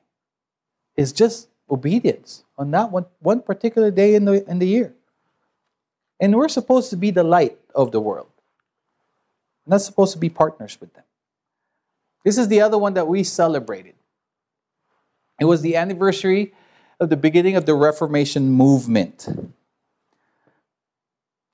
is 0.97 1.13
just 1.13 1.49
obedience 1.69 2.45
on 2.57 2.71
that 2.71 2.91
one, 2.91 3.07
one 3.21 3.43
particular 3.43 3.91
day 3.91 4.15
in 4.15 4.25
the, 4.25 4.49
in 4.49 4.59
the 4.59 4.67
year. 4.67 4.95
And 6.21 6.35
we're 6.37 6.49
supposed 6.49 6.91
to 6.91 6.97
be 6.97 7.11
the 7.11 7.25
light 7.25 7.59
of 7.75 7.91
the 7.91 8.01
world. 8.01 8.29
We're 9.67 9.75
not 9.75 9.83
supposed 9.83 10.13
to 10.13 10.19
be 10.19 10.29
partners 10.29 10.79
with 10.81 10.95
them. 10.95 11.05
This 12.25 12.39
is 12.39 12.49
the 12.49 12.61
other 12.61 12.79
one 12.79 12.95
that 12.95 13.09
we 13.09 13.25
celebrated. 13.25 13.95
It 15.41 15.47
was 15.47 15.63
the 15.63 15.77
anniversary 15.77 16.55
of 17.01 17.11
the 17.11 17.17
beginning 17.17 17.57
of 17.57 17.67
the 17.67 17.75
Reformation 17.75 18.51
movement. 18.51 19.29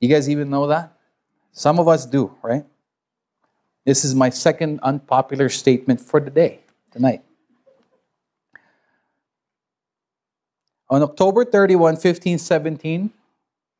You 0.00 0.08
guys 0.08 0.28
even 0.28 0.50
know 0.50 0.66
that? 0.66 0.92
Some 1.52 1.78
of 1.78 1.88
us 1.88 2.06
do, 2.06 2.36
right? 2.42 2.64
This 3.86 4.04
is 4.04 4.14
my 4.14 4.30
second 4.30 4.80
unpopular 4.82 5.48
statement 5.48 6.00
for 6.00 6.20
the 6.20 6.30
day, 6.30 6.60
tonight. 6.90 7.22
On 10.90 11.02
October 11.02 11.44
31, 11.44 11.94
1517, 11.94 13.10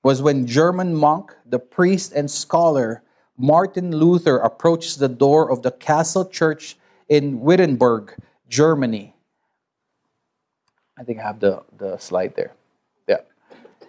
was 0.03 0.23
when 0.23 0.47
German 0.47 0.95
monk, 0.95 1.35
the 1.45 1.59
priest, 1.59 2.13
and 2.13 2.31
scholar 2.31 3.03
Martin 3.37 3.95
Luther 3.97 4.39
approached 4.39 4.99
the 4.99 5.09
door 5.09 5.51
of 5.51 5.63
the 5.63 5.71
castle 5.71 6.25
church 6.25 6.77
in 7.09 7.41
Wittenberg, 7.41 8.15
Germany. 8.49 9.15
I 10.99 11.05
think 11.05 11.19
I 11.19 11.23
have 11.23 11.41
the, 11.41 11.63
the 11.77 11.97
slide 11.99 12.35
there. 12.37 12.53
Yeah. 13.09 13.21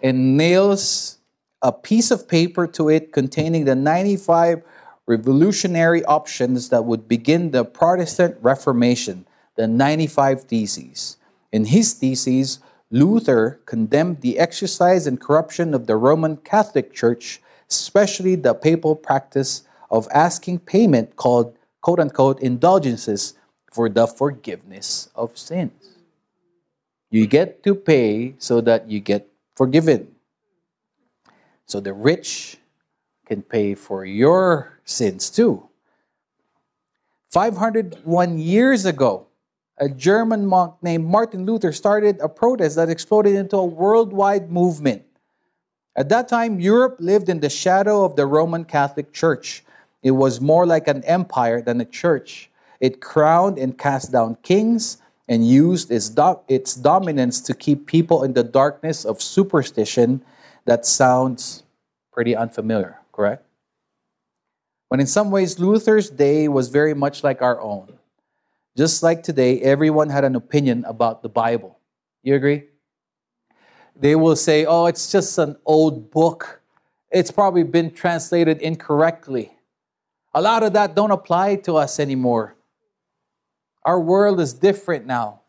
And 0.02 0.36
nails 0.36 1.18
a 1.60 1.70
piece 1.70 2.10
of 2.10 2.26
paper 2.26 2.66
to 2.66 2.88
it 2.88 3.12
containing 3.12 3.66
the 3.66 3.74
95 3.74 4.62
revolutionary 5.06 6.04
options 6.04 6.68
that 6.68 6.84
would 6.84 7.08
begin 7.08 7.50
the 7.50 7.64
Protestant 7.64 8.36
Reformation, 8.40 9.26
the 9.56 9.66
95 9.66 10.42
Theses. 10.44 11.16
In 11.50 11.66
his 11.66 11.92
theses, 11.92 12.60
Luther 12.90 13.60
condemned 13.66 14.20
the 14.20 14.38
exercise 14.38 15.06
and 15.06 15.20
corruption 15.20 15.74
of 15.74 15.86
the 15.86 15.96
Roman 15.96 16.36
Catholic 16.36 16.92
Church, 16.92 17.40
especially 17.70 18.34
the 18.36 18.54
papal 18.54 18.94
practice 18.94 19.62
of 19.90 20.08
asking 20.12 20.60
payment 20.60 21.16
called 21.16 21.56
quote 21.80 22.00
unquote 22.00 22.40
indulgences 22.40 23.34
for 23.72 23.88
the 23.88 24.06
forgiveness 24.06 25.08
of 25.14 25.36
sins. 25.36 25.72
You 27.10 27.26
get 27.26 27.62
to 27.64 27.74
pay 27.74 28.34
so 28.38 28.60
that 28.62 28.88
you 28.88 29.00
get 29.00 29.28
forgiven. 29.56 30.14
So 31.66 31.80
the 31.80 31.92
rich 31.92 32.58
can 33.32 33.40
pay 33.40 33.74
for 33.74 34.04
your 34.04 34.78
sins 34.84 35.30
too. 35.30 35.66
501 37.30 38.38
years 38.38 38.84
ago, 38.84 39.26
a 39.78 39.88
German 39.88 40.44
monk 40.44 40.74
named 40.82 41.06
Martin 41.06 41.46
Luther 41.46 41.72
started 41.72 42.20
a 42.20 42.28
protest 42.28 42.76
that 42.76 42.90
exploded 42.90 43.34
into 43.34 43.56
a 43.56 43.64
worldwide 43.64 44.52
movement. 44.52 45.02
At 45.96 46.10
that 46.10 46.28
time, 46.28 46.60
Europe 46.60 46.96
lived 47.00 47.30
in 47.30 47.40
the 47.40 47.48
shadow 47.48 48.04
of 48.04 48.16
the 48.16 48.26
Roman 48.26 48.66
Catholic 48.66 49.14
Church. 49.14 49.64
It 50.02 50.10
was 50.10 50.42
more 50.42 50.66
like 50.66 50.86
an 50.86 51.02
empire 51.04 51.62
than 51.62 51.80
a 51.80 51.86
church. 51.86 52.50
It 52.80 53.00
crowned 53.00 53.56
and 53.56 53.78
cast 53.78 54.12
down 54.12 54.36
kings 54.42 54.98
and 55.26 55.48
used 55.48 55.90
its, 55.90 56.10
do- 56.10 56.40
its 56.48 56.74
dominance 56.74 57.40
to 57.48 57.54
keep 57.54 57.86
people 57.86 58.24
in 58.24 58.34
the 58.34 58.44
darkness 58.44 59.06
of 59.06 59.22
superstition. 59.22 60.22
That 60.66 60.84
sounds 60.84 61.62
pretty 62.12 62.36
unfamiliar, 62.36 63.01
correct? 63.12 63.44
But 64.90 65.00
in 65.00 65.06
some 65.06 65.30
ways, 65.30 65.58
Luther's 65.58 66.10
day 66.10 66.48
was 66.48 66.68
very 66.68 66.94
much 66.94 67.24
like 67.24 67.40
our 67.40 67.60
own. 67.60 67.98
Just 68.76 69.02
like 69.02 69.22
today, 69.22 69.60
everyone 69.60 70.08
had 70.08 70.24
an 70.24 70.34
opinion 70.34 70.84
about 70.86 71.22
the 71.22 71.28
Bible. 71.28 71.78
You 72.22 72.34
agree? 72.34 72.64
They 73.94 74.16
will 74.16 74.36
say, 74.36 74.64
oh, 74.64 74.86
it's 74.86 75.12
just 75.12 75.38
an 75.38 75.56
old 75.64 76.10
book. 76.10 76.60
It's 77.10 77.30
probably 77.30 77.62
been 77.62 77.90
translated 77.90 78.60
incorrectly. 78.60 79.52
A 80.34 80.40
lot 80.40 80.62
of 80.62 80.72
that 80.72 80.94
don't 80.94 81.10
apply 81.10 81.56
to 81.56 81.76
us 81.76 82.00
anymore. 82.00 82.56
Our 83.84 84.00
world 84.00 84.40
is 84.40 84.54
different 84.54 85.06
now. 85.06 85.40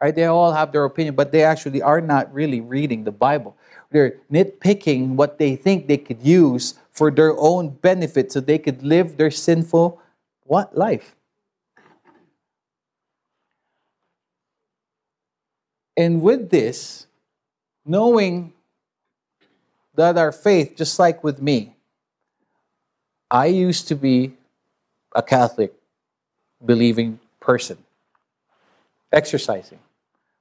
Right? 0.00 0.14
They 0.14 0.24
all 0.24 0.52
have 0.52 0.72
their 0.72 0.84
opinion, 0.84 1.14
but 1.14 1.30
they 1.30 1.44
actually 1.44 1.82
are 1.82 2.00
not 2.00 2.32
really 2.32 2.62
reading 2.62 3.04
the 3.04 3.12
Bible. 3.12 3.54
They're 3.90 4.16
nitpicking 4.32 5.16
what 5.16 5.36
they 5.36 5.56
think 5.56 5.88
they 5.88 5.98
could 5.98 6.22
use 6.22 6.79
for 7.00 7.10
their 7.10 7.34
own 7.38 7.70
benefit 7.70 8.30
so 8.30 8.40
they 8.40 8.58
could 8.58 8.82
live 8.82 9.16
their 9.16 9.30
sinful 9.30 9.98
what 10.44 10.76
life. 10.76 11.16
And 15.96 16.20
with 16.20 16.50
this, 16.50 17.06
knowing 17.86 18.52
that 19.94 20.18
our 20.18 20.30
faith, 20.30 20.76
just 20.76 20.98
like 20.98 21.24
with 21.24 21.40
me, 21.40 21.74
I 23.30 23.46
used 23.46 23.88
to 23.88 23.94
be 23.94 24.34
a 25.14 25.22
Catholic 25.22 25.72
believing 26.62 27.18
person, 27.40 27.78
exercising, 29.10 29.78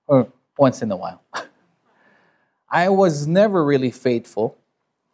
or 0.07 0.27
once 0.57 0.81
in 0.81 0.91
a 0.91 0.97
while. 0.97 1.21
I 2.69 2.89
was 2.89 3.25
never 3.27 3.63
really 3.63 3.91
faithful, 3.91 4.57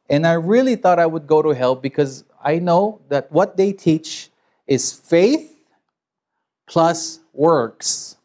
and 0.09 0.27
I 0.27 0.33
really 0.33 0.75
thought 0.75 0.99
I 0.99 1.05
would 1.05 1.27
go 1.27 1.41
to 1.41 1.49
hell 1.49 1.75
because 1.75 2.23
I 2.43 2.59
know 2.59 3.01
that 3.09 3.31
what 3.31 3.57
they 3.57 3.73
teach 3.73 4.29
is 4.67 4.93
faith 4.93 5.55
plus 6.67 7.19
works 7.33 8.17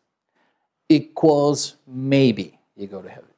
equals 0.88 1.76
maybe 1.86 2.58
you 2.76 2.86
go 2.86 3.00
to 3.00 3.08
heaven. 3.08 3.28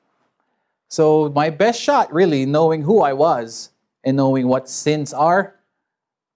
So, 0.88 1.30
my 1.30 1.50
best 1.50 1.80
shot, 1.80 2.12
really, 2.12 2.44
knowing 2.44 2.82
who 2.82 3.00
I 3.00 3.14
was 3.14 3.70
and 4.04 4.16
knowing 4.16 4.46
what 4.46 4.68
sins 4.68 5.14
are, 5.14 5.54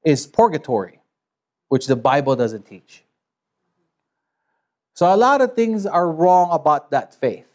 is 0.05 0.27
purgatory, 0.27 1.01
which 1.69 1.87
the 1.87 1.97
Bible 1.97 2.37
doesn't 2.37 2.65
teach. 2.65 3.03
So, 4.95 5.13
a 5.13 5.17
lot 5.17 5.43
of 5.43 5.55
things 5.55 5.85
are 5.85 6.11
wrong 6.11 6.49
about 6.53 6.91
that 6.93 7.15
faith. 7.15 7.47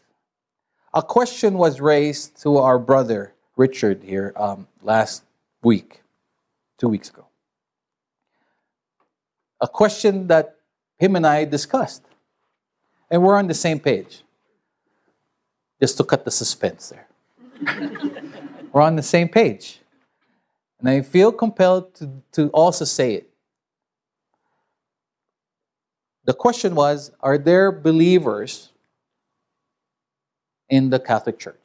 A 0.94 1.02
question 1.02 1.54
was 1.54 1.80
raised 1.80 2.40
to 2.42 2.58
our 2.58 2.78
brother 2.78 3.34
Richard 3.56 4.02
here 4.02 4.32
um, 4.36 4.66
last 4.82 5.24
week, 5.62 6.02
two 6.78 6.88
weeks 6.88 7.10
ago. 7.10 7.26
A 9.60 9.68
question 9.68 10.26
that 10.28 10.56
him 10.98 11.16
and 11.16 11.26
I 11.26 11.44
discussed. 11.44 12.02
And 13.10 13.22
we're 13.22 13.36
on 13.36 13.46
the 13.46 13.54
same 13.54 13.78
page. 13.78 14.22
Just 15.80 15.96
to 15.98 16.04
cut 16.04 16.24
the 16.24 16.30
suspense 16.30 16.92
there. 16.92 17.08
we're 18.72 18.80
on 18.80 18.96
the 18.96 19.02
same 19.02 19.28
page. 19.28 19.80
And 20.80 20.88
I 20.88 21.02
feel 21.02 21.30
compelled 21.30 21.94
to, 21.96 22.10
to 22.32 22.48
also 22.48 22.84
say 22.84 23.14
it. 23.14 23.28
The 26.24 26.34
question 26.34 26.74
was 26.74 27.12
Are 27.20 27.38
there 27.38 27.70
believers 27.70 28.70
in 30.68 30.90
the 30.90 30.98
Catholic 30.98 31.38
Church? 31.38 31.61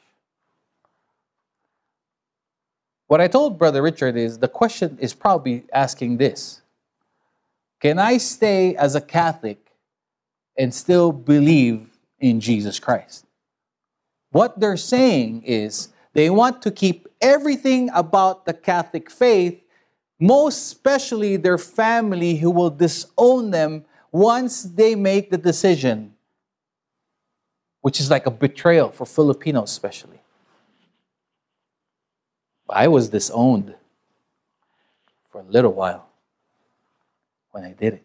What 3.08 3.22
I 3.22 3.28
told 3.28 3.58
Brother 3.58 3.82
Richard 3.82 4.18
is 4.18 4.40
the 4.40 4.50
question 4.50 4.98
is 5.00 5.14
probably 5.14 5.64
asking 5.74 6.18
this 6.18 6.62
Can 7.80 8.00
I 8.00 8.18
stay 8.18 8.76
as 8.76 8.96
a 8.96 9.02
Catholic 9.02 9.72
and 10.58 10.74
still 10.74 11.12
believe 11.12 11.98
in 12.20 12.42
Jesus 12.42 12.80
Christ? 12.80 13.26
What 14.32 14.60
they're 14.60 14.78
saying 14.78 15.44
is 15.44 15.90
they 16.14 16.30
want 16.30 16.62
to 16.64 16.72
keep 16.72 17.08
everything 17.22 17.90
about 17.94 18.46
the 18.46 18.54
Catholic 18.54 19.10
faith, 19.10 19.62
most 20.20 20.58
especially 20.58 21.38
their 21.38 21.58
family 21.58 22.36
who 22.36 22.52
will 22.52 22.70
disown 22.70 23.52
them 23.52 23.86
once 24.12 24.64
they 24.64 24.96
make 24.96 25.30
the 25.30 25.38
decision, 25.38 26.14
which 27.82 28.02
is 28.02 28.12
like 28.12 28.26
a 28.26 28.32
betrayal 28.32 28.90
for 28.90 29.06
Filipinos, 29.06 29.72
especially. 29.72 30.20
I 32.70 32.88
was 32.88 33.10
disowned 33.10 33.76
for 35.32 35.42
a 35.42 35.46
little 35.46 35.74
while 35.74 36.08
when 37.52 37.64
I 37.64 37.72
did 37.72 37.94
it. 37.94 38.04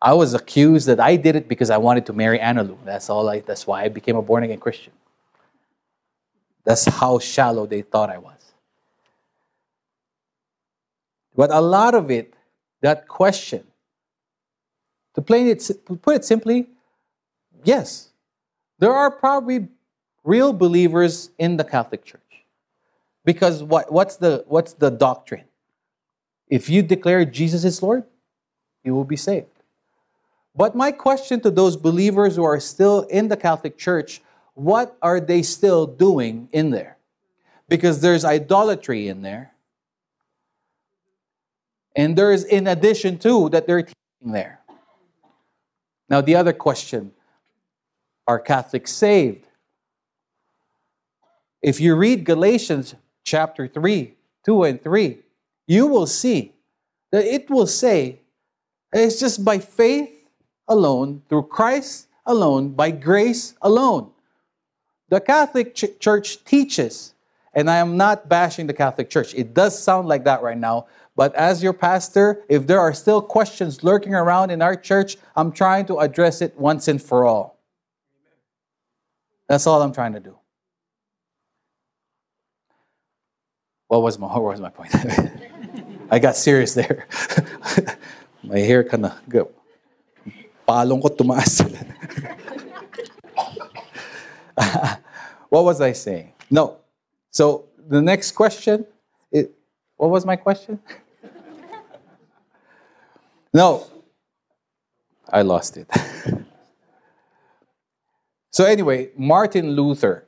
I 0.00 0.12
was 0.12 0.34
accused 0.34 0.86
that 0.88 1.00
I 1.00 1.16
did 1.16 1.36
it 1.36 1.48
because 1.48 1.70
I 1.70 1.78
wanted 1.78 2.06
to 2.06 2.12
marry 2.12 2.38
Analu. 2.38 2.76
That's 2.84 3.08
all. 3.08 3.28
I, 3.28 3.40
that's 3.40 3.66
why 3.66 3.84
I 3.84 3.88
became 3.88 4.16
a 4.16 4.22
born 4.22 4.44
again 4.44 4.58
Christian. 4.58 4.92
That's 6.64 6.84
how 6.84 7.18
shallow 7.18 7.66
they 7.66 7.82
thought 7.82 8.10
I 8.10 8.18
was. 8.18 8.34
But 11.34 11.50
a 11.50 11.60
lot 11.60 11.94
of 11.94 12.10
it, 12.10 12.34
that 12.80 13.06
question, 13.08 13.64
to 15.14 15.22
plain 15.22 15.46
it, 15.46 15.70
put 16.02 16.16
it 16.16 16.24
simply, 16.24 16.68
yes, 17.64 18.10
there 18.78 18.92
are 18.92 19.10
probably 19.10 19.68
real 20.24 20.52
believers 20.52 21.30
in 21.38 21.56
the 21.56 21.64
Catholic 21.64 22.04
Church. 22.04 22.20
Because 23.26 23.60
what, 23.62 23.92
what's, 23.92 24.16
the, 24.16 24.44
what's 24.46 24.72
the 24.72 24.88
doctrine? 24.88 25.44
If 26.48 26.70
you 26.70 26.80
declare 26.80 27.24
Jesus 27.24 27.64
is 27.64 27.82
Lord, 27.82 28.04
you 28.84 28.94
will 28.94 29.04
be 29.04 29.16
saved. 29.16 29.48
But 30.54 30.76
my 30.76 30.92
question 30.92 31.40
to 31.40 31.50
those 31.50 31.76
believers 31.76 32.36
who 32.36 32.44
are 32.44 32.60
still 32.60 33.02
in 33.02 33.26
the 33.28 33.36
Catholic 33.36 33.76
Church, 33.76 34.22
what 34.54 34.96
are 35.02 35.20
they 35.20 35.42
still 35.42 35.86
doing 35.86 36.48
in 36.52 36.70
there? 36.70 36.96
Because 37.68 38.00
there's 38.00 38.24
idolatry 38.24 39.08
in 39.08 39.22
there. 39.22 39.52
And 41.96 42.16
there's 42.16 42.44
in 42.44 42.68
addition 42.68 43.18
to 43.18 43.48
that 43.48 43.66
they're 43.66 43.82
teaching 43.82 44.32
there. 44.32 44.60
Now 46.08 46.20
the 46.20 46.36
other 46.36 46.52
question, 46.52 47.10
are 48.28 48.38
Catholics 48.38 48.92
saved? 48.92 49.48
If 51.60 51.80
you 51.80 51.96
read 51.96 52.24
Galatians 52.24 52.94
chapter 53.26 53.68
3, 53.68 54.14
2 54.44 54.62
and 54.62 54.82
3, 54.82 55.18
you 55.66 55.86
will 55.86 56.06
see 56.06 56.54
that 57.12 57.26
it 57.26 57.50
will 57.50 57.66
say 57.66 58.20
it's 58.92 59.20
just 59.20 59.44
by 59.44 59.58
faith 59.58 60.10
alone, 60.68 61.22
through 61.28 61.42
Christ 61.42 62.06
alone, 62.24 62.70
by 62.70 62.90
grace 62.90 63.54
alone. 63.60 64.10
The 65.10 65.20
Catholic 65.20 65.74
Ch- 65.74 65.98
Church 66.00 66.42
teaches, 66.44 67.14
and 67.52 67.68
I 67.68 67.76
am 67.76 67.96
not 67.96 68.28
bashing 68.28 68.66
the 68.66 68.72
Catholic 68.72 69.10
Church. 69.10 69.34
It 69.34 69.54
does 69.54 69.78
sound 69.78 70.08
like 70.08 70.24
that 70.24 70.42
right 70.42 70.58
now, 70.58 70.86
but 71.14 71.34
as 71.34 71.62
your 71.62 71.72
pastor, 71.72 72.44
if 72.48 72.66
there 72.66 72.80
are 72.80 72.92
still 72.92 73.20
questions 73.20 73.82
lurking 73.82 74.14
around 74.14 74.50
in 74.50 74.62
our 74.62 74.76
church, 74.76 75.16
I'm 75.34 75.52
trying 75.52 75.86
to 75.86 75.98
address 75.98 76.42
it 76.42 76.58
once 76.58 76.88
and 76.88 77.02
for 77.02 77.24
all. 77.24 77.58
That's 79.48 79.66
all 79.66 79.82
I'm 79.82 79.92
trying 79.92 80.12
to 80.14 80.20
do. 80.20 80.36
What 83.88 84.02
was 84.02 84.18
my, 84.18 84.26
what 84.32 84.42
was 84.42 84.60
my 84.60 84.70
point? 84.70 84.94
I 86.10 86.18
got 86.18 86.36
serious 86.36 86.74
there. 86.74 87.06
my 88.42 88.58
hair 88.58 88.84
kind 88.84 89.06
of 89.06 89.28
go. 89.28 89.50
Palong 90.68 91.02
ko 91.02 91.08
what 95.48 95.64
was 95.64 95.80
I 95.80 95.92
saying? 95.92 96.32
No. 96.50 96.78
So 97.30 97.66
the 97.88 98.02
next 98.02 98.32
question, 98.32 98.86
it, 99.30 99.52
what 99.96 100.10
was 100.10 100.24
my 100.24 100.36
question? 100.36 100.80
no. 103.52 103.86
I 105.28 105.42
lost 105.42 105.76
it. 105.76 105.88
so 108.50 108.64
anyway, 108.64 109.10
Martin 109.16 109.72
Luther 109.72 110.26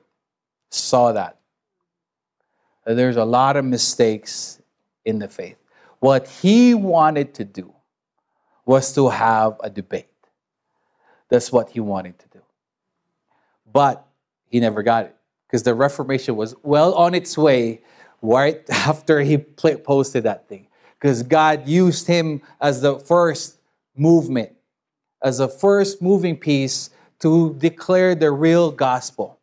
saw 0.70 1.12
that 1.12 1.38
there's 2.96 3.16
a 3.16 3.24
lot 3.24 3.57
of 3.57 3.64
mistakes 3.64 4.61
in 5.05 5.18
the 5.18 5.29
faith. 5.29 5.57
What 6.01 6.27
he 6.27 6.74
wanted 6.74 7.35
to 7.35 7.44
do 7.44 7.74
was 8.64 8.92
to 8.94 9.09
have 9.09 9.57
a 9.62 9.70
debate. 9.70 10.07
That's 11.29 11.53
what 11.53 11.70
he 11.70 11.81
wanted 11.81 12.18
to 12.18 12.29
do. 12.29 12.40
But 13.70 14.07
he 14.46 14.61
never 14.61 14.83
got 14.83 15.07
it 15.07 15.16
because 15.46 15.62
the 15.62 15.74
Reformation 15.74 16.37
was 16.37 16.55
well 16.62 16.94
on 16.94 17.14
its 17.14 17.37
way 17.37 17.83
right 18.22 18.62
after 18.70 19.20
he 19.20 19.38
posted 19.38 20.24
that 20.24 20.48
thing. 20.48 20.66
Because 20.98 21.22
God 21.22 21.68
used 21.68 22.07
him 22.07 22.42
as 22.61 22.81
the 22.81 22.98
first 22.98 23.57
movement, 23.96 24.53
as 25.22 25.38
the 25.38 25.48
first 25.48 26.03
moving 26.03 26.37
piece 26.37 26.90
to 27.20 27.55
declare 27.55 28.14
the 28.14 28.31
real 28.31 28.70
gospel. 28.70 29.38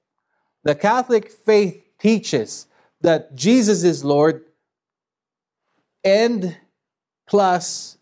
The 0.64 0.76
Catholic 0.76 1.30
faith 1.32 1.84
teaches 2.00 2.68
that 3.02 3.36
Jesus 3.36 3.84
is 3.84 4.04
Lord 4.04 4.46
and 6.04 6.56
plus 7.28 7.98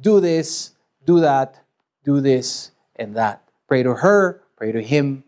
do 0.00 0.20
this, 0.20 0.72
do 1.04 1.20
that, 1.20 1.64
do 2.04 2.20
this, 2.20 2.70
and 2.96 3.16
that. 3.16 3.42
Pray 3.66 3.82
to 3.82 3.94
her, 3.94 4.42
pray 4.56 4.72
to 4.72 4.82
him. 4.82 5.24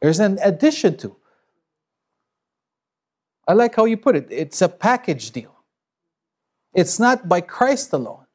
There's 0.00 0.20
an 0.20 0.38
addition 0.42 0.96
to. 0.98 1.16
I 3.46 3.54
like 3.54 3.74
how 3.74 3.86
you 3.86 3.96
put 3.96 4.14
it. 4.14 4.26
It's 4.30 4.60
a 4.60 4.68
package 4.68 5.30
deal. 5.30 5.54
It's 6.74 7.00
not 7.00 7.28
by 7.28 7.40
Christ 7.40 7.92
alone. 7.92 8.26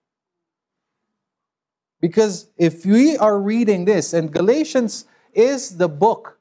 Because 2.02 2.50
if 2.58 2.86
we 2.86 3.16
are 3.16 3.39
reading 3.39 3.86
this, 3.86 4.12
and 4.12 4.34
Galatians 4.34 5.06
is 5.34 5.78
the 5.78 5.88
book 5.88 6.33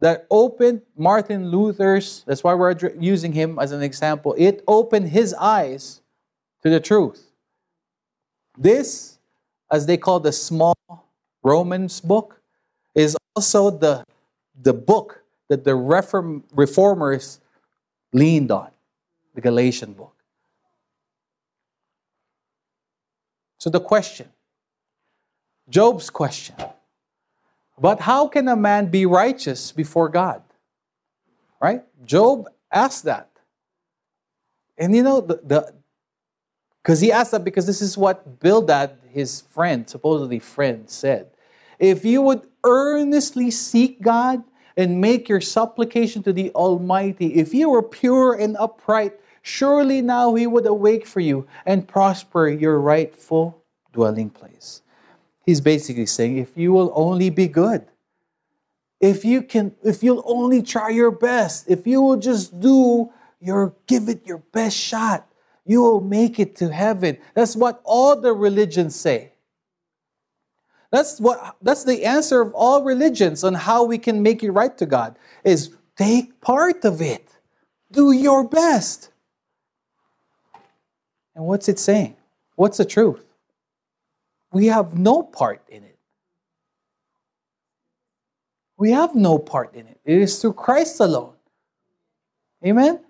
that 0.00 0.26
opened 0.30 0.82
Martin 0.96 1.50
Luther's, 1.50 2.24
that's 2.26 2.42
why 2.42 2.54
we're 2.54 2.76
using 2.98 3.32
him 3.32 3.58
as 3.58 3.72
an 3.72 3.82
example, 3.82 4.34
it 4.38 4.64
opened 4.66 5.08
his 5.08 5.34
eyes 5.34 6.00
to 6.62 6.70
the 6.70 6.80
truth. 6.80 7.30
This, 8.58 9.18
as 9.70 9.86
they 9.86 9.96
call 9.96 10.20
the 10.20 10.32
small 10.32 10.74
Romans 11.42 12.00
book, 12.00 12.40
is 12.94 13.16
also 13.36 13.70
the, 13.70 14.04
the 14.60 14.72
book 14.72 15.22
that 15.48 15.64
the 15.64 15.74
reform, 15.74 16.44
reformers 16.54 17.40
leaned 18.12 18.50
on, 18.50 18.70
the 19.34 19.40
Galatian 19.40 19.92
book. 19.92 20.14
So 23.58 23.68
the 23.68 23.80
question, 23.80 24.28
Job's 25.68 26.08
question, 26.08 26.56
but 27.80 28.00
how 28.00 28.28
can 28.28 28.46
a 28.48 28.56
man 28.56 28.86
be 28.86 29.06
righteous 29.06 29.72
before 29.72 30.08
God? 30.08 30.42
Right? 31.60 31.82
Job 32.04 32.48
asked 32.70 33.04
that. 33.04 33.30
And 34.78 34.94
you 34.94 35.02
know, 35.02 35.20
the 35.20 35.72
because 36.82 37.00
he 37.00 37.12
asked 37.12 37.32
that 37.32 37.44
because 37.44 37.66
this 37.66 37.82
is 37.82 37.98
what 37.98 38.40
Bildad, 38.40 38.98
his 39.10 39.42
friend, 39.42 39.88
supposedly 39.88 40.38
friend, 40.38 40.88
said. 40.88 41.30
If 41.78 42.04
you 42.04 42.22
would 42.22 42.46
earnestly 42.64 43.50
seek 43.50 44.00
God 44.00 44.42
and 44.76 45.00
make 45.00 45.28
your 45.28 45.40
supplication 45.40 46.22
to 46.22 46.32
the 46.32 46.50
Almighty, 46.52 47.34
if 47.34 47.52
you 47.52 47.70
were 47.70 47.82
pure 47.82 48.32
and 48.34 48.56
upright, 48.56 49.12
surely 49.42 50.00
now 50.00 50.34
he 50.34 50.46
would 50.46 50.66
awake 50.66 51.06
for 51.06 51.20
you 51.20 51.46
and 51.66 51.86
prosper 51.86 52.48
your 52.48 52.80
rightful 52.80 53.62
dwelling 53.92 54.30
place. 54.30 54.82
He's 55.44 55.60
basically 55.60 56.06
saying, 56.06 56.36
if 56.38 56.56
you 56.56 56.72
will 56.72 56.92
only 56.94 57.30
be 57.30 57.48
good, 57.48 57.86
if 59.00 59.24
you 59.24 59.42
can, 59.42 59.74
if 59.82 60.02
you'll 60.02 60.22
only 60.26 60.62
try 60.62 60.90
your 60.90 61.10
best, 61.10 61.68
if 61.68 61.86
you 61.86 62.02
will 62.02 62.18
just 62.18 62.60
do 62.60 63.10
you're 63.40 63.74
give 63.86 64.08
it 64.08 64.26
your 64.26 64.38
best 64.52 64.76
shot. 64.76 65.26
You 65.64 65.82
will 65.82 66.00
make 66.00 66.38
it 66.38 66.56
to 66.56 66.72
heaven. 66.72 67.18
That's 67.34 67.56
what 67.56 67.80
all 67.84 68.20
the 68.20 68.32
religions 68.32 68.94
say. 68.96 69.32
That's 70.90 71.20
what 71.20 71.56
that's 71.62 71.84
the 71.84 72.04
answer 72.04 72.40
of 72.40 72.52
all 72.54 72.82
religions 72.82 73.44
on 73.44 73.54
how 73.54 73.84
we 73.84 73.96
can 73.96 74.22
make 74.22 74.42
it 74.42 74.50
right 74.50 74.76
to 74.78 74.86
God 74.86 75.16
is 75.44 75.70
take 75.96 76.40
part 76.40 76.84
of 76.84 77.00
it. 77.00 77.28
Do 77.90 78.12
your 78.12 78.46
best. 78.46 79.10
And 81.34 81.44
what's 81.46 81.68
it 81.68 81.78
saying? 81.78 82.16
What's 82.56 82.76
the 82.76 82.84
truth? 82.84 83.24
We 84.52 84.66
have 84.66 84.98
no 84.98 85.22
part 85.22 85.62
in 85.68 85.84
it. 85.84 85.98
We 88.76 88.92
have 88.92 89.14
no 89.14 89.38
part 89.38 89.74
in 89.74 89.86
it. 89.86 90.00
It 90.04 90.18
is 90.18 90.40
through 90.40 90.54
Christ 90.54 91.00
alone. 91.00 91.34
Amen? 92.64 93.00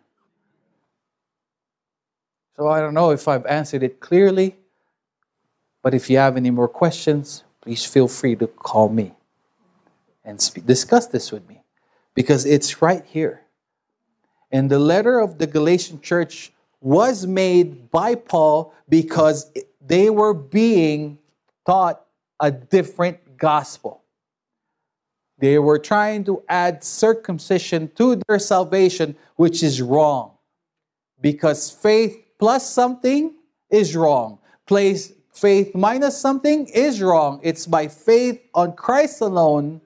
So 2.57 2.69
I 2.69 2.81
don't 2.81 2.93
know 2.93 3.11
if 3.11 3.27
I've 3.27 3.47
answered 3.47 3.83
it 3.83 4.01
clearly, 4.01 4.57
but 5.83 5.95
if 5.95 6.11
you 6.11 6.19
have 6.19 6.37
any 6.37 6.51
more 6.51 6.69
questions, 6.69 7.45
please 7.63 7.85
feel 7.85 8.09
free 8.09 8.37
to 8.37 8.47
call 8.47 8.89
me 8.89 9.15
and 10.25 10.41
speak, 10.41 10.67
discuss 10.67 11.07
this 11.07 11.33
with 11.33 11.49
me 11.49 11.63
because 12.15 12.45
it's 12.45 12.83
right 12.83 13.05
here. 13.07 13.43
And 14.53 14.71
the 14.71 14.79
letter 14.79 15.21
of 15.21 15.39
the 15.39 15.47
Galatian 15.47 16.01
church 16.01 16.53
was 16.81 17.27
made 17.27 17.91
by 17.91 18.15
Paul 18.15 18.75
because 18.89 19.51
they 19.81 20.11
were 20.11 20.35
being 20.35 21.19
taught 21.67 22.05
a 22.41 22.51
different 22.51 23.37
gospel. 23.37 24.03
They 25.39 25.59
were 25.59 25.79
trying 25.79 26.25
to 26.25 26.43
add 26.49 26.85
circumcision 26.85 27.91
to 27.97 28.21
their 28.29 28.39
salvation, 28.39 29.17
which 29.37 29.63
is 29.63 29.81
wrong. 29.81 30.33
Because 31.21 31.71
faith 31.71 32.17
plus 32.39 32.69
something 32.69 33.35
is 33.71 33.97
wrong. 33.97 34.39
Place 34.67 35.13
faith 35.33 35.75
minus 35.75 36.19
something 36.19 36.67
is 36.67 37.01
wrong. 37.01 37.41
It's 37.43 37.67
by 37.67 37.89
faith 37.89 38.41
on 38.55 38.75
Christ 38.75 39.21
alone, 39.21 39.81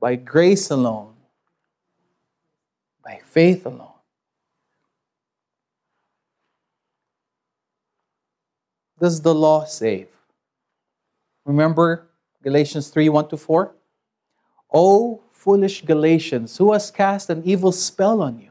by 0.00 0.16
grace 0.16 0.70
alone, 0.70 1.14
by 3.04 3.20
faith 3.24 3.64
alone. 3.66 3.90
Does 8.98 9.20
the 9.20 9.34
law 9.34 9.64
save? 9.64 10.13
Remember 11.44 12.08
Galatians 12.42 12.88
3 12.88 13.08
1 13.08 13.28
to 13.28 13.36
4? 13.36 13.74
O 14.72 15.22
foolish 15.32 15.84
Galatians, 15.84 16.56
who 16.56 16.72
has 16.72 16.90
cast 16.90 17.30
an 17.30 17.42
evil 17.44 17.70
spell 17.70 18.22
on 18.22 18.38
you? 18.38 18.50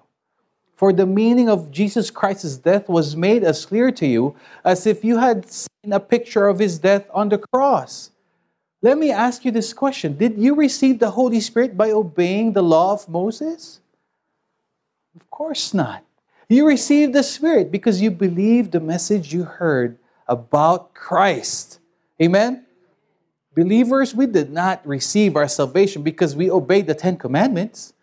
For 0.75 0.93
the 0.93 1.05
meaning 1.05 1.49
of 1.49 1.71
Jesus 1.71 2.09
Christ's 2.09 2.57
death 2.57 2.89
was 2.89 3.15
made 3.15 3.43
as 3.43 3.65
clear 3.65 3.91
to 3.91 4.05
you 4.05 4.35
as 4.63 4.85
if 4.85 5.03
you 5.03 5.17
had 5.17 5.49
seen 5.49 5.91
a 5.91 5.99
picture 5.99 6.47
of 6.47 6.59
his 6.59 6.79
death 6.79 7.07
on 7.13 7.29
the 7.29 7.37
cross. 7.37 8.11
Let 8.81 8.97
me 8.97 9.11
ask 9.11 9.45
you 9.45 9.51
this 9.51 9.73
question 9.73 10.17
Did 10.17 10.37
you 10.37 10.55
receive 10.55 10.99
the 10.99 11.11
Holy 11.11 11.39
Spirit 11.39 11.77
by 11.77 11.91
obeying 11.91 12.53
the 12.53 12.63
law 12.63 12.93
of 12.93 13.07
Moses? 13.07 13.79
Of 15.15 15.29
course 15.29 15.73
not. 15.73 16.03
You 16.49 16.67
received 16.67 17.13
the 17.13 17.23
Spirit 17.23 17.71
because 17.71 18.01
you 18.01 18.11
believed 18.11 18.71
the 18.71 18.79
message 18.79 19.33
you 19.33 19.43
heard 19.43 19.97
about 20.27 20.93
Christ. 20.93 21.79
Amen? 22.21 22.65
Believers, 23.55 24.15
we 24.15 24.25
did 24.25 24.51
not 24.51 24.85
receive 24.85 25.35
our 25.35 25.47
salvation 25.47 26.01
because 26.01 26.35
we 26.35 26.49
obeyed 26.49 26.87
the 26.87 26.95
Ten 26.95 27.17
Commandments. 27.17 27.93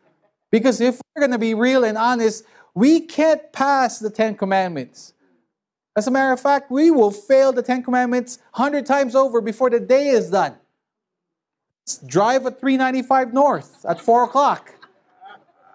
Because 0.50 0.80
if 0.80 1.00
we're 1.14 1.20
going 1.20 1.32
to 1.32 1.38
be 1.38 1.54
real 1.54 1.84
and 1.84 1.98
honest, 1.98 2.44
we 2.74 3.00
can't 3.00 3.52
pass 3.52 3.98
the 3.98 4.10
Ten 4.10 4.36
Commandments. 4.36 5.12
As 5.96 6.06
a 6.06 6.10
matter 6.10 6.32
of 6.32 6.40
fact, 6.40 6.70
we 6.70 6.90
will 6.90 7.10
fail 7.10 7.52
the 7.52 7.62
Ten 7.62 7.82
Commandments 7.82 8.38
100 8.54 8.86
times 8.86 9.16
over 9.16 9.40
before 9.40 9.70
the 9.70 9.80
day 9.80 10.08
is 10.08 10.30
done. 10.30 10.54
Let's 11.84 11.98
drive 11.98 12.46
at 12.46 12.60
395 12.60 13.34
North 13.34 13.84
at 13.84 14.00
4 14.00 14.24
o'clock. 14.24 14.72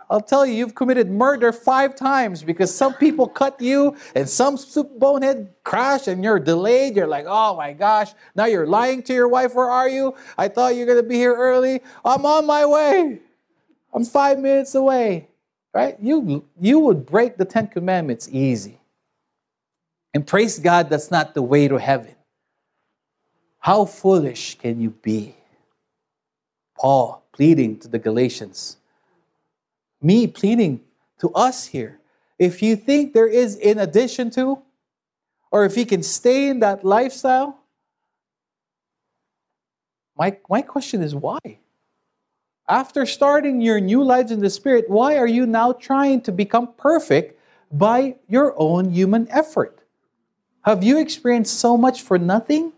I'll 0.09 0.21
tell 0.21 0.45
you, 0.45 0.53
you've 0.53 0.75
committed 0.75 1.09
murder 1.09 1.51
five 1.51 1.95
times 1.95 2.43
because 2.43 2.73
some 2.73 2.93
people 2.93 3.27
cut 3.27 3.59
you 3.59 3.95
and 4.13 4.29
some 4.29 4.57
bonehead 4.97 5.53
crash 5.63 6.07
and 6.07 6.23
you're 6.23 6.39
delayed. 6.39 6.95
You're 6.95 7.07
like, 7.07 7.25
oh 7.27 7.55
my 7.55 7.73
gosh, 7.73 8.13
now 8.35 8.45
you're 8.45 8.67
lying 8.67 9.01
to 9.03 9.13
your 9.13 9.27
wife. 9.27 9.55
Where 9.55 9.69
are 9.69 9.89
you? 9.89 10.15
I 10.37 10.47
thought 10.47 10.75
you 10.75 10.81
were 10.81 10.85
going 10.85 11.03
to 11.03 11.09
be 11.09 11.15
here 11.15 11.35
early. 11.35 11.81
I'm 12.03 12.25
on 12.25 12.45
my 12.45 12.65
way. 12.65 13.19
I'm 13.93 14.05
five 14.05 14.37
minutes 14.39 14.75
away. 14.75 15.29
Right? 15.73 15.97
You, 15.99 16.45
you 16.61 16.79
would 16.79 17.05
break 17.05 17.37
the 17.37 17.45
Ten 17.45 17.67
Commandments 17.67 18.29
easy. 18.31 18.79
And 20.13 20.25
praise 20.25 20.59
God, 20.59 20.89
that's 20.89 21.11
not 21.11 21.33
the 21.33 21.41
way 21.41 21.67
to 21.67 21.77
heaven. 21.77 22.15
How 23.59 23.83
foolish 23.85 24.57
can 24.59 24.79
you 24.79 24.91
be? 24.91 25.35
Paul 26.77 27.25
pleading 27.33 27.79
to 27.79 27.87
the 27.87 27.99
Galatians 27.99 28.77
me 30.05 30.27
pleading 30.27 30.81
to 31.19 31.31
us 31.33 31.65
here. 31.65 31.99
If 32.37 32.61
you 32.61 32.75
think 32.75 33.13
there 33.13 33.27
is 33.27 33.55
in 33.55 33.79
addition 33.79 34.29
to, 34.31 34.59
or 35.51 35.65
if 35.65 35.77
you 35.77 35.85
can 35.85 36.03
stay 36.03 36.49
in 36.49 36.59
that 36.59 36.83
lifestyle, 36.83 37.59
my, 40.17 40.37
my 40.49 40.61
question 40.61 41.01
is 41.01 41.15
why? 41.15 41.39
After 42.67 43.05
starting 43.05 43.61
your 43.61 43.79
new 43.79 44.03
lives 44.03 44.31
in 44.31 44.39
the 44.39 44.49
Spirit, 44.49 44.89
why 44.89 45.17
are 45.17 45.27
you 45.27 45.45
now 45.45 45.73
trying 45.73 46.21
to 46.21 46.31
become 46.31 46.73
perfect 46.77 47.39
by 47.71 48.15
your 48.27 48.53
own 48.57 48.91
human 48.91 49.27
effort? 49.29 49.79
Have 50.61 50.83
you 50.83 50.97
experienced 50.99 51.59
so 51.59 51.77
much 51.77 52.01
for 52.01 52.17
nothing? 52.17 52.73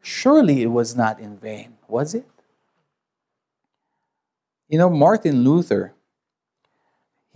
Surely 0.00 0.62
it 0.62 0.68
was 0.68 0.96
not 0.96 1.20
in 1.20 1.36
vain, 1.36 1.76
was 1.88 2.14
it? 2.14 2.26
You 4.68 4.78
know, 4.78 4.88
Martin 4.88 5.44
Luther, 5.44 5.92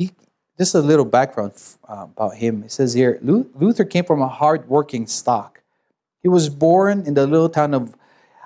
he 0.01 0.11
just 0.59 0.74
a 0.74 0.80
little 0.80 1.05
background 1.05 1.53
uh, 1.88 2.07
about 2.16 2.36
him. 2.36 2.64
It 2.64 2.72
says 2.72 2.94
here 2.94 3.18
Luther 3.22 3.84
came 3.84 4.05
from 4.05 4.22
a 4.22 4.28
hard-working 4.28 5.07
stock. 5.07 5.61
He 6.22 6.28
was 6.28 6.48
born 6.48 7.05
in 7.07 7.14
the 7.14 7.26
little 7.26 7.48
town 7.48 7.74
of 7.74 7.94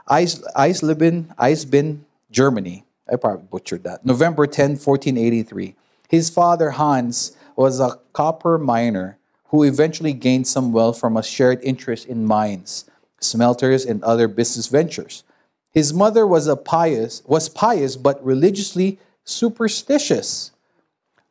Eisleben, 0.09 1.35
Eisben, 1.37 2.01
Germany. 2.31 2.85
I 3.11 3.17
probably 3.17 3.47
butchered 3.51 3.85
that. 3.85 4.05
November 4.05 4.47
10, 4.47 4.71
1483. 4.73 5.75
His 6.09 6.31
father, 6.31 6.71
Hans, 6.71 7.37
was 7.57 7.81
a 7.81 7.99
copper 8.13 8.59
miner 8.59 9.19
who 9.49 9.63
eventually 9.63 10.13
gained 10.13 10.47
some 10.47 10.73
wealth 10.73 10.99
from 10.99 11.17
a 11.17 11.23
shared 11.23 11.63
interest 11.63 12.07
in 12.07 12.27
mines, 12.27 12.91
smelters, 13.21 13.85
and 13.85 14.03
other 14.03 14.27
business 14.27 14.67
ventures. 14.67 15.23
His 15.73 15.93
mother 15.93 16.27
was 16.27 16.47
a 16.47 16.57
pious, 16.57 17.23
was 17.27 17.49
pious 17.49 17.97
but 17.97 18.25
religiously 18.25 18.99
superstitious. 19.25 20.53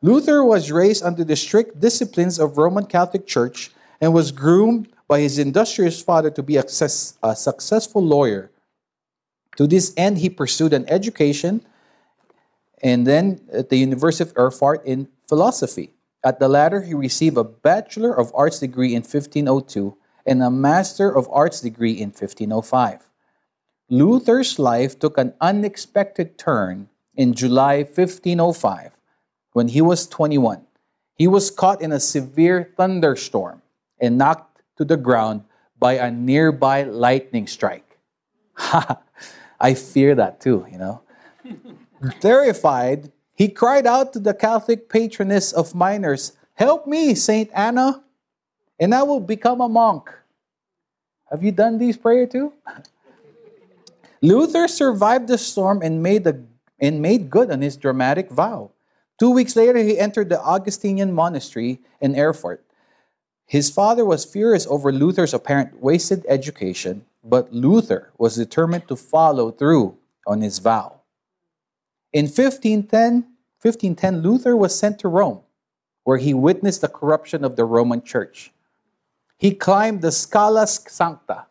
Luther 0.03 0.43
was 0.43 0.69
raised 0.69 1.01
under 1.01 1.23
the 1.23 1.37
strict 1.37 1.79
disciplines 1.79 2.37
of 2.37 2.57
Roman 2.57 2.85
Catholic 2.85 3.25
Church 3.25 3.71
and 4.01 4.13
was 4.13 4.33
groomed 4.33 4.89
by 5.07 5.21
his 5.21 5.39
industrious 5.39 6.01
father 6.01 6.29
to 6.31 6.43
be 6.43 6.57
a, 6.57 6.65
a 7.23 7.35
successful 7.35 8.03
lawyer. 8.03 8.51
To 9.55 9.65
this 9.65 9.93
end, 9.95 10.17
he 10.17 10.29
pursued 10.29 10.73
an 10.73 10.85
education 10.89 11.65
and 12.83 13.07
then 13.07 13.39
at 13.53 13.69
the 13.69 13.77
University 13.77 14.29
of 14.29 14.37
Erfurt 14.37 14.85
in 14.85 15.07
philosophy. 15.29 15.93
At 16.21 16.39
the 16.39 16.49
latter, 16.49 16.81
he 16.81 16.93
received 16.93 17.37
a 17.37 17.45
Bachelor 17.45 18.13
of 18.13 18.29
Arts 18.35 18.59
degree 18.59 18.93
in 18.93 19.03
1502 19.03 19.95
and 20.25 20.43
a 20.43 20.51
Master 20.51 21.15
of 21.15 21.29
Arts 21.31 21.61
degree 21.61 21.93
in 21.93 22.09
1505. 22.09 23.09
Luther's 23.89 24.59
life 24.59 24.99
took 24.99 25.17
an 25.17 25.33
unexpected 25.39 26.37
turn 26.37 26.89
in 27.15 27.33
July 27.33 27.83
1505 27.83 28.91
when 29.53 29.69
he 29.69 29.81
was 29.81 30.07
21. 30.07 30.65
He 31.15 31.27
was 31.27 31.49
caught 31.49 31.81
in 31.81 31.91
a 31.91 31.99
severe 31.99 32.73
thunderstorm 32.75 33.61
and 33.99 34.17
knocked 34.17 34.61
to 34.77 34.85
the 34.85 34.97
ground 34.97 35.43
by 35.79 35.93
a 35.93 36.11
nearby 36.11 36.83
lightning 36.83 37.47
strike. 37.47 37.99
I 39.59 39.73
fear 39.75 40.15
that 40.15 40.41
too, 40.41 40.65
you 40.71 40.77
know. 40.77 41.01
Terrified, 42.19 43.11
he 43.33 43.47
cried 43.47 43.87
out 43.87 44.13
to 44.13 44.19
the 44.19 44.33
Catholic 44.33 44.89
patroness 44.89 45.53
of 45.53 45.73
miners, 45.73 46.33
Help 46.55 46.85
me, 46.85 47.15
Saint 47.15 47.49
Anna, 47.53 48.03
and 48.79 48.93
I 48.93 49.03
will 49.03 49.19
become 49.19 49.61
a 49.61 49.69
monk. 49.69 50.09
Have 51.31 51.43
you 51.43 51.51
done 51.51 51.79
these 51.79 51.97
prayer 51.97 52.27
too? 52.27 52.53
Luther 54.21 54.67
survived 54.67 55.27
the 55.27 55.37
storm 55.37 55.81
and 55.81 56.03
made, 56.03 56.23
the, 56.23 56.43
and 56.79 57.01
made 57.01 57.29
good 57.29 57.49
on 57.49 57.61
his 57.61 57.75
dramatic 57.75 58.29
vow. 58.29 58.71
Two 59.23 59.29
weeks 59.29 59.55
later, 59.55 59.79
he 59.79 59.97
entered 59.97 60.27
the 60.27 60.41
Augustinian 60.41 61.13
monastery 61.13 61.79
in 62.01 62.19
Erfurt. 62.19 62.61
His 63.45 63.69
father 63.69 64.03
was 64.03 64.25
furious 64.25 64.67
over 64.67 64.91
Luther's 64.91 65.33
apparent 65.33 65.81
wasted 65.81 66.25
education, 66.27 67.05
but 67.23 67.53
Luther 67.53 68.11
was 68.17 68.35
determined 68.35 68.85
to 68.89 68.97
follow 68.97 69.49
through 69.49 69.97
on 70.27 70.41
his 70.41 70.59
vow. 70.59 70.99
In 72.11 72.25
1510, 72.25 73.23
1510 73.61 74.21
Luther 74.21 74.57
was 74.57 74.77
sent 74.77 74.99
to 74.99 75.07
Rome. 75.07 75.39
where 76.03 76.17
he 76.17 76.33
witnessed 76.33 76.81
the 76.81 76.89
corruption 76.89 77.45
of 77.45 77.55
the 77.55 77.63
Roman 77.63 78.01
church. 78.01 78.51
He 79.37 79.55
climbed 79.55 80.01
the 80.01 80.11
Scala 80.11 80.67
Sancta, 80.67 81.45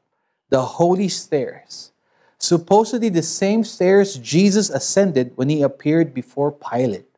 the 0.51 0.61
holy 0.61 1.09
stairs, 1.09 1.93
supposedly 2.37 3.09
the 3.09 3.23
same 3.23 3.65
stairs 3.65 4.19
Jesus 4.19 4.69
ascended 4.69 5.33
when 5.37 5.49
he 5.49 5.63
appeared 5.63 6.13
before 6.13 6.53
Pilate. 6.53 7.12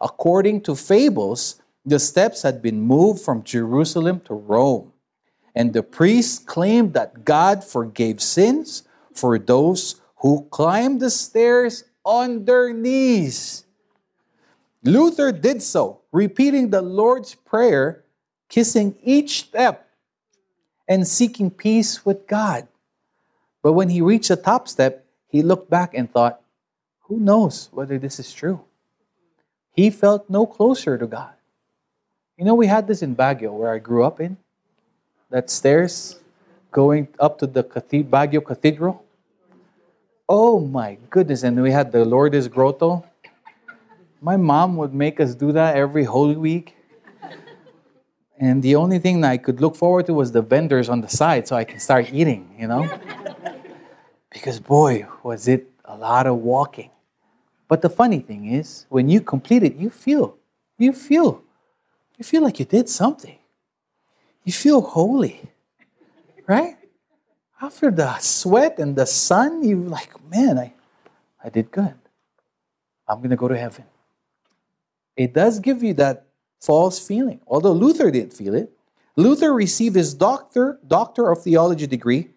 According 0.00 0.62
to 0.62 0.74
fables, 0.74 1.60
the 1.84 1.98
steps 1.98 2.42
had 2.42 2.62
been 2.62 2.80
moved 2.80 3.22
from 3.22 3.42
Jerusalem 3.42 4.20
to 4.26 4.34
Rome, 4.34 4.92
and 5.54 5.72
the 5.72 5.82
priests 5.82 6.38
claimed 6.38 6.94
that 6.94 7.24
God 7.24 7.64
forgave 7.64 8.20
sins 8.20 8.84
for 9.12 9.38
those 9.38 10.00
who 10.16 10.46
climbed 10.50 11.00
the 11.00 11.10
stairs 11.10 11.84
on 12.04 12.44
their 12.44 12.72
knees. 12.72 13.64
Luther 14.82 15.32
did 15.32 15.62
so, 15.62 16.00
repeating 16.12 16.70
the 16.70 16.82
Lord's 16.82 17.34
Prayer, 17.34 18.04
kissing 18.48 18.96
each 19.02 19.40
step, 19.40 19.88
and 20.88 21.06
seeking 21.06 21.50
peace 21.50 22.04
with 22.04 22.26
God. 22.26 22.66
But 23.62 23.74
when 23.74 23.90
he 23.90 24.00
reached 24.00 24.28
the 24.28 24.36
top 24.36 24.68
step, 24.68 25.04
he 25.28 25.42
looked 25.42 25.70
back 25.70 25.94
and 25.94 26.10
thought, 26.10 26.40
who 27.00 27.20
knows 27.20 27.68
whether 27.72 27.98
this 27.98 28.18
is 28.18 28.32
true? 28.32 28.64
He 29.72 29.90
felt 29.90 30.28
no 30.28 30.46
closer 30.46 30.98
to 30.98 31.06
God. 31.06 31.32
You 32.36 32.44
know, 32.44 32.54
we 32.54 32.66
had 32.66 32.86
this 32.86 33.02
in 33.02 33.14
Baguio, 33.14 33.52
where 33.52 33.72
I 33.72 33.78
grew 33.78 34.04
up 34.04 34.20
in. 34.20 34.36
That 35.30 35.50
stairs 35.50 36.18
going 36.70 37.08
up 37.18 37.38
to 37.38 37.46
the 37.46 37.62
Baguio 37.62 38.44
Cathedral. 38.44 39.04
Oh 40.28 40.60
my 40.60 40.98
goodness. 41.10 41.42
And 41.42 41.60
we 41.62 41.70
had 41.70 41.92
the 41.92 42.04
Lourdes 42.04 42.48
Grotto. 42.48 43.04
My 44.20 44.36
mom 44.36 44.76
would 44.76 44.94
make 44.94 45.20
us 45.20 45.34
do 45.34 45.52
that 45.52 45.76
every 45.76 46.04
Holy 46.04 46.36
Week. 46.36 46.76
And 48.38 48.62
the 48.62 48.76
only 48.76 48.98
thing 48.98 49.22
I 49.22 49.36
could 49.36 49.60
look 49.60 49.76
forward 49.76 50.06
to 50.06 50.14
was 50.14 50.32
the 50.32 50.40
vendors 50.40 50.88
on 50.88 51.02
the 51.02 51.08
side 51.08 51.46
so 51.46 51.56
I 51.56 51.64
can 51.64 51.78
start 51.78 52.10
eating, 52.12 52.54
you 52.58 52.66
know? 52.66 52.88
because 54.30 54.60
boy, 54.60 55.06
was 55.22 55.46
it 55.46 55.70
a 55.84 55.96
lot 55.96 56.26
of 56.26 56.36
walking. 56.36 56.90
But 57.70 57.80
the 57.80 57.88
funny 57.88 58.18
thing 58.18 58.52
is, 58.52 58.84
when 58.90 59.08
you 59.08 59.22
complete 59.22 59.62
it, 59.62 59.76
you 59.76 59.88
feel, 59.88 60.36
you 60.76 60.92
feel, 60.92 61.42
you 62.18 62.24
feel 62.24 62.42
like 62.42 62.58
you 62.58 62.66
did 62.66 62.90
something. 62.90 63.38
You 64.44 64.52
feel 64.52 64.82
holy, 64.82 65.40
right? 66.46 66.76
After 67.62 67.90
the 67.90 68.18
sweat 68.18 68.78
and 68.78 68.96
the 68.96 69.06
sun, 69.06 69.62
you're 69.62 69.78
like, 69.78 70.12
man, 70.28 70.58
I, 70.58 70.74
I 71.42 71.48
did 71.48 71.70
good. 71.70 71.94
I'm 73.08 73.22
gonna 73.22 73.36
go 73.36 73.48
to 73.48 73.56
heaven 73.56 73.84
it 75.20 75.34
does 75.34 75.60
give 75.60 75.82
you 75.82 75.92
that 75.94 76.26
false 76.62 76.98
feeling. 76.98 77.40
Although 77.46 77.72
Luther 77.72 78.10
didn't 78.10 78.32
feel 78.32 78.54
it, 78.54 78.72
Luther 79.16 79.52
received 79.52 79.96
his 79.96 80.14
doctor, 80.14 80.78
doctor 80.86 81.30
of 81.30 81.42
theology 81.42 81.86
degree 81.86 82.30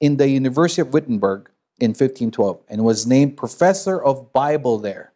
in 0.00 0.16
the 0.16 0.28
University 0.28 0.80
of 0.80 0.92
Wittenberg 0.92 1.50
in 1.80 1.90
1512 1.90 2.60
and 2.68 2.84
was 2.84 3.06
named 3.06 3.36
professor 3.36 4.02
of 4.02 4.32
Bible 4.32 4.78
there. 4.78 5.12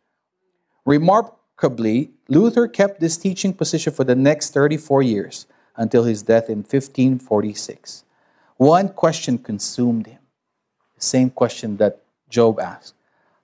Remarkably, 0.85 2.11
Luther 2.29 2.69
kept 2.69 3.01
this 3.01 3.17
teaching 3.17 3.53
position 3.53 3.93
for 3.93 4.05
the 4.05 4.15
next 4.15 4.53
34 4.53 5.03
years 5.03 5.47
until 5.77 6.05
his 6.05 6.23
death 6.23 6.49
in 6.49 6.59
1546. 6.59 8.05
One 8.57 8.89
question 8.89 9.39
consumed 9.39 10.07
him. 10.07 10.21
The 10.97 11.03
same 11.03 11.31
question 11.31 11.77
that 11.79 12.03
Job 12.29 12.61
asked 12.61 12.95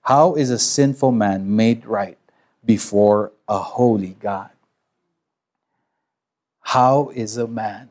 How 0.03 0.35
is 0.35 0.51
a 0.51 0.59
sinful 0.59 1.12
man 1.12 1.57
made 1.57 1.85
right 1.87 2.18
before 2.64 3.33
a 3.49 3.59
holy 3.59 4.16
God. 4.21 4.51
How 6.61 7.11
is 7.14 7.37
a 7.37 7.47
man? 7.47 7.91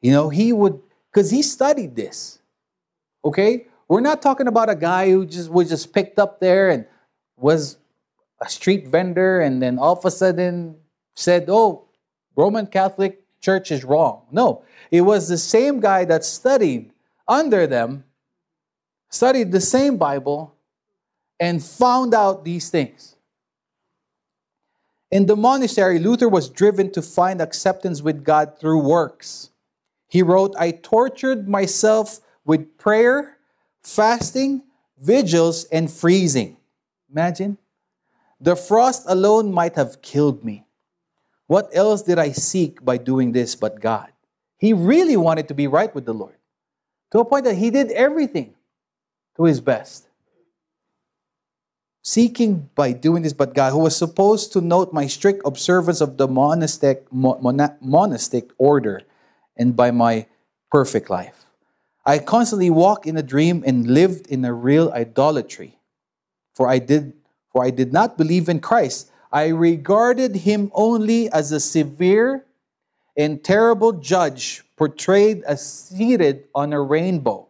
You 0.00 0.12
know, 0.12 0.28
he 0.30 0.52
would, 0.52 0.80
because 1.10 1.30
he 1.30 1.42
studied 1.42 1.94
this. 1.94 2.40
Okay? 3.24 3.66
We're 3.92 4.00
not 4.00 4.22
talking 4.22 4.46
about 4.46 4.70
a 4.70 4.74
guy 4.74 5.10
who 5.10 5.26
just 5.26 5.50
was 5.50 5.68
just 5.68 5.92
picked 5.92 6.18
up 6.18 6.40
there 6.40 6.70
and 6.70 6.86
was 7.36 7.76
a 8.40 8.48
street 8.48 8.88
vendor 8.88 9.42
and 9.42 9.60
then 9.60 9.78
all 9.78 9.98
of 9.98 10.02
a 10.06 10.10
sudden 10.10 10.76
said, 11.14 11.44
oh, 11.48 11.84
Roman 12.34 12.68
Catholic 12.68 13.22
Church 13.42 13.70
is 13.70 13.84
wrong. 13.84 14.22
No, 14.32 14.64
it 14.90 15.02
was 15.02 15.28
the 15.28 15.36
same 15.36 15.78
guy 15.78 16.06
that 16.06 16.24
studied 16.24 16.90
under 17.28 17.66
them, 17.66 18.04
studied 19.10 19.52
the 19.52 19.60
same 19.60 19.98
Bible, 19.98 20.54
and 21.38 21.62
found 21.62 22.14
out 22.14 22.46
these 22.46 22.70
things. 22.70 23.16
In 25.10 25.26
the 25.26 25.36
monastery, 25.36 25.98
Luther 25.98 26.30
was 26.30 26.48
driven 26.48 26.90
to 26.92 27.02
find 27.02 27.42
acceptance 27.42 28.00
with 28.00 28.24
God 28.24 28.58
through 28.58 28.88
works. 28.88 29.50
He 30.08 30.22
wrote, 30.22 30.54
I 30.58 30.70
tortured 30.70 31.46
myself 31.46 32.20
with 32.46 32.78
prayer, 32.78 33.36
fasting, 33.82 34.62
vigils, 34.98 35.64
and 35.64 35.90
freezing. 35.90 36.56
Imagine. 37.10 37.58
The 38.40 38.56
frost 38.56 39.04
alone 39.06 39.52
might 39.52 39.76
have 39.76 40.02
killed 40.02 40.44
me. 40.44 40.64
What 41.46 41.68
else 41.72 42.02
did 42.02 42.18
I 42.18 42.32
seek 42.32 42.84
by 42.84 42.96
doing 42.96 43.32
this 43.32 43.54
but 43.54 43.80
God? 43.80 44.10
He 44.58 44.72
really 44.72 45.16
wanted 45.16 45.48
to 45.48 45.54
be 45.54 45.66
right 45.66 45.94
with 45.94 46.06
the 46.06 46.14
Lord 46.14 46.36
to 47.10 47.20
a 47.20 47.24
point 47.24 47.44
that 47.44 47.56
he 47.56 47.70
did 47.70 47.90
everything 47.90 48.54
to 49.36 49.44
his 49.44 49.60
best 49.60 50.08
seeking 52.02 52.68
by 52.74 52.92
doing 52.92 53.22
this 53.22 53.32
but 53.32 53.54
God, 53.54 53.70
who 53.70 53.78
was 53.78 53.96
supposed 53.96 54.52
to 54.52 54.60
note 54.60 54.92
my 54.92 55.06
strict 55.06 55.42
observance 55.44 56.00
of 56.00 56.16
the 56.16 56.26
monastic, 56.26 57.06
monastic 57.12 58.50
order 58.58 59.02
and 59.56 59.74
by 59.76 59.90
my 59.90 60.26
perfect 60.70 61.08
life. 61.08 61.46
I 62.04 62.18
constantly 62.18 62.70
walked 62.70 63.06
in 63.06 63.16
a 63.16 63.22
dream 63.22 63.62
and 63.66 63.86
lived 63.86 64.26
in 64.26 64.44
a 64.44 64.52
real 64.52 64.90
idolatry. 64.92 65.78
For 66.54 66.68
I 66.68 66.78
did 66.78 67.14
for 67.52 67.64
I 67.64 67.70
did 67.70 67.92
not 67.92 68.16
believe 68.16 68.48
in 68.48 68.60
Christ. 68.60 69.10
I 69.30 69.48
regarded 69.48 70.36
him 70.36 70.70
only 70.74 71.30
as 71.30 71.52
a 71.52 71.60
severe 71.60 72.44
and 73.16 73.44
terrible 73.44 73.92
judge 73.92 74.62
portrayed 74.76 75.42
as 75.44 75.64
seated 75.64 76.44
on 76.54 76.72
a 76.72 76.80
rainbow. 76.80 77.48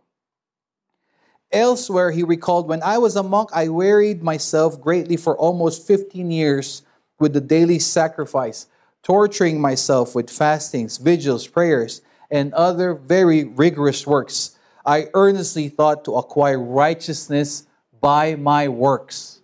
Elsewhere, 1.52 2.10
he 2.10 2.22
recalled, 2.22 2.66
When 2.66 2.82
I 2.82 2.98
was 2.98 3.14
a 3.14 3.22
monk, 3.22 3.50
I 3.52 3.68
wearied 3.68 4.22
myself 4.22 4.80
greatly 4.80 5.16
for 5.16 5.36
almost 5.36 5.86
15 5.86 6.30
years 6.30 6.82
with 7.20 7.32
the 7.32 7.40
daily 7.40 7.78
sacrifice, 7.78 8.66
torturing 9.02 9.60
myself 9.60 10.14
with 10.14 10.30
fastings, 10.30 10.98
vigils, 10.98 11.46
prayers, 11.46 12.00
and 12.32 12.52
other 12.54 12.94
very 12.94 13.44
rigorous 13.44 14.06
works. 14.06 14.56
I 14.84 15.08
earnestly 15.14 15.68
thought 15.68 16.04
to 16.06 16.14
acquire 16.16 16.58
righteousness 16.58 17.66
by 18.00 18.34
my 18.34 18.66
works. 18.68 19.42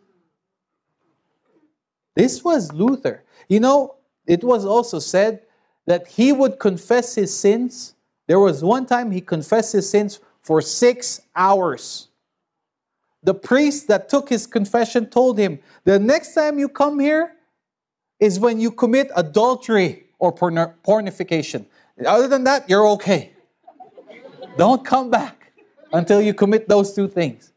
This 2.16 2.42
was 2.42 2.72
Luther. 2.72 3.22
You 3.48 3.60
know, 3.60 3.94
it 4.26 4.42
was 4.42 4.64
also 4.64 4.98
said 4.98 5.42
that 5.86 6.08
he 6.08 6.32
would 6.32 6.58
confess 6.58 7.14
his 7.14 7.38
sins. 7.38 7.94
There 8.26 8.40
was 8.40 8.64
one 8.64 8.86
time 8.86 9.10
he 9.12 9.20
confessed 9.20 9.72
his 9.74 9.88
sins 9.88 10.18
for 10.40 10.60
six 10.60 11.20
hours. 11.36 12.08
The 13.22 13.34
priest 13.34 13.88
that 13.88 14.08
took 14.08 14.28
his 14.28 14.46
confession 14.46 15.06
told 15.06 15.38
him, 15.38 15.60
The 15.84 15.98
next 15.98 16.34
time 16.34 16.58
you 16.58 16.68
come 16.68 16.98
here 16.98 17.32
is 18.18 18.40
when 18.40 18.58
you 18.58 18.70
commit 18.70 19.10
adultery 19.14 20.06
or 20.18 20.32
porn- 20.32 20.74
pornification. 20.84 21.66
Other 22.06 22.28
than 22.28 22.44
that, 22.44 22.68
you're 22.68 22.86
okay. 22.88 23.32
Don't 24.56 24.84
come 24.84 25.10
back 25.10 25.52
until 25.92 26.20
you 26.20 26.34
commit 26.34 26.68
those 26.68 26.94
two 26.94 27.08
things. 27.08 27.52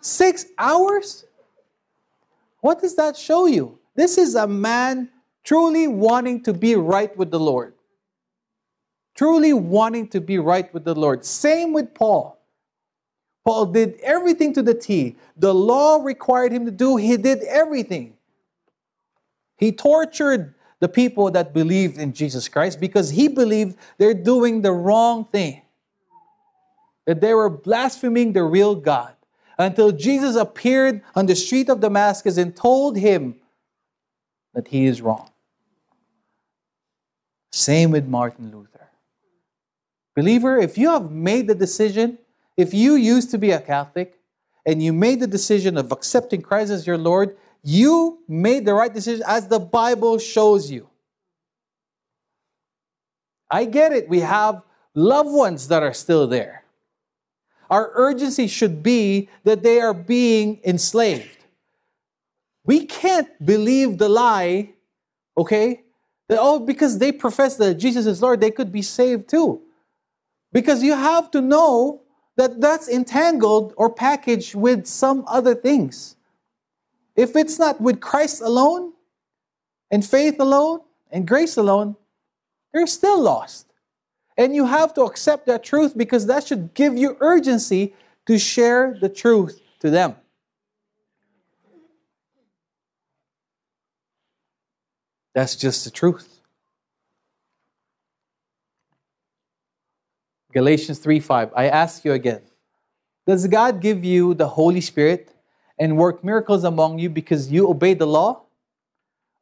Six 0.00 0.46
hours? 0.58 1.24
What 2.60 2.80
does 2.80 2.96
that 2.96 3.16
show 3.16 3.46
you? 3.46 3.78
This 3.94 4.18
is 4.18 4.34
a 4.34 4.46
man 4.46 5.10
truly 5.44 5.88
wanting 5.88 6.42
to 6.44 6.52
be 6.52 6.76
right 6.76 7.14
with 7.16 7.30
the 7.30 7.40
Lord 7.40 7.74
truly 9.14 9.52
wanting 9.52 10.08
to 10.08 10.20
be 10.20 10.38
right 10.38 10.72
with 10.72 10.84
the 10.84 10.94
Lord. 10.94 11.24
Same 11.24 11.72
with 11.72 11.94
Paul. 11.94 12.38
Paul 13.44 13.66
did 13.66 13.98
everything 14.02 14.52
to 14.54 14.62
the 14.62 14.74
T. 14.74 15.16
The 15.36 15.52
law 15.52 16.02
required 16.02 16.52
him 16.52 16.64
to 16.64 16.70
do, 16.70 16.96
he 16.96 17.16
did 17.16 17.42
everything. 17.44 18.14
He 19.56 19.72
tortured 19.72 20.54
the 20.82 20.88
people 20.88 21.30
that 21.30 21.54
believed 21.54 21.96
in 21.96 22.12
Jesus 22.12 22.48
Christ 22.48 22.80
because 22.80 23.10
he 23.10 23.28
believed 23.28 23.76
they're 23.98 24.12
doing 24.12 24.62
the 24.62 24.72
wrong 24.72 25.24
thing, 25.26 25.62
that 27.06 27.20
they 27.20 27.32
were 27.34 27.48
blaspheming 27.48 28.32
the 28.32 28.42
real 28.42 28.74
God. 28.74 29.14
Until 29.56 29.92
Jesus 29.92 30.34
appeared 30.34 31.02
on 31.14 31.26
the 31.26 31.36
street 31.36 31.68
of 31.68 31.78
Damascus 31.78 32.36
and 32.36 32.56
told 32.56 32.96
him 32.96 33.36
that 34.54 34.66
he 34.66 34.86
is 34.86 35.00
wrong. 35.00 35.30
Same 37.52 37.92
with 37.92 38.08
Martin 38.08 38.50
Luther. 38.50 38.88
Believer, 40.16 40.58
if 40.58 40.76
you 40.76 40.90
have 40.90 41.12
made 41.12 41.46
the 41.46 41.54
decision, 41.54 42.18
if 42.56 42.74
you 42.74 42.96
used 42.96 43.30
to 43.30 43.38
be 43.38 43.52
a 43.52 43.60
Catholic 43.60 44.18
and 44.66 44.82
you 44.82 44.92
made 44.92 45.20
the 45.20 45.28
decision 45.28 45.76
of 45.76 45.92
accepting 45.92 46.42
Christ 46.42 46.72
as 46.72 46.88
your 46.88 46.98
Lord, 46.98 47.36
you 47.62 48.18
made 48.28 48.64
the 48.64 48.74
right 48.74 48.92
decision 48.92 49.22
as 49.26 49.48
the 49.48 49.60
Bible 49.60 50.18
shows 50.18 50.70
you. 50.70 50.88
I 53.50 53.66
get 53.66 53.92
it. 53.92 54.08
We 54.08 54.20
have 54.20 54.62
loved 54.94 55.30
ones 55.30 55.68
that 55.68 55.82
are 55.82 55.92
still 55.92 56.26
there. 56.26 56.64
Our 57.70 57.90
urgency 57.94 58.48
should 58.48 58.82
be 58.82 59.28
that 59.44 59.62
they 59.62 59.80
are 59.80 59.94
being 59.94 60.60
enslaved. 60.64 61.38
We 62.64 62.86
can't 62.86 63.28
believe 63.44 63.98
the 63.98 64.08
lie, 64.08 64.74
okay? 65.36 65.82
That, 66.28 66.38
oh, 66.40 66.58
because 66.58 66.98
they 66.98 67.12
profess 67.12 67.56
that 67.56 67.74
Jesus 67.74 68.06
is 68.06 68.22
Lord, 68.22 68.40
they 68.40 68.50
could 68.50 68.72
be 68.72 68.82
saved 68.82 69.28
too. 69.28 69.62
Because 70.52 70.82
you 70.82 70.94
have 70.94 71.30
to 71.32 71.40
know 71.40 72.02
that 72.36 72.60
that's 72.60 72.88
entangled 72.88 73.74
or 73.76 73.90
packaged 73.90 74.54
with 74.54 74.86
some 74.86 75.24
other 75.26 75.54
things. 75.54 76.16
If 77.16 77.36
it's 77.36 77.58
not 77.58 77.80
with 77.80 78.00
Christ 78.00 78.40
alone, 78.40 78.92
and 79.92 80.04
faith 80.04 80.40
alone, 80.40 80.80
and 81.12 81.28
grace 81.28 81.58
alone, 81.58 81.94
they're 82.72 82.86
still 82.86 83.20
lost. 83.20 83.66
And 84.38 84.54
you 84.54 84.64
have 84.64 84.94
to 84.94 85.02
accept 85.02 85.46
that 85.46 85.62
truth 85.62 85.96
because 85.96 86.26
that 86.26 86.46
should 86.46 86.72
give 86.72 86.96
you 86.96 87.18
urgency 87.20 87.94
to 88.26 88.38
share 88.38 88.96
the 88.98 89.10
truth 89.10 89.60
to 89.80 89.90
them. 89.90 90.16
That's 95.34 95.54
just 95.54 95.84
the 95.84 95.90
truth. 95.90 96.40
Galatians 100.52 100.98
3 100.98 101.20
5. 101.20 101.50
I 101.54 101.68
ask 101.68 102.04
you 102.04 102.12
again 102.12 102.40
Does 103.26 103.46
God 103.46 103.80
give 103.80 104.04
you 104.04 104.34
the 104.34 104.48
Holy 104.48 104.80
Spirit 104.80 105.31
and 105.82 105.96
work 105.96 106.22
miracles 106.22 106.62
among 106.62 107.00
you 107.00 107.10
because 107.10 107.50
you 107.50 107.68
obey 107.68 107.92
the 107.92 108.06
law? 108.06 108.42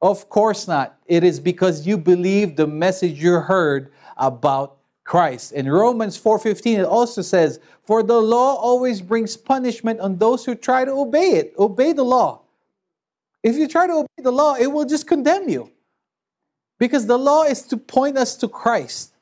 Of 0.00 0.30
course 0.30 0.66
not. 0.66 0.96
It 1.04 1.22
is 1.22 1.38
because 1.38 1.86
you 1.86 1.98
believe 1.98 2.56
the 2.56 2.66
message 2.66 3.22
you 3.22 3.34
heard 3.34 3.92
about 4.16 4.78
Christ. 5.04 5.52
In 5.52 5.70
Romans 5.70 6.16
4:15 6.16 6.80
it 6.80 6.86
also 6.86 7.20
says, 7.20 7.60
"For 7.84 8.02
the 8.02 8.22
law 8.22 8.54
always 8.54 9.02
brings 9.02 9.36
punishment 9.36 10.00
on 10.00 10.16
those 10.16 10.46
who 10.46 10.54
try 10.54 10.86
to 10.86 10.92
obey 10.92 11.32
it. 11.32 11.52
Obey 11.58 11.92
the 11.92 12.04
law. 12.04 12.40
If 13.42 13.56
you 13.56 13.68
try 13.68 13.86
to 13.86 13.92
obey 13.92 14.22
the 14.22 14.32
law, 14.32 14.54
it 14.54 14.68
will 14.72 14.86
just 14.86 15.06
condemn 15.06 15.46
you. 15.50 15.70
Because 16.78 17.04
the 17.04 17.18
law 17.18 17.42
is 17.42 17.60
to 17.64 17.76
point 17.76 18.16
us 18.16 18.34
to 18.36 18.48
Christ. 18.48 19.12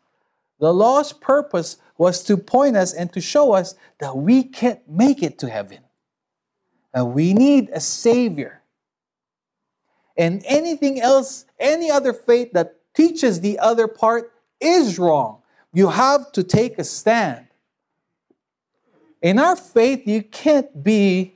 The 0.61 0.73
law's 0.73 1.13
purpose 1.13 1.79
was 1.97 2.23
to 2.25 2.37
point 2.37 2.77
us 2.77 2.93
and 2.93 3.13
to 3.13 3.21
show 3.21 3.55
us 3.55 3.75
that 3.99 4.17
we 4.17 4.45
can't 4.45 4.89
make 4.89 5.21
it 5.21 5.39
to 5.41 5.49
heaven. 5.49 5.88
We 7.05 7.35
need 7.35 7.71
a 7.73 7.81
Savior. 7.81 8.63
And 10.17 10.43
anything 10.47 11.01
else, 11.01 11.45
any 11.59 11.91
other 11.91 12.13
faith 12.13 12.53
that 12.53 12.75
teaches 12.95 13.41
the 13.41 13.59
other 13.59 13.87
part 13.87 14.33
is 14.61 14.99
wrong. 14.99 15.43
You 15.73 15.89
have 15.89 16.33
to 16.33 16.43
take 16.43 16.79
a 16.79 16.85
stand. 16.85 17.47
In 19.23 19.39
our 19.39 19.57
faith, 19.57 20.07
you 20.07 20.23
can't 20.23 20.83
be 20.83 21.35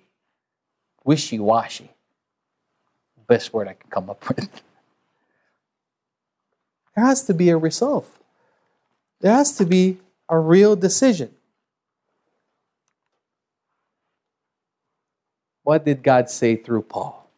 wishy 1.05 1.39
washy. 1.39 1.91
Best 3.27 3.53
word 3.53 3.69
I 3.69 3.75
can 3.75 3.89
come 3.91 4.11
up 4.11 4.29
with. 4.29 4.51
There 6.95 7.05
has 7.05 7.25
to 7.25 7.35
be 7.35 7.49
a 7.49 7.57
resolve. 7.57 8.07
There 9.21 9.33
has 9.33 9.57
to 9.57 9.65
be 9.65 9.99
a 10.29 10.39
real 10.39 10.77
decision. 10.77 11.35
What 15.63 15.85
did 15.85 16.03
God 16.03 16.29
say 16.29 16.57
through 16.57 16.83
Paul? 16.83 17.31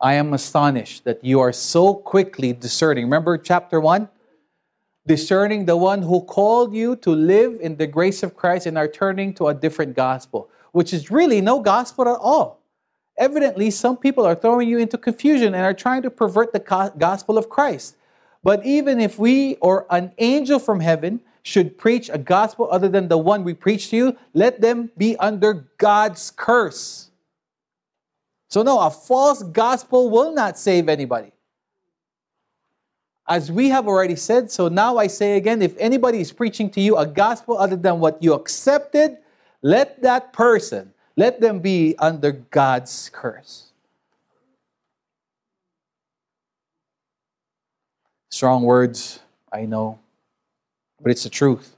I 0.00 0.14
am 0.14 0.32
astonished 0.32 1.04
that 1.04 1.24
you 1.24 1.40
are 1.40 1.52
so 1.52 1.94
quickly 1.94 2.52
discerning. 2.52 3.04
Remember 3.04 3.36
chapter 3.38 3.80
1? 3.80 4.08
Discerning 5.06 5.64
the 5.64 5.76
one 5.76 6.02
who 6.02 6.22
called 6.22 6.74
you 6.74 6.96
to 6.96 7.10
live 7.10 7.58
in 7.60 7.76
the 7.76 7.86
grace 7.86 8.22
of 8.22 8.36
Christ 8.36 8.66
and 8.66 8.78
are 8.78 8.88
turning 8.88 9.34
to 9.34 9.48
a 9.48 9.54
different 9.54 9.96
gospel, 9.96 10.48
which 10.72 10.92
is 10.92 11.10
really 11.10 11.40
no 11.40 11.60
gospel 11.60 12.08
at 12.08 12.18
all. 12.18 12.60
Evidently, 13.18 13.70
some 13.70 13.96
people 13.96 14.24
are 14.24 14.34
throwing 14.34 14.68
you 14.68 14.78
into 14.78 14.96
confusion 14.96 15.54
and 15.54 15.64
are 15.64 15.74
trying 15.74 16.02
to 16.02 16.10
pervert 16.10 16.52
the 16.52 16.92
gospel 16.96 17.36
of 17.36 17.48
Christ. 17.48 17.96
But 18.42 18.64
even 18.64 19.00
if 19.00 19.18
we 19.18 19.56
or 19.56 19.86
an 19.90 20.12
angel 20.18 20.58
from 20.58 20.80
heaven 20.80 21.20
should 21.42 21.78
preach 21.78 22.10
a 22.12 22.18
gospel 22.18 22.68
other 22.70 22.88
than 22.88 23.08
the 23.08 23.18
one 23.18 23.44
we 23.44 23.54
preach 23.54 23.90
to 23.90 23.96
you, 23.96 24.16
let 24.34 24.60
them 24.60 24.90
be 24.96 25.16
under 25.16 25.66
God's 25.78 26.30
curse. 26.30 27.10
So, 28.48 28.62
no, 28.62 28.80
a 28.80 28.90
false 28.90 29.42
gospel 29.42 30.10
will 30.10 30.32
not 30.32 30.58
save 30.58 30.88
anybody. 30.88 31.32
As 33.28 33.50
we 33.50 33.68
have 33.68 33.86
already 33.86 34.16
said, 34.16 34.50
so 34.50 34.66
now 34.66 34.96
I 34.98 35.06
say 35.06 35.36
again 35.36 35.62
if 35.62 35.76
anybody 35.78 36.20
is 36.20 36.32
preaching 36.32 36.68
to 36.70 36.80
you 36.80 36.96
a 36.96 37.06
gospel 37.06 37.56
other 37.56 37.76
than 37.76 38.00
what 38.00 38.20
you 38.20 38.34
accepted, 38.34 39.18
let 39.62 40.02
that 40.02 40.32
person 40.32 40.92
let 41.16 41.40
them 41.40 41.60
be 41.60 41.94
under 41.98 42.32
God's 42.32 43.10
curse. 43.12 43.72
Strong 48.30 48.62
words, 48.62 49.20
I 49.52 49.66
know, 49.66 49.98
but 51.00 51.10
it's 51.10 51.22
the 51.22 51.30
truth. 51.30 51.76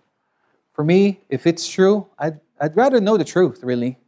For 0.72 0.84
me, 0.84 1.20
if 1.28 1.46
it's 1.46 1.68
true, 1.68 2.06
I'd, 2.18 2.40
I'd 2.60 2.76
rather 2.76 3.00
know 3.00 3.16
the 3.16 3.24
truth, 3.24 3.62
really, 3.62 3.98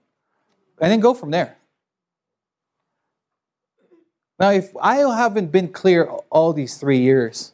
and 0.81 0.91
then 0.91 1.01
go 1.01 1.15
from 1.15 1.31
there. 1.31 1.57
Now, 4.39 4.51
if 4.51 4.77
I 4.81 4.97
haven't 4.97 5.53
been 5.53 5.69
clear 5.69 6.05
all 6.31 6.53
these 6.53 6.77
three 6.77 6.99
years, 6.99 7.53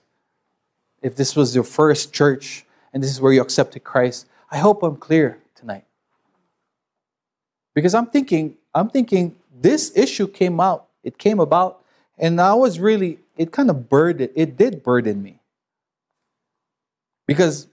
if 1.02 1.16
this 1.16 1.36
was 1.36 1.54
your 1.54 1.64
first 1.64 2.12
church 2.12 2.64
and 2.92 3.02
this 3.02 3.11
is 3.11 3.20
where 3.20 3.32
you 3.32 3.42
accepted 3.42 3.84
Christ, 3.84 4.26
I 4.50 4.58
hope 4.58 4.82
I'm 4.82 4.96
clear 4.96 5.38
tonight. 5.54 5.84
Because 7.74 7.94
I'm 7.94 8.06
thinking, 8.06 8.56
I'm 8.74 8.88
thinking 8.88 9.36
this 9.61 9.92
issue 9.96 10.26
came 10.26 10.61
out, 10.61 10.86
it 11.04 11.18
came 11.18 11.40
about, 11.40 11.84
and 12.18 12.40
I 12.40 12.54
was 12.54 12.78
really, 12.78 13.18
it 13.36 13.52
kind 13.52 13.70
of 13.70 13.88
burdened, 13.88 14.30
it 14.34 14.56
did 14.56 14.82
burden 14.82 15.22
me. 15.22 15.39
Because 17.30 17.68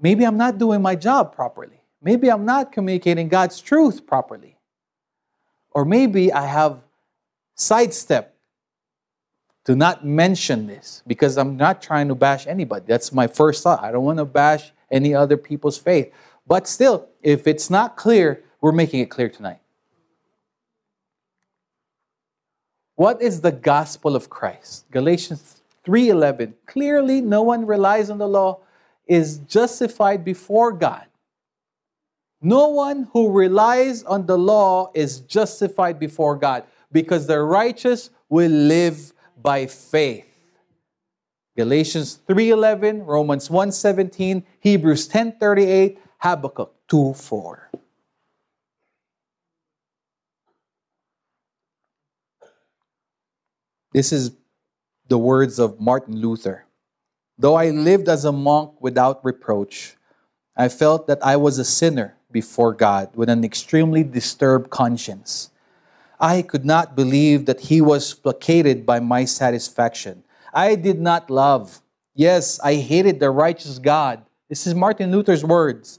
maybe 0.00 0.24
I'm 0.24 0.38
not 0.38 0.56
doing 0.56 0.80
my 0.80 0.94
job 0.94 1.34
properly. 1.34 1.82
Maybe 2.00 2.30
I'm 2.30 2.46
not 2.46 2.72
communicating 2.72 3.28
God's 3.28 3.60
truth 3.60 4.06
properly. 4.06 4.56
Or 5.72 5.84
maybe 5.84 6.32
I 6.32 6.46
have 6.46 6.80
sidestepped 7.54 8.34
to 9.66 9.76
not 9.76 10.06
mention 10.06 10.66
this 10.66 11.02
because 11.06 11.36
I'm 11.36 11.58
not 11.58 11.82
trying 11.82 12.08
to 12.08 12.14
bash 12.14 12.46
anybody. 12.46 12.86
That's 12.88 13.12
my 13.12 13.26
first 13.26 13.62
thought. 13.62 13.84
I 13.84 13.92
don't 13.92 14.04
want 14.04 14.20
to 14.20 14.24
bash 14.24 14.72
any 14.90 15.14
other 15.14 15.36
people's 15.36 15.76
faith. 15.76 16.10
But 16.46 16.66
still, 16.66 17.10
if 17.22 17.46
it's 17.46 17.68
not 17.68 17.98
clear, 17.98 18.42
we're 18.62 18.72
making 18.72 19.00
it 19.00 19.10
clear 19.10 19.28
tonight. 19.28 19.58
What 22.94 23.20
is 23.20 23.42
the 23.42 23.52
gospel 23.52 24.16
of 24.16 24.30
Christ? 24.30 24.90
Galatians 24.90 25.61
3:11. 25.84 26.54
Clearly, 26.66 27.20
no 27.20 27.42
one 27.42 27.66
relies 27.66 28.10
on 28.10 28.18
the 28.18 28.28
law 28.28 28.60
is 29.06 29.38
justified 29.38 30.24
before 30.24 30.72
God. 30.72 31.06
No 32.40 32.68
one 32.68 33.08
who 33.12 33.30
relies 33.30 34.02
on 34.02 34.26
the 34.26 34.36
law 34.36 34.90
is 34.94 35.20
justified 35.20 35.98
before 35.98 36.36
God 36.36 36.64
because 36.90 37.26
the 37.26 37.40
righteous 37.40 38.10
will 38.28 38.50
live 38.50 39.12
by 39.40 39.66
faith. 39.66 40.26
Galatians 41.56 42.18
3:11, 42.26 43.04
Romans 43.04 43.48
1:17, 43.48 44.44
Hebrews 44.60 45.06
10:38, 45.08 45.98
Habakkuk 46.18 46.74
2 46.88 47.14
4. 47.14 47.70
This 53.92 54.12
is 54.12 54.30
the 55.12 55.18
words 55.18 55.58
of 55.58 55.78
Martin 55.78 56.16
Luther. 56.16 56.64
Though 57.36 57.54
I 57.54 57.68
lived 57.68 58.08
as 58.08 58.24
a 58.24 58.32
monk 58.32 58.80
without 58.80 59.22
reproach, 59.22 59.98
I 60.56 60.70
felt 60.70 61.06
that 61.06 61.18
I 61.22 61.36
was 61.36 61.58
a 61.58 61.66
sinner 61.66 62.16
before 62.30 62.72
God 62.72 63.10
with 63.14 63.28
an 63.28 63.44
extremely 63.44 64.04
disturbed 64.04 64.70
conscience. 64.70 65.50
I 66.18 66.40
could 66.40 66.64
not 66.64 66.96
believe 66.96 67.44
that 67.44 67.60
He 67.68 67.82
was 67.82 68.14
placated 68.14 68.86
by 68.86 69.00
my 69.00 69.26
satisfaction. 69.26 70.24
I 70.54 70.76
did 70.76 70.98
not 70.98 71.28
love. 71.28 71.82
Yes, 72.14 72.58
I 72.60 72.76
hated 72.76 73.20
the 73.20 73.28
righteous 73.28 73.78
God. 73.78 74.24
This 74.48 74.66
is 74.66 74.74
Martin 74.74 75.12
Luther's 75.12 75.44
words 75.44 75.98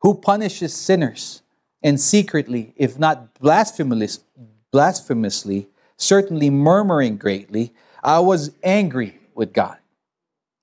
who 0.00 0.14
punishes 0.14 0.74
sinners 0.74 1.42
and 1.84 2.00
secretly, 2.00 2.74
if 2.74 2.98
not 2.98 3.32
blasphemously, 3.34 4.24
blasphemously, 4.72 5.68
certainly 5.96 6.50
murmuring 6.50 7.16
greatly, 7.16 7.72
I 8.02 8.20
was 8.20 8.52
angry 8.62 9.18
with 9.34 9.52
God 9.52 9.78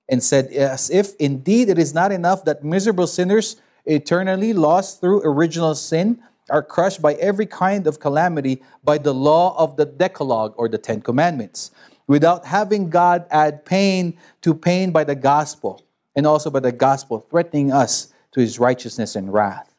and 0.08 0.22
said, 0.22 0.46
As 0.52 0.90
if 0.90 1.14
indeed 1.16 1.68
it 1.68 1.78
is 1.78 1.94
not 1.94 2.12
enough 2.12 2.44
that 2.44 2.64
miserable 2.64 3.06
sinners 3.06 3.56
eternally 3.86 4.52
lost 4.52 5.00
through 5.00 5.22
original 5.24 5.74
sin 5.74 6.20
are 6.50 6.62
crushed 6.62 7.02
by 7.02 7.14
every 7.14 7.46
kind 7.46 7.86
of 7.86 8.00
calamity 8.00 8.62
by 8.82 8.98
the 8.98 9.12
law 9.12 9.56
of 9.58 9.76
the 9.76 9.84
Decalogue 9.84 10.54
or 10.56 10.68
the 10.68 10.78
Ten 10.78 11.00
Commandments. 11.00 11.70
without 12.08 12.46
having 12.46 12.90
God 12.90 13.26
add 13.30 13.64
pain 13.64 14.18
to 14.40 14.54
pain 14.54 14.90
by 14.90 15.04
the 15.04 15.14
gospel, 15.14 15.84
and 16.16 16.26
also 16.26 16.50
by 16.50 16.58
the 16.58 16.72
gospel 16.72 17.20
threatening 17.20 17.70
us 17.70 18.12
to 18.32 18.40
his 18.40 18.58
righteousness 18.58 19.14
and 19.14 19.32
wrath. 19.32 19.74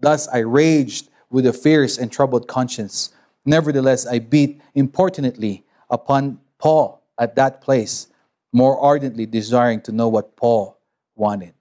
Thus 0.00 0.26
I 0.28 0.38
raged 0.38 1.10
with 1.30 1.46
a 1.46 1.52
fierce 1.52 1.98
and 1.98 2.10
troubled 2.10 2.48
conscience. 2.48 3.12
Nevertheless, 3.44 4.06
I 4.06 4.20
beat 4.20 4.62
importunately 4.74 5.64
upon 5.90 6.38
Paul 6.64 7.02
at 7.18 7.36
that 7.36 7.60
place, 7.60 8.08
more 8.50 8.80
ardently 8.80 9.26
desiring 9.26 9.82
to 9.82 9.92
know 9.92 10.08
what 10.08 10.34
Paul 10.34 10.80
wanted. 11.14 11.52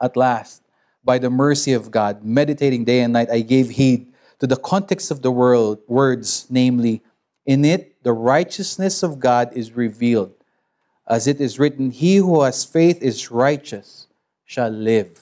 At 0.00 0.16
last, 0.16 0.62
by 1.02 1.18
the 1.18 1.28
mercy 1.28 1.72
of 1.72 1.90
God, 1.90 2.22
meditating 2.22 2.84
day 2.84 3.00
and 3.00 3.12
night, 3.12 3.30
I 3.30 3.40
gave 3.40 3.70
heed 3.70 4.06
to 4.38 4.46
the 4.46 4.56
context 4.56 5.10
of 5.10 5.22
the 5.22 5.32
world, 5.32 5.80
words, 5.88 6.46
namely, 6.48 7.02
in 7.46 7.64
it 7.64 8.00
the 8.04 8.12
righteousness 8.12 9.02
of 9.02 9.18
God 9.18 9.50
is 9.54 9.72
revealed. 9.72 10.34
As 11.08 11.26
it 11.26 11.40
is 11.40 11.58
written, 11.58 11.90
He 11.90 12.18
who 12.18 12.42
has 12.42 12.64
faith 12.64 13.02
is 13.02 13.32
righteous 13.32 14.06
shall 14.44 14.70
live. 14.70 15.18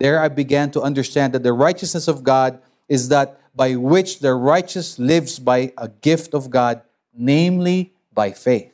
There 0.00 0.18
I 0.18 0.26
began 0.26 0.72
to 0.72 0.82
understand 0.82 1.32
that 1.34 1.44
the 1.44 1.52
righteousness 1.52 2.08
of 2.08 2.24
God 2.24 2.60
is 2.88 3.08
that 3.10 3.38
by 3.54 3.76
which 3.76 4.18
the 4.18 4.34
righteous 4.34 4.98
lives 4.98 5.38
by 5.38 5.72
a 5.78 5.86
gift 5.86 6.34
of 6.34 6.50
God, 6.50 6.82
namely 7.14 7.92
by 8.12 8.32
faith. 8.32 8.72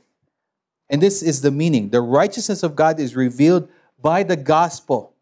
And 0.88 1.02
this 1.02 1.22
is 1.22 1.40
the 1.40 1.50
meaning. 1.50 1.90
The 1.90 2.00
righteousness 2.00 2.62
of 2.62 2.76
God 2.76 3.00
is 3.00 3.16
revealed 3.16 3.68
by 4.00 4.22
the 4.22 4.36
gospel, 4.36 5.14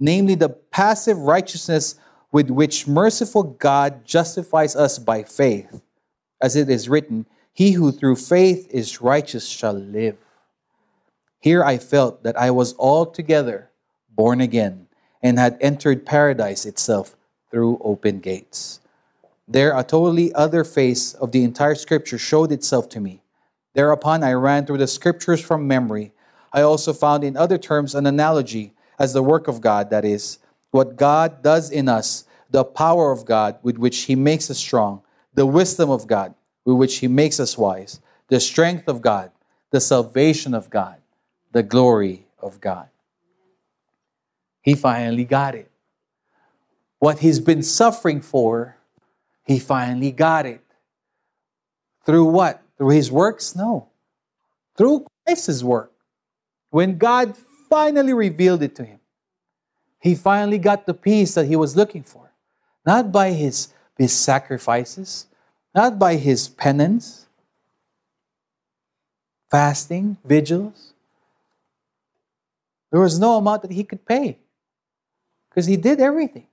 namely 0.00 0.34
the 0.34 0.48
passive 0.48 1.18
righteousness 1.18 1.96
with 2.30 2.50
which 2.50 2.88
merciful 2.88 3.42
God 3.42 4.04
justifies 4.04 4.74
us 4.74 4.98
by 4.98 5.22
faith. 5.22 5.82
As 6.40 6.56
it 6.56 6.70
is 6.70 6.88
written, 6.88 7.26
He 7.52 7.72
who 7.72 7.92
through 7.92 8.16
faith 8.16 8.66
is 8.70 9.02
righteous 9.02 9.46
shall 9.46 9.74
live. 9.74 10.16
Here 11.38 11.62
I 11.62 11.76
felt 11.76 12.22
that 12.22 12.38
I 12.38 12.50
was 12.50 12.74
altogether 12.78 13.70
born 14.08 14.40
again 14.40 14.86
and 15.22 15.38
had 15.38 15.58
entered 15.60 16.06
paradise 16.06 16.64
itself 16.64 17.16
through 17.50 17.80
open 17.82 18.20
gates. 18.20 18.80
There, 19.46 19.76
a 19.76 19.84
totally 19.84 20.32
other 20.34 20.64
face 20.64 21.14
of 21.14 21.32
the 21.32 21.44
entire 21.44 21.74
scripture 21.74 22.18
showed 22.18 22.52
itself 22.52 22.88
to 22.90 23.00
me. 23.00 23.21
Thereupon, 23.74 24.22
I 24.22 24.32
ran 24.32 24.66
through 24.66 24.78
the 24.78 24.86
scriptures 24.86 25.40
from 25.40 25.66
memory. 25.66 26.12
I 26.52 26.62
also 26.62 26.92
found 26.92 27.24
in 27.24 27.36
other 27.36 27.58
terms 27.58 27.94
an 27.94 28.06
analogy 28.06 28.74
as 28.98 29.12
the 29.12 29.22
work 29.22 29.48
of 29.48 29.60
God, 29.60 29.90
that 29.90 30.04
is, 30.04 30.38
what 30.70 30.96
God 30.96 31.42
does 31.42 31.70
in 31.70 31.88
us, 31.88 32.24
the 32.50 32.64
power 32.64 33.10
of 33.10 33.24
God 33.24 33.58
with 33.62 33.78
which 33.78 34.02
He 34.02 34.14
makes 34.14 34.50
us 34.50 34.58
strong, 34.58 35.02
the 35.34 35.46
wisdom 35.46 35.90
of 35.90 36.06
God 36.06 36.34
with 36.64 36.76
which 36.76 36.98
He 36.98 37.08
makes 37.08 37.40
us 37.40 37.56
wise, 37.56 38.00
the 38.28 38.40
strength 38.40 38.88
of 38.88 39.00
God, 39.00 39.30
the 39.70 39.80
salvation 39.80 40.54
of 40.54 40.70
God, 40.70 40.96
the 41.52 41.62
glory 41.62 42.26
of 42.38 42.60
God. 42.60 42.88
He 44.60 44.74
finally 44.74 45.24
got 45.24 45.54
it. 45.54 45.70
What 46.98 47.18
he's 47.18 47.40
been 47.40 47.64
suffering 47.64 48.20
for, 48.20 48.76
he 49.44 49.58
finally 49.58 50.12
got 50.12 50.46
it. 50.46 50.62
Through 52.06 52.26
what? 52.26 52.61
Through 52.82 52.96
his 52.96 53.12
works? 53.12 53.54
No. 53.54 53.90
Through 54.76 55.06
Christ's 55.24 55.62
work. 55.62 55.92
When 56.70 56.98
God 56.98 57.36
finally 57.70 58.12
revealed 58.12 58.60
it 58.60 58.74
to 58.74 58.84
him, 58.84 58.98
he 60.00 60.16
finally 60.16 60.58
got 60.58 60.84
the 60.84 60.92
peace 60.92 61.34
that 61.34 61.46
he 61.46 61.54
was 61.54 61.76
looking 61.76 62.02
for. 62.02 62.32
Not 62.84 63.12
by 63.12 63.30
his, 63.30 63.68
his 63.96 64.12
sacrifices, 64.12 65.26
not 65.72 65.96
by 65.96 66.16
his 66.16 66.48
penance, 66.48 67.26
fasting, 69.48 70.16
vigils. 70.24 70.92
There 72.90 73.00
was 73.00 73.16
no 73.16 73.36
amount 73.36 73.62
that 73.62 73.70
he 73.70 73.84
could 73.84 74.04
pay 74.04 74.38
because 75.48 75.66
he 75.66 75.76
did 75.76 76.00
everything. 76.00 76.48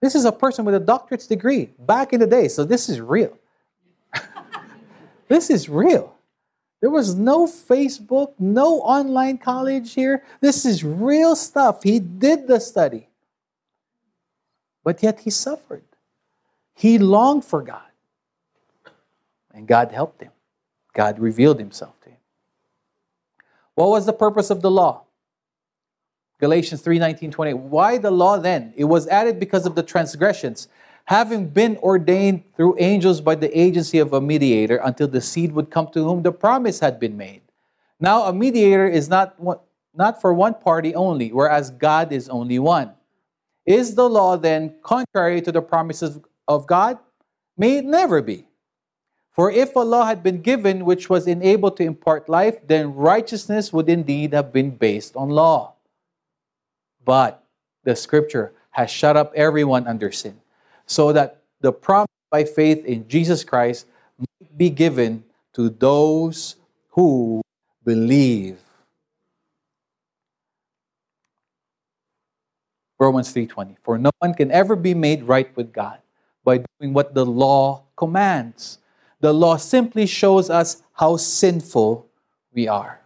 This 0.00 0.14
is 0.14 0.24
a 0.24 0.30
person 0.30 0.64
with 0.64 0.76
a 0.76 0.80
doctorate's 0.80 1.26
degree 1.26 1.70
back 1.76 2.12
in 2.12 2.20
the 2.20 2.26
day, 2.28 2.46
so 2.46 2.64
this 2.64 2.88
is 2.88 3.00
real. 3.00 3.36
This 5.34 5.50
is 5.50 5.68
real. 5.68 6.14
There 6.80 6.90
was 6.90 7.14
no 7.14 7.46
Facebook, 7.46 8.34
no 8.38 8.80
online 8.80 9.38
college 9.38 9.94
here. 9.94 10.22
This 10.40 10.64
is 10.64 10.84
real 10.84 11.34
stuff. 11.34 11.82
He 11.82 11.98
did 11.98 12.46
the 12.46 12.60
study. 12.60 13.08
But 14.84 15.02
yet 15.02 15.20
he 15.20 15.30
suffered. 15.30 15.84
He 16.74 16.98
longed 16.98 17.44
for 17.44 17.62
God. 17.62 17.80
And 19.52 19.66
God 19.66 19.92
helped 19.92 20.22
him. 20.22 20.32
God 20.92 21.18
revealed 21.18 21.58
himself 21.58 21.98
to 22.02 22.10
him. 22.10 22.18
What 23.74 23.88
was 23.88 24.06
the 24.06 24.12
purpose 24.12 24.50
of 24.50 24.62
the 24.62 24.70
law? 24.70 25.04
Galatians 26.38 26.82
3 26.82 26.98
19, 26.98 27.30
20. 27.30 27.54
Why 27.54 27.98
the 27.98 28.10
law 28.10 28.36
then? 28.38 28.72
It 28.76 28.84
was 28.84 29.08
added 29.08 29.40
because 29.40 29.66
of 29.66 29.74
the 29.74 29.82
transgressions, 29.82 30.68
having 31.04 31.48
been 31.48 31.76
ordained 31.78 32.42
through 32.56 32.76
angels 32.78 33.20
by 33.20 33.34
the 33.34 33.58
agency 33.58 33.98
of 33.98 34.12
a 34.12 34.20
mediator 34.20 34.76
until 34.76 35.08
the 35.08 35.20
seed 35.20 35.52
would 35.52 35.70
come 35.70 35.88
to 35.92 36.02
whom 36.02 36.22
the 36.22 36.32
promise 36.32 36.80
had 36.80 36.98
been 36.98 37.16
made. 37.16 37.42
Now, 38.00 38.24
a 38.24 38.32
mediator 38.32 38.86
is 38.86 39.08
not, 39.08 39.36
not 39.94 40.20
for 40.20 40.32
one 40.32 40.54
party 40.54 40.94
only, 40.94 41.30
whereas 41.30 41.70
God 41.70 42.12
is 42.12 42.28
only 42.28 42.58
one. 42.58 42.92
Is 43.66 43.94
the 43.94 44.08
law 44.08 44.36
then 44.36 44.74
contrary 44.82 45.40
to 45.42 45.52
the 45.52 45.62
promises 45.62 46.18
of 46.48 46.66
God? 46.66 46.98
May 47.56 47.78
it 47.78 47.84
never 47.84 48.20
be. 48.20 48.46
For 49.30 49.50
if 49.50 49.74
a 49.74 49.80
law 49.80 50.04
had 50.04 50.22
been 50.22 50.42
given 50.42 50.84
which 50.84 51.10
was 51.10 51.26
enabled 51.26 51.76
to 51.78 51.82
impart 51.82 52.28
life, 52.28 52.66
then 52.66 52.94
righteousness 52.94 53.72
would 53.72 53.88
indeed 53.88 54.32
have 54.32 54.52
been 54.52 54.70
based 54.70 55.16
on 55.16 55.28
law. 55.28 55.74
But 57.04 57.42
the 57.82 57.96
scripture 57.96 58.52
has 58.70 58.90
shut 58.90 59.16
up 59.16 59.32
everyone 59.34 59.86
under 59.86 60.12
sin, 60.12 60.40
so 60.86 61.12
that 61.12 61.42
the 61.60 61.72
promise 61.72 62.08
by 62.30 62.44
faith 62.44 62.84
in 62.84 63.08
Jesus 63.08 63.44
Christ 63.44 63.86
might 64.18 64.56
be 64.56 64.70
given 64.70 65.24
to 65.54 65.70
those 65.70 66.56
who 66.90 67.42
believe. 67.84 68.58
Romans 72.98 73.32
3:20 73.32 73.76
For 73.82 73.98
no 73.98 74.10
one 74.18 74.34
can 74.34 74.50
ever 74.50 74.76
be 74.76 74.94
made 74.94 75.24
right 75.24 75.54
with 75.56 75.72
God 75.72 75.98
by 76.44 76.64
doing 76.78 76.92
what 76.92 77.14
the 77.14 77.24
law 77.24 77.84
commands. 77.96 78.78
The 79.20 79.32
law 79.32 79.56
simply 79.56 80.06
shows 80.06 80.50
us 80.50 80.82
how 80.92 81.16
sinful 81.16 82.06
we 82.52 82.68
are. 82.68 83.00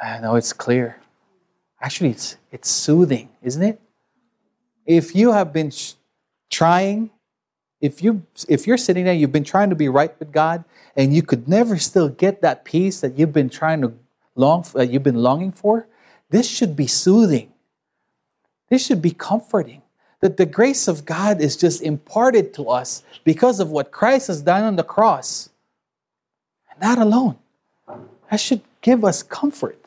I 0.00 0.18
know 0.20 0.36
it's 0.36 0.52
clear. 0.52 1.00
Actually, 1.80 2.10
it's, 2.10 2.36
it's 2.52 2.70
soothing, 2.70 3.28
isn't 3.42 3.62
it? 3.62 3.80
If 4.86 5.14
you 5.14 5.32
have 5.32 5.52
been 5.52 5.72
trying, 6.50 7.10
if, 7.80 8.02
you, 8.02 8.24
if 8.48 8.66
you're 8.66 8.78
sitting 8.78 9.04
there, 9.04 9.14
you've 9.14 9.32
been 9.32 9.44
trying 9.44 9.70
to 9.70 9.76
be 9.76 9.88
right 9.88 10.18
with 10.18 10.32
God, 10.32 10.64
and 10.94 11.14
you 11.14 11.22
could 11.22 11.48
never 11.48 11.76
still 11.78 12.08
get 12.08 12.40
that 12.42 12.64
peace 12.64 13.00
that 13.00 13.18
you've 13.18 13.32
been 13.32 13.50
trying 13.50 13.82
to 13.82 13.92
long, 14.36 14.64
uh, 14.74 14.82
you've 14.82 15.02
been 15.02 15.22
longing 15.22 15.52
for, 15.52 15.88
this 16.30 16.48
should 16.48 16.76
be 16.76 16.86
soothing. 16.86 17.52
This 18.68 18.84
should 18.84 19.02
be 19.02 19.10
comforting. 19.10 19.82
That 20.20 20.36
the 20.36 20.46
grace 20.46 20.88
of 20.88 21.04
God 21.04 21.40
is 21.40 21.56
just 21.56 21.82
imparted 21.82 22.54
to 22.54 22.70
us 22.70 23.02
because 23.24 23.60
of 23.60 23.70
what 23.70 23.90
Christ 23.90 24.28
has 24.28 24.42
done 24.42 24.64
on 24.64 24.76
the 24.76 24.82
cross. 24.82 25.50
And 26.70 26.80
that 26.80 26.98
alone. 26.98 27.36
That 28.30 28.40
should 28.40 28.62
give 28.80 29.04
us 29.04 29.22
comfort. 29.22 29.78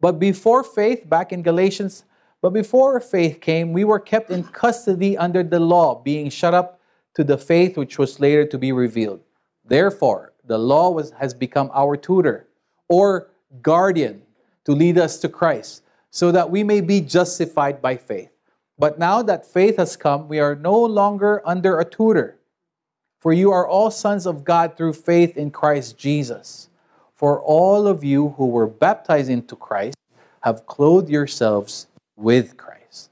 But 0.00 0.12
before 0.18 0.62
faith, 0.62 1.08
back 1.08 1.32
in 1.32 1.42
Galatians, 1.42 2.04
but 2.40 2.50
before 2.50 3.00
faith 3.00 3.40
came, 3.40 3.72
we 3.72 3.84
were 3.84 3.98
kept 3.98 4.30
in 4.30 4.44
custody 4.44 5.16
under 5.16 5.42
the 5.42 5.58
law, 5.58 5.96
being 5.96 6.30
shut 6.30 6.54
up 6.54 6.80
to 7.14 7.24
the 7.24 7.38
faith 7.38 7.76
which 7.76 7.98
was 7.98 8.20
later 8.20 8.46
to 8.46 8.58
be 8.58 8.70
revealed. 8.70 9.20
Therefore, 9.64 10.32
the 10.44 10.58
law 10.58 10.90
was, 10.90 11.10
has 11.12 11.34
become 11.34 11.70
our 11.74 11.96
tutor 11.96 12.48
or 12.88 13.30
guardian 13.60 14.22
to 14.64 14.72
lead 14.72 14.98
us 14.98 15.18
to 15.18 15.28
Christ, 15.28 15.82
so 16.10 16.30
that 16.32 16.50
we 16.50 16.62
may 16.62 16.80
be 16.80 17.00
justified 17.00 17.82
by 17.82 17.96
faith. 17.96 18.30
But 18.78 18.98
now 18.98 19.22
that 19.22 19.44
faith 19.44 19.76
has 19.78 19.96
come, 19.96 20.28
we 20.28 20.38
are 20.38 20.54
no 20.54 20.78
longer 20.78 21.42
under 21.44 21.80
a 21.80 21.84
tutor. 21.84 22.38
For 23.18 23.32
you 23.32 23.50
are 23.50 23.66
all 23.66 23.90
sons 23.90 24.26
of 24.26 24.44
God 24.44 24.76
through 24.76 24.92
faith 24.92 25.36
in 25.36 25.50
Christ 25.50 25.98
Jesus. 25.98 26.68
For 27.14 27.40
all 27.40 27.88
of 27.88 28.04
you 28.04 28.30
who 28.36 28.46
were 28.46 28.68
baptized 28.68 29.28
into 29.28 29.56
Christ 29.56 29.96
have 30.42 30.66
clothed 30.66 31.10
yourselves 31.10 31.87
with 32.18 32.56
Christ. 32.56 33.10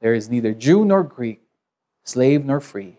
There 0.00 0.12
is 0.14 0.28
neither 0.28 0.52
Jew 0.52 0.84
nor 0.84 1.02
Greek, 1.02 1.40
slave 2.04 2.44
nor 2.44 2.60
free, 2.60 2.98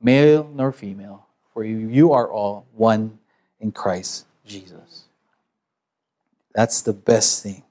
male 0.00 0.48
nor 0.54 0.72
female, 0.72 1.26
for 1.52 1.64
you, 1.64 2.12
are 2.12 2.30
all 2.30 2.66
one 2.74 3.18
in 3.60 3.72
Christ 3.72 4.26
Jesus. 4.46 5.04
That's 6.54 6.82
the 6.82 6.92
best 6.92 7.42
thing. 7.42 7.62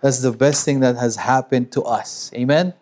That's 0.00 0.20
the 0.20 0.32
best 0.32 0.64
thing 0.64 0.80
that 0.80 0.96
has 0.96 1.16
happened 1.16 1.72
to 1.72 1.82
us. 1.82 2.30
Amen? 2.34 2.74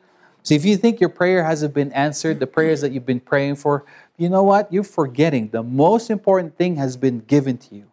So 0.43 0.55
if 0.55 0.65
you 0.65 0.77
think 0.77 1.01
your 1.01 1.11
prayer 1.11 1.45
hasn't 1.45 1.75
been 1.75 1.93
answered, 1.93 2.41
the 2.41 2.47
prayers 2.47 2.81
that 2.81 2.93
you've 2.93 3.07
been 3.07 3.21
praying 3.21 3.57
for, 3.57 3.85
you 4.17 4.29
know 4.29 4.43
what? 4.43 4.73
You're 4.73 4.85
forgetting 4.85 5.49
the 5.49 5.63
most 5.63 6.11
important 6.11 6.57
thing 6.57 6.77
has 6.77 6.97
been 6.97 7.21
given 7.21 7.59
to 7.59 7.75
you. 7.75 7.91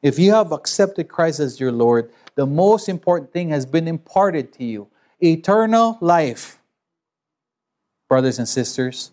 If 0.00 0.18
you 0.18 0.32
have 0.32 0.52
accepted 0.52 1.08
Christ 1.08 1.40
as 1.40 1.58
your 1.58 1.72
Lord, 1.72 2.10
the 2.38 2.46
most 2.46 2.88
important 2.88 3.32
thing 3.32 3.48
has 3.48 3.66
been 3.66 3.88
imparted 3.88 4.52
to 4.52 4.64
you 4.64 4.86
eternal 5.20 5.98
life. 6.00 6.60
Brothers 8.08 8.38
and 8.38 8.48
sisters, 8.48 9.10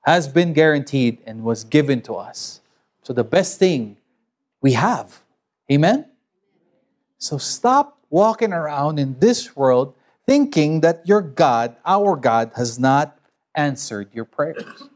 has 0.00 0.26
been 0.26 0.52
guaranteed 0.52 1.18
and 1.24 1.44
was 1.44 1.62
given 1.62 2.02
to 2.02 2.14
us. 2.14 2.60
So, 3.04 3.12
the 3.12 3.22
best 3.22 3.60
thing 3.60 3.98
we 4.60 4.72
have. 4.72 5.22
Amen? 5.70 6.06
So, 7.18 7.38
stop 7.38 7.96
walking 8.10 8.52
around 8.52 8.98
in 8.98 9.20
this 9.20 9.54
world 9.54 9.94
thinking 10.26 10.80
that 10.80 11.06
your 11.06 11.20
God, 11.22 11.76
our 11.86 12.16
God, 12.16 12.50
has 12.56 12.80
not 12.80 13.16
answered 13.54 14.08
your 14.12 14.24
prayers. 14.24 14.88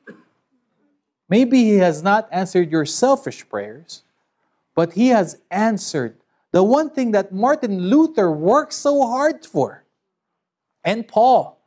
Maybe 1.29 1.63
He 1.63 1.77
has 1.77 2.03
not 2.03 2.29
answered 2.33 2.73
your 2.73 2.85
selfish 2.85 3.49
prayers, 3.49 4.03
but 4.75 4.95
He 4.95 5.11
has 5.11 5.39
answered 5.53 6.17
the 6.55 6.63
one 6.63 6.89
thing 6.89 7.11
that 7.11 7.33
Martin 7.33 7.91
Luther 7.91 8.31
worked 8.31 8.75
so 8.75 9.05
hard 9.05 9.45
for, 9.45 9.83
and 10.85 11.07
Paul. 11.07 11.59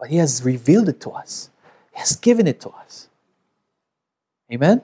But 0.00 0.08
He 0.08 0.16
has 0.16 0.42
revealed 0.44 0.88
it 0.88 1.00
to 1.02 1.10
us, 1.10 1.50
He 1.92 2.00
has 2.00 2.16
given 2.16 2.48
it 2.48 2.60
to 2.62 2.70
us. 2.70 3.08
Amen? 4.52 4.82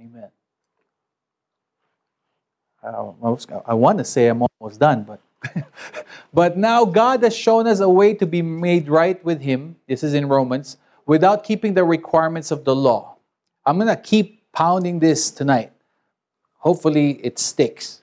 Amen. 0.00 0.30
I 2.82 3.74
want 3.74 3.98
to 3.98 4.04
say 4.06 4.28
I'm 4.28 4.42
almost 4.42 4.80
done, 4.80 5.04
but 5.04 5.20
but 6.32 6.56
now 6.56 6.86
God 6.86 7.22
has 7.24 7.36
shown 7.36 7.66
us 7.66 7.80
a 7.80 7.88
way 7.90 8.14
to 8.14 8.26
be 8.26 8.40
made 8.40 8.88
right 8.88 9.22
with 9.22 9.42
Him. 9.42 9.76
This 9.86 10.02
is 10.02 10.14
in 10.14 10.28
Romans, 10.28 10.78
without 11.04 11.44
keeping 11.44 11.74
the 11.74 11.84
requirements 11.84 12.50
of 12.50 12.64
the 12.64 12.74
law. 12.74 13.16
I'm 13.66 13.76
going 13.76 13.94
to 13.94 14.00
keep 14.00 14.50
pounding 14.52 14.98
this 14.98 15.30
tonight. 15.30 15.71
Hopefully, 16.62 17.20
it 17.24 17.38
sticks. 17.38 18.00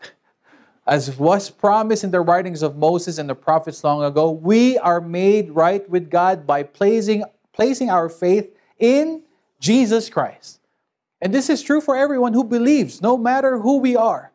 As 0.85 1.17
was 1.17 1.49
promised 1.49 2.03
in 2.03 2.11
the 2.11 2.19
writings 2.19 2.61
of 2.61 2.75
Moses 2.75 3.17
and 3.17 3.29
the 3.29 3.35
prophets 3.35 3.83
long 3.83 4.03
ago, 4.03 4.31
we 4.31 4.77
are 4.77 4.99
made 4.99 5.51
right 5.51 5.87
with 5.89 6.09
God 6.09 6.45
by 6.45 6.63
placing, 6.63 7.23
placing 7.53 7.89
our 7.89 8.09
faith 8.09 8.49
in 8.77 9.23
Jesus 9.61 10.09
Christ. 10.09 10.59
And 11.21 11.33
this 11.33 11.49
is 11.49 11.61
true 11.61 11.79
for 11.79 11.95
everyone 11.95 12.33
who 12.33 12.43
believes, 12.43 13.01
no 13.01 13.17
matter 13.17 13.59
who 13.59 13.77
we 13.77 13.95
are. 13.95 14.31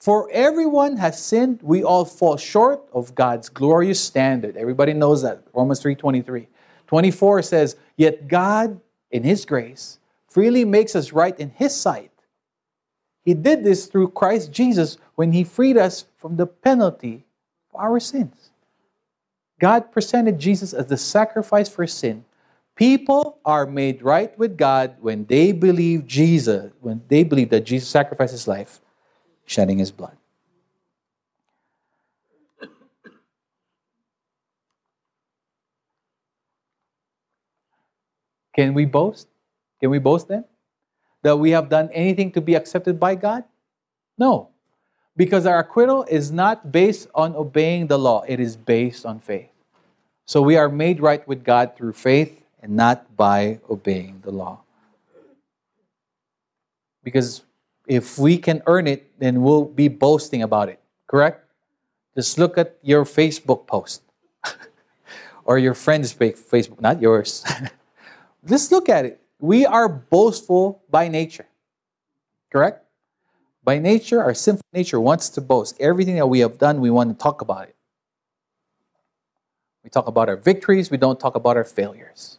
For 0.00 0.30
everyone 0.32 0.96
has 0.96 1.22
sinned, 1.22 1.60
we 1.62 1.82
all 1.82 2.06
fall 2.06 2.38
short 2.38 2.88
of 2.92 3.14
God's 3.14 3.50
glorious 3.50 4.00
standard. 4.00 4.56
Everybody 4.56 4.94
knows 4.94 5.22
that. 5.22 5.42
Romans 5.52 5.80
3:23. 5.80 6.48
24 6.86 7.42
says, 7.42 7.76
"Yet 7.96 8.28
God 8.28 8.80
in 9.10 9.24
his 9.24 9.44
grace 9.44 9.98
freely 10.26 10.64
makes 10.64 10.94
us 10.94 11.12
right 11.12 11.38
in 11.38 11.50
his 11.50 11.74
sight. 11.74 12.12
He 13.24 13.34
did 13.34 13.64
this 13.64 13.86
through 13.86 14.10
Christ 14.10 14.52
Jesus 14.52 14.96
when 15.14 15.32
he 15.32 15.44
freed 15.44 15.76
us 15.76 16.06
from 16.16 16.36
the 16.36 16.46
penalty 16.46 17.26
of 17.70 17.80
our 17.80 18.00
sins." 18.00 18.50
God 19.58 19.90
presented 19.90 20.38
Jesus 20.38 20.72
as 20.72 20.86
the 20.86 20.96
sacrifice 20.96 21.68
for 21.68 21.86
sin. 21.86 22.24
People 22.74 23.38
are 23.44 23.66
made 23.66 24.02
right 24.02 24.38
with 24.38 24.56
God 24.56 24.96
when 25.00 25.24
they 25.26 25.50
believe 25.50 26.06
Jesus, 26.06 26.72
when 26.80 27.02
they 27.08 27.24
believe 27.24 27.50
that 27.50 27.64
Jesus 27.64 27.88
sacrificed 27.88 28.30
his 28.32 28.46
life 28.46 28.80
shedding 29.44 29.78
his 29.78 29.90
blood. 29.90 30.16
Can 38.54 38.74
we 38.74 38.84
boast? 38.84 39.28
Can 39.80 39.90
we 39.90 39.98
boast 39.98 40.28
then? 40.28 40.44
That 41.22 41.36
we 41.36 41.50
have 41.50 41.68
done 41.68 41.90
anything 41.92 42.32
to 42.32 42.40
be 42.40 42.54
accepted 42.54 43.00
by 43.00 43.14
God? 43.14 43.44
No. 44.16 44.50
Because 45.16 45.46
our 45.46 45.58
acquittal 45.58 46.04
is 46.04 46.30
not 46.30 46.70
based 46.70 47.08
on 47.14 47.34
obeying 47.34 47.88
the 47.88 47.98
law, 47.98 48.22
it 48.28 48.38
is 48.38 48.56
based 48.56 49.04
on 49.04 49.18
faith. 49.18 49.50
So 50.26 50.42
we 50.42 50.56
are 50.56 50.68
made 50.68 51.00
right 51.00 51.26
with 51.26 51.42
God 51.42 51.74
through 51.76 51.94
faith 51.94 52.44
and 52.62 52.76
not 52.76 53.16
by 53.16 53.60
obeying 53.68 54.20
the 54.22 54.30
law. 54.30 54.60
Because 57.02 57.42
if 57.86 58.18
we 58.18 58.36
can 58.36 58.62
earn 58.66 58.86
it, 58.86 59.18
then 59.18 59.42
we'll 59.42 59.64
be 59.64 59.88
boasting 59.88 60.42
about 60.42 60.68
it. 60.68 60.78
Correct? 61.06 61.44
Just 62.14 62.36
look 62.36 62.58
at 62.58 62.76
your 62.82 63.04
Facebook 63.04 63.66
post 63.66 64.02
or 65.44 65.58
your 65.58 65.74
friend's 65.74 66.12
Facebook, 66.12 66.80
not 66.80 67.00
yours. 67.00 67.44
Just 68.44 68.70
look 68.70 68.88
at 68.88 69.06
it. 69.06 69.20
We 69.40 69.66
are 69.66 69.88
boastful 69.88 70.82
by 70.90 71.08
nature. 71.08 71.46
Correct? 72.50 72.84
By 73.62 73.78
nature, 73.78 74.22
our 74.22 74.34
sinful 74.34 74.64
nature 74.72 75.00
wants 75.00 75.28
to 75.30 75.40
boast. 75.40 75.76
Everything 75.80 76.16
that 76.16 76.26
we 76.26 76.40
have 76.40 76.58
done, 76.58 76.80
we 76.80 76.90
want 76.90 77.10
to 77.10 77.22
talk 77.22 77.40
about 77.40 77.68
it. 77.68 77.76
We 79.84 79.90
talk 79.90 80.06
about 80.06 80.28
our 80.28 80.36
victories, 80.36 80.90
we 80.90 80.96
don't 80.96 81.20
talk 81.20 81.34
about 81.34 81.56
our 81.56 81.64
failures. 81.64 82.38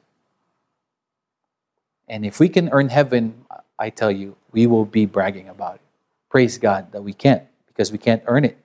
And 2.07 2.25
if 2.25 2.39
we 2.39 2.49
can 2.49 2.69
earn 2.69 2.89
heaven, 2.89 3.45
I 3.77 3.91
tell 3.91 4.11
you, 4.11 4.35
we 4.51 4.67
will 4.67 4.85
be 4.85 5.05
bragging 5.05 5.47
about 5.47 5.75
it. 5.75 5.81
Praise 6.29 6.57
God 6.57 6.91
that 6.91 7.03
we 7.03 7.13
can't, 7.13 7.43
because 7.67 7.91
we 7.91 7.97
can't 7.97 8.23
earn 8.25 8.43
it. 8.43 8.57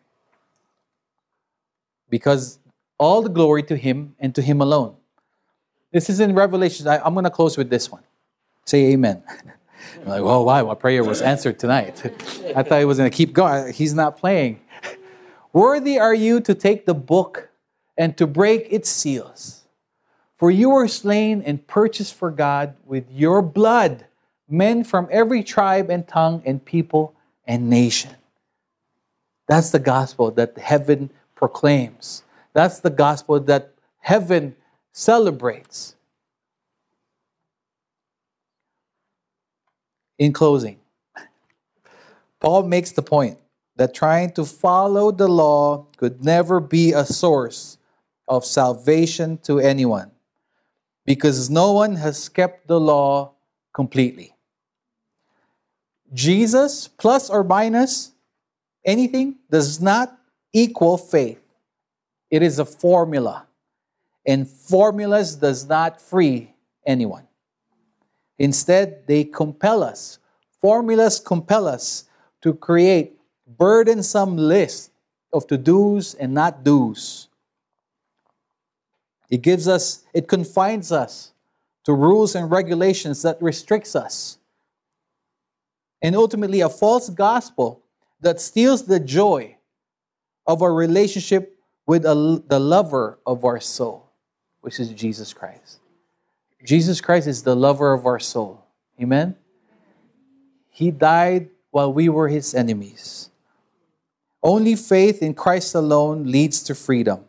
Because 2.09 2.59
all 2.99 3.23
the 3.23 3.29
glory 3.29 3.63
to 3.65 3.77
Him 3.77 4.17
and 4.19 4.35
to 4.35 4.43
Him 4.43 4.61
alone. 4.61 4.97
This 5.93 6.11
is 6.11 6.21
in 6.21 6.35
Revelation. 6.35 6.89
I, 6.89 7.07
am 7.07 7.15
going 7.15 7.25
to 7.25 7.31
close 7.31 7.57
with 7.57 7.71
this 7.71 7.91
one. 7.91 8.03
Say 8.67 8.93
amen. 8.93 9.23
I'm 10.01 10.09
like, 10.09 10.23
well, 10.23 10.45
why? 10.45 10.63
My 10.63 10.75
prayer 10.75 11.05
was 11.05 11.23
answered 11.23 11.59
tonight. 11.59 12.03
I 12.57 12.63
thought 12.63 12.79
he 12.79 12.85
was 12.85 12.99
going 12.99 13.11
to 13.11 13.17
keep 13.17 13.33
going. 13.33 13.73
He's 13.73 13.95
not 13.95 14.17
playing. 14.17 14.61
Worthy 15.53 15.99
are 15.99 16.15
you 16.15 16.41
to 16.41 16.55
take 16.55 16.87
the 16.87 16.95
book 16.95 17.51
and 17.97 18.17
to 18.19 18.27
break 18.27 18.67
its 18.71 18.89
seals. 18.89 19.65
For 20.37 20.51
you 20.51 20.71
were 20.71 20.89
slain 20.89 21.43
and 21.43 21.67
purchased 21.67 22.15
for 22.15 22.31
God 22.31 22.75
with 22.85 23.11
your 23.11 23.41
blood 23.41 24.07
men 24.49 24.85
from 24.85 25.09
every 25.11 25.43
tribe 25.43 25.91
and 25.91 26.07
tongue 26.07 26.43
and 26.45 26.65
people 26.65 27.15
and 27.47 27.71
nation. 27.71 28.17
That's 29.49 29.71
the 29.71 29.79
gospel 29.79 30.31
that 30.33 30.59
heaven 30.59 31.11
proclaims. 31.35 32.25
That's 32.53 32.81
the 32.81 32.91
gospel 32.91 33.41
that 33.41 33.73
heaven 34.01 34.57
celebrates. 34.93 35.97
In 40.19 40.33
closing, 40.33 40.79
Paul 42.41 42.65
makes 42.65 42.93
the 42.93 43.03
point 43.03 43.39
that 43.77 43.95
trying 43.95 44.33
to 44.33 44.45
follow 44.45 45.11
the 45.11 45.29
law 45.29 45.87
could 45.97 46.25
never 46.25 46.61
be 46.61 46.93
a 46.93 47.05
source 47.05 47.79
of 48.29 48.45
salvation 48.45 49.39
to 49.39 49.59
anyone 49.59 50.11
because 51.05 51.51
no 51.51 51.73
one 51.73 51.97
has 51.97 52.29
kept 52.29 52.69
the 52.69 52.79
law 52.79 53.33
completely. 53.75 54.35
Jesus 56.13 56.87
plus 56.87 57.29
or 57.29 57.43
minus 57.43 58.13
anything 58.85 59.37
does 59.51 59.81
not 59.81 60.17
equal 60.53 60.97
faith. 60.97 61.41
It 62.31 62.43
is 62.43 62.59
a 62.59 62.65
formula. 62.65 63.47
And 64.27 64.49
formulas 64.49 65.37
does 65.37 65.69
not 65.69 66.01
free 66.01 66.55
anyone. 66.87 67.27
Instead, 68.39 69.07
they 69.07 69.25
compel 69.25 69.83
us. 69.83 70.19
Formulas 70.61 71.21
compel 71.21 71.69
us 71.69 72.05
to 72.41 72.55
create 72.55 73.19
burdensome 73.47 74.37
lists 74.37 74.91
of 75.33 75.47
to-dos 75.47 76.15
and 76.15 76.33
not 76.35 76.65
do's. 76.65 77.29
It 79.31 79.43
gives 79.43 79.69
us, 79.69 80.05
it 80.13 80.29
confines 80.29 80.93
us 80.93 81.33
to 81.85 81.93
rules 81.93 82.35
and 82.35 82.51
regulations 82.51 83.23
that 83.23 83.41
restricts 83.43 83.95
us 83.95 84.39
and 86.03 86.15
ultimately 86.15 86.61
a 86.61 86.69
false 86.69 87.09
gospel 87.09 87.83
that 88.21 88.41
steals 88.41 88.85
the 88.85 89.01
joy 89.01 89.57
of 90.47 90.63
our 90.63 90.73
relationship 90.73 91.59
with 91.87 92.05
a, 92.05 92.43
the 92.47 92.61
lover 92.61 93.19
of 93.27 93.45
our 93.45 93.61
soul, 93.61 94.11
which 94.61 94.79
is 94.81 94.91
Jesus 94.91 95.33
Christ. 95.33 95.79
Jesus 96.65 97.01
Christ 97.01 97.27
is 97.27 97.43
the 97.43 97.55
lover 97.55 97.93
of 97.93 98.07
our 98.07 98.19
soul. 98.19 98.65
Amen? 99.01 99.37
He 100.71 100.91
died 100.91 101.51
while 101.71 101.93
we 101.93 102.09
were 102.09 102.29
his 102.29 102.55
enemies. 102.55 103.31
Only 104.43 104.75
faith 104.75 105.23
in 105.23 105.35
Christ 105.35 105.75
alone 105.75 106.25
leads 106.25 106.63
to 106.65 106.75
freedom. 106.75 107.27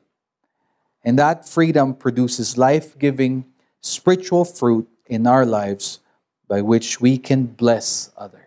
And 1.03 1.19
that 1.19 1.47
freedom 1.47 1.93
produces 1.93 2.57
life 2.57 2.97
giving 2.97 3.45
spiritual 3.81 4.45
fruit 4.45 4.87
in 5.05 5.27
our 5.27 5.45
lives 5.45 5.99
by 6.47 6.61
which 6.61 6.99
we 6.99 7.17
can 7.17 7.45
bless 7.45 8.11
others 8.17 8.45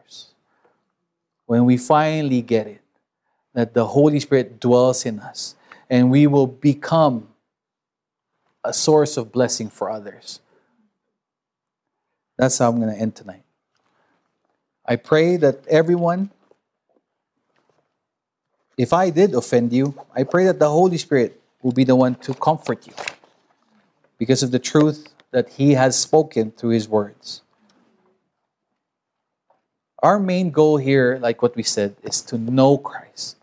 when 1.48 1.64
we 1.64 1.78
finally 1.78 2.42
get 2.42 2.66
it, 2.66 2.82
that 3.54 3.72
the 3.72 3.86
Holy 3.86 4.20
Spirit 4.20 4.60
dwells 4.60 5.06
in 5.06 5.18
us 5.18 5.56
and 5.88 6.10
we 6.10 6.26
will 6.26 6.46
become 6.46 7.26
a 8.62 8.72
source 8.72 9.16
of 9.16 9.32
blessing 9.32 9.70
for 9.70 9.90
others. 9.90 10.40
That's 12.38 12.56
how 12.56 12.70
I'm 12.70 12.80
going 12.80 12.94
to 12.94 12.98
end 12.98 13.16
tonight. 13.16 13.42
I 14.86 14.96
pray 14.96 15.36
that 15.36 15.66
everyone, 15.66 16.30
if 18.78 18.92
I 18.92 19.10
did 19.10 19.34
offend 19.34 19.72
you, 19.72 19.94
I 20.14 20.22
pray 20.22 20.46
that 20.46 20.60
the 20.60 20.70
Holy 20.70 20.96
Spirit 20.96 21.42
will 21.62 21.72
be 21.72 21.84
the 21.84 21.96
one 21.96 22.14
to 22.14 22.32
comfort 22.32 22.86
you 22.86 22.94
because 24.16 24.42
of 24.42 24.52
the 24.52 24.58
truth 24.60 25.08
that 25.32 25.50
He 25.50 25.74
has 25.74 25.98
spoken 25.98 26.52
through 26.52 26.70
His 26.70 26.88
words. 26.88 27.42
Our 30.00 30.20
main 30.20 30.50
goal 30.50 30.76
here, 30.76 31.18
like 31.20 31.42
what 31.42 31.56
we 31.56 31.64
said, 31.64 31.96
is 32.04 32.22
to 32.22 32.38
know 32.38 32.78
Christ. 32.78 33.36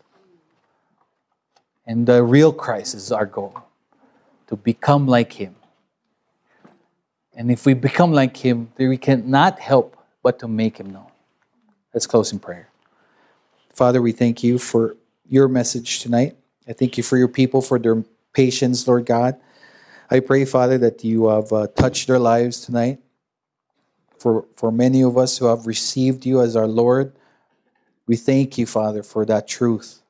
And 1.86 2.06
the 2.06 2.22
real 2.22 2.52
Christ 2.52 2.94
is 2.94 3.12
our 3.12 3.26
goal 3.26 3.62
to 4.48 4.56
become 4.56 5.06
like 5.06 5.34
Him. 5.34 5.54
And 7.36 7.50
if 7.50 7.66
we 7.66 7.74
become 7.74 8.12
like 8.12 8.36
Him, 8.38 8.72
then 8.76 8.88
we 8.88 8.96
cannot 8.96 9.60
help 9.60 9.96
but 10.22 10.38
to 10.40 10.48
make 10.48 10.78
Him 10.78 10.90
known. 10.90 11.10
Let's 11.92 12.06
close 12.06 12.32
in 12.32 12.38
prayer. 12.38 12.68
Father, 13.72 14.00
we 14.00 14.12
thank 14.12 14.42
you 14.42 14.58
for 14.58 14.96
your 15.28 15.46
message 15.46 16.00
tonight. 16.00 16.36
I 16.66 16.72
thank 16.72 16.96
you 16.96 17.02
for 17.02 17.18
your 17.18 17.28
people, 17.28 17.60
for 17.60 17.78
their 17.78 18.02
patience, 18.32 18.88
Lord 18.88 19.04
God. 19.04 19.36
I 20.10 20.20
pray, 20.20 20.44
Father, 20.46 20.78
that 20.78 21.04
you 21.04 21.28
have 21.28 21.52
uh, 21.52 21.66
touched 21.68 22.06
their 22.06 22.18
lives 22.18 22.60
tonight. 22.60 23.00
For, 24.18 24.46
for 24.56 24.72
many 24.72 25.02
of 25.02 25.18
us 25.18 25.36
who 25.36 25.46
have 25.46 25.66
received 25.66 26.24
you 26.24 26.40
as 26.40 26.56
our 26.56 26.66
Lord, 26.66 27.12
we 28.06 28.16
thank 28.16 28.56
you, 28.56 28.64
Father, 28.66 29.02
for 29.02 29.26
that 29.26 29.46
truth. 29.46 30.00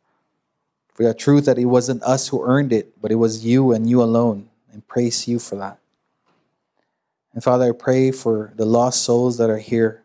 For 0.94 1.02
that 1.02 1.18
truth 1.18 1.44
that 1.46 1.58
it 1.58 1.64
wasn't 1.64 2.02
us 2.04 2.28
who 2.28 2.44
earned 2.44 2.72
it, 2.72 3.00
but 3.02 3.10
it 3.10 3.16
was 3.16 3.44
you 3.44 3.72
and 3.72 3.90
you 3.90 4.00
alone. 4.00 4.48
And 4.72 4.86
praise 4.86 5.26
you 5.26 5.38
for 5.38 5.56
that. 5.56 5.78
And 7.36 7.44
Father, 7.44 7.68
I 7.68 7.72
pray 7.72 8.12
for 8.12 8.54
the 8.56 8.64
lost 8.64 9.02
souls 9.02 9.36
that 9.36 9.50
are 9.50 9.58
here. 9.58 10.02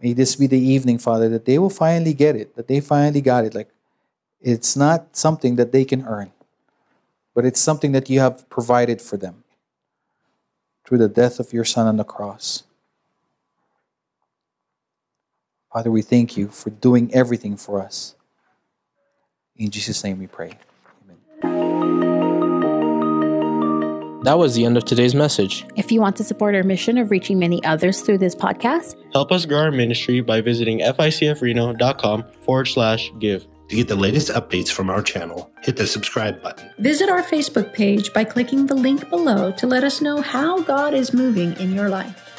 May 0.00 0.12
this 0.12 0.36
be 0.36 0.46
the 0.46 0.60
evening, 0.60 0.96
Father, 0.96 1.28
that 1.30 1.44
they 1.44 1.58
will 1.58 1.68
finally 1.68 2.14
get 2.14 2.36
it, 2.36 2.54
that 2.54 2.68
they 2.68 2.80
finally 2.80 3.20
got 3.20 3.44
it. 3.44 3.52
Like, 3.52 3.68
it's 4.40 4.76
not 4.76 5.16
something 5.16 5.56
that 5.56 5.72
they 5.72 5.84
can 5.84 6.06
earn, 6.06 6.30
but 7.34 7.44
it's 7.44 7.58
something 7.58 7.90
that 7.90 8.08
you 8.08 8.20
have 8.20 8.48
provided 8.48 9.02
for 9.02 9.16
them 9.16 9.42
through 10.86 10.98
the 10.98 11.08
death 11.08 11.40
of 11.40 11.52
your 11.52 11.64
Son 11.64 11.88
on 11.88 11.96
the 11.96 12.04
cross. 12.04 12.62
Father, 15.72 15.90
we 15.90 16.02
thank 16.02 16.36
you 16.36 16.46
for 16.46 16.70
doing 16.70 17.12
everything 17.12 17.56
for 17.56 17.82
us. 17.82 18.14
In 19.56 19.68
Jesus' 19.68 20.04
name 20.04 20.20
we 20.20 20.28
pray. 20.28 20.58
That 24.22 24.38
was 24.38 24.54
the 24.54 24.64
end 24.64 24.76
of 24.76 24.84
today's 24.84 25.14
message. 25.14 25.66
If 25.74 25.90
you 25.90 26.00
want 26.00 26.16
to 26.16 26.24
support 26.24 26.54
our 26.54 26.62
mission 26.62 26.96
of 26.96 27.10
reaching 27.10 27.38
many 27.40 27.62
others 27.64 28.02
through 28.02 28.18
this 28.18 28.36
podcast, 28.36 28.94
Help 29.12 29.32
us 29.32 29.44
grow 29.46 29.58
our 29.58 29.70
ministry 29.72 30.20
by 30.20 30.40
visiting 30.40 30.78
ficfreno.com 30.78 32.24
forward 32.42 32.66
slash 32.66 33.12
give. 33.18 33.46
To 33.68 33.76
get 33.76 33.88
the 33.88 33.96
latest 33.96 34.28
updates 34.28 34.68
from 34.68 34.90
our 34.90 35.02
channel, 35.02 35.50
hit 35.62 35.76
the 35.76 35.86
subscribe 35.86 36.42
button. 36.42 36.70
Visit 36.78 37.08
our 37.08 37.22
Facebook 37.22 37.72
page 37.72 38.12
by 38.12 38.24
clicking 38.24 38.66
the 38.66 38.74
link 38.74 39.08
below 39.10 39.50
to 39.52 39.66
let 39.66 39.82
us 39.82 40.00
know 40.00 40.20
how 40.20 40.60
God 40.60 40.94
is 40.94 41.12
moving 41.12 41.54
in 41.58 41.74
your 41.74 41.88
life. 41.88 42.31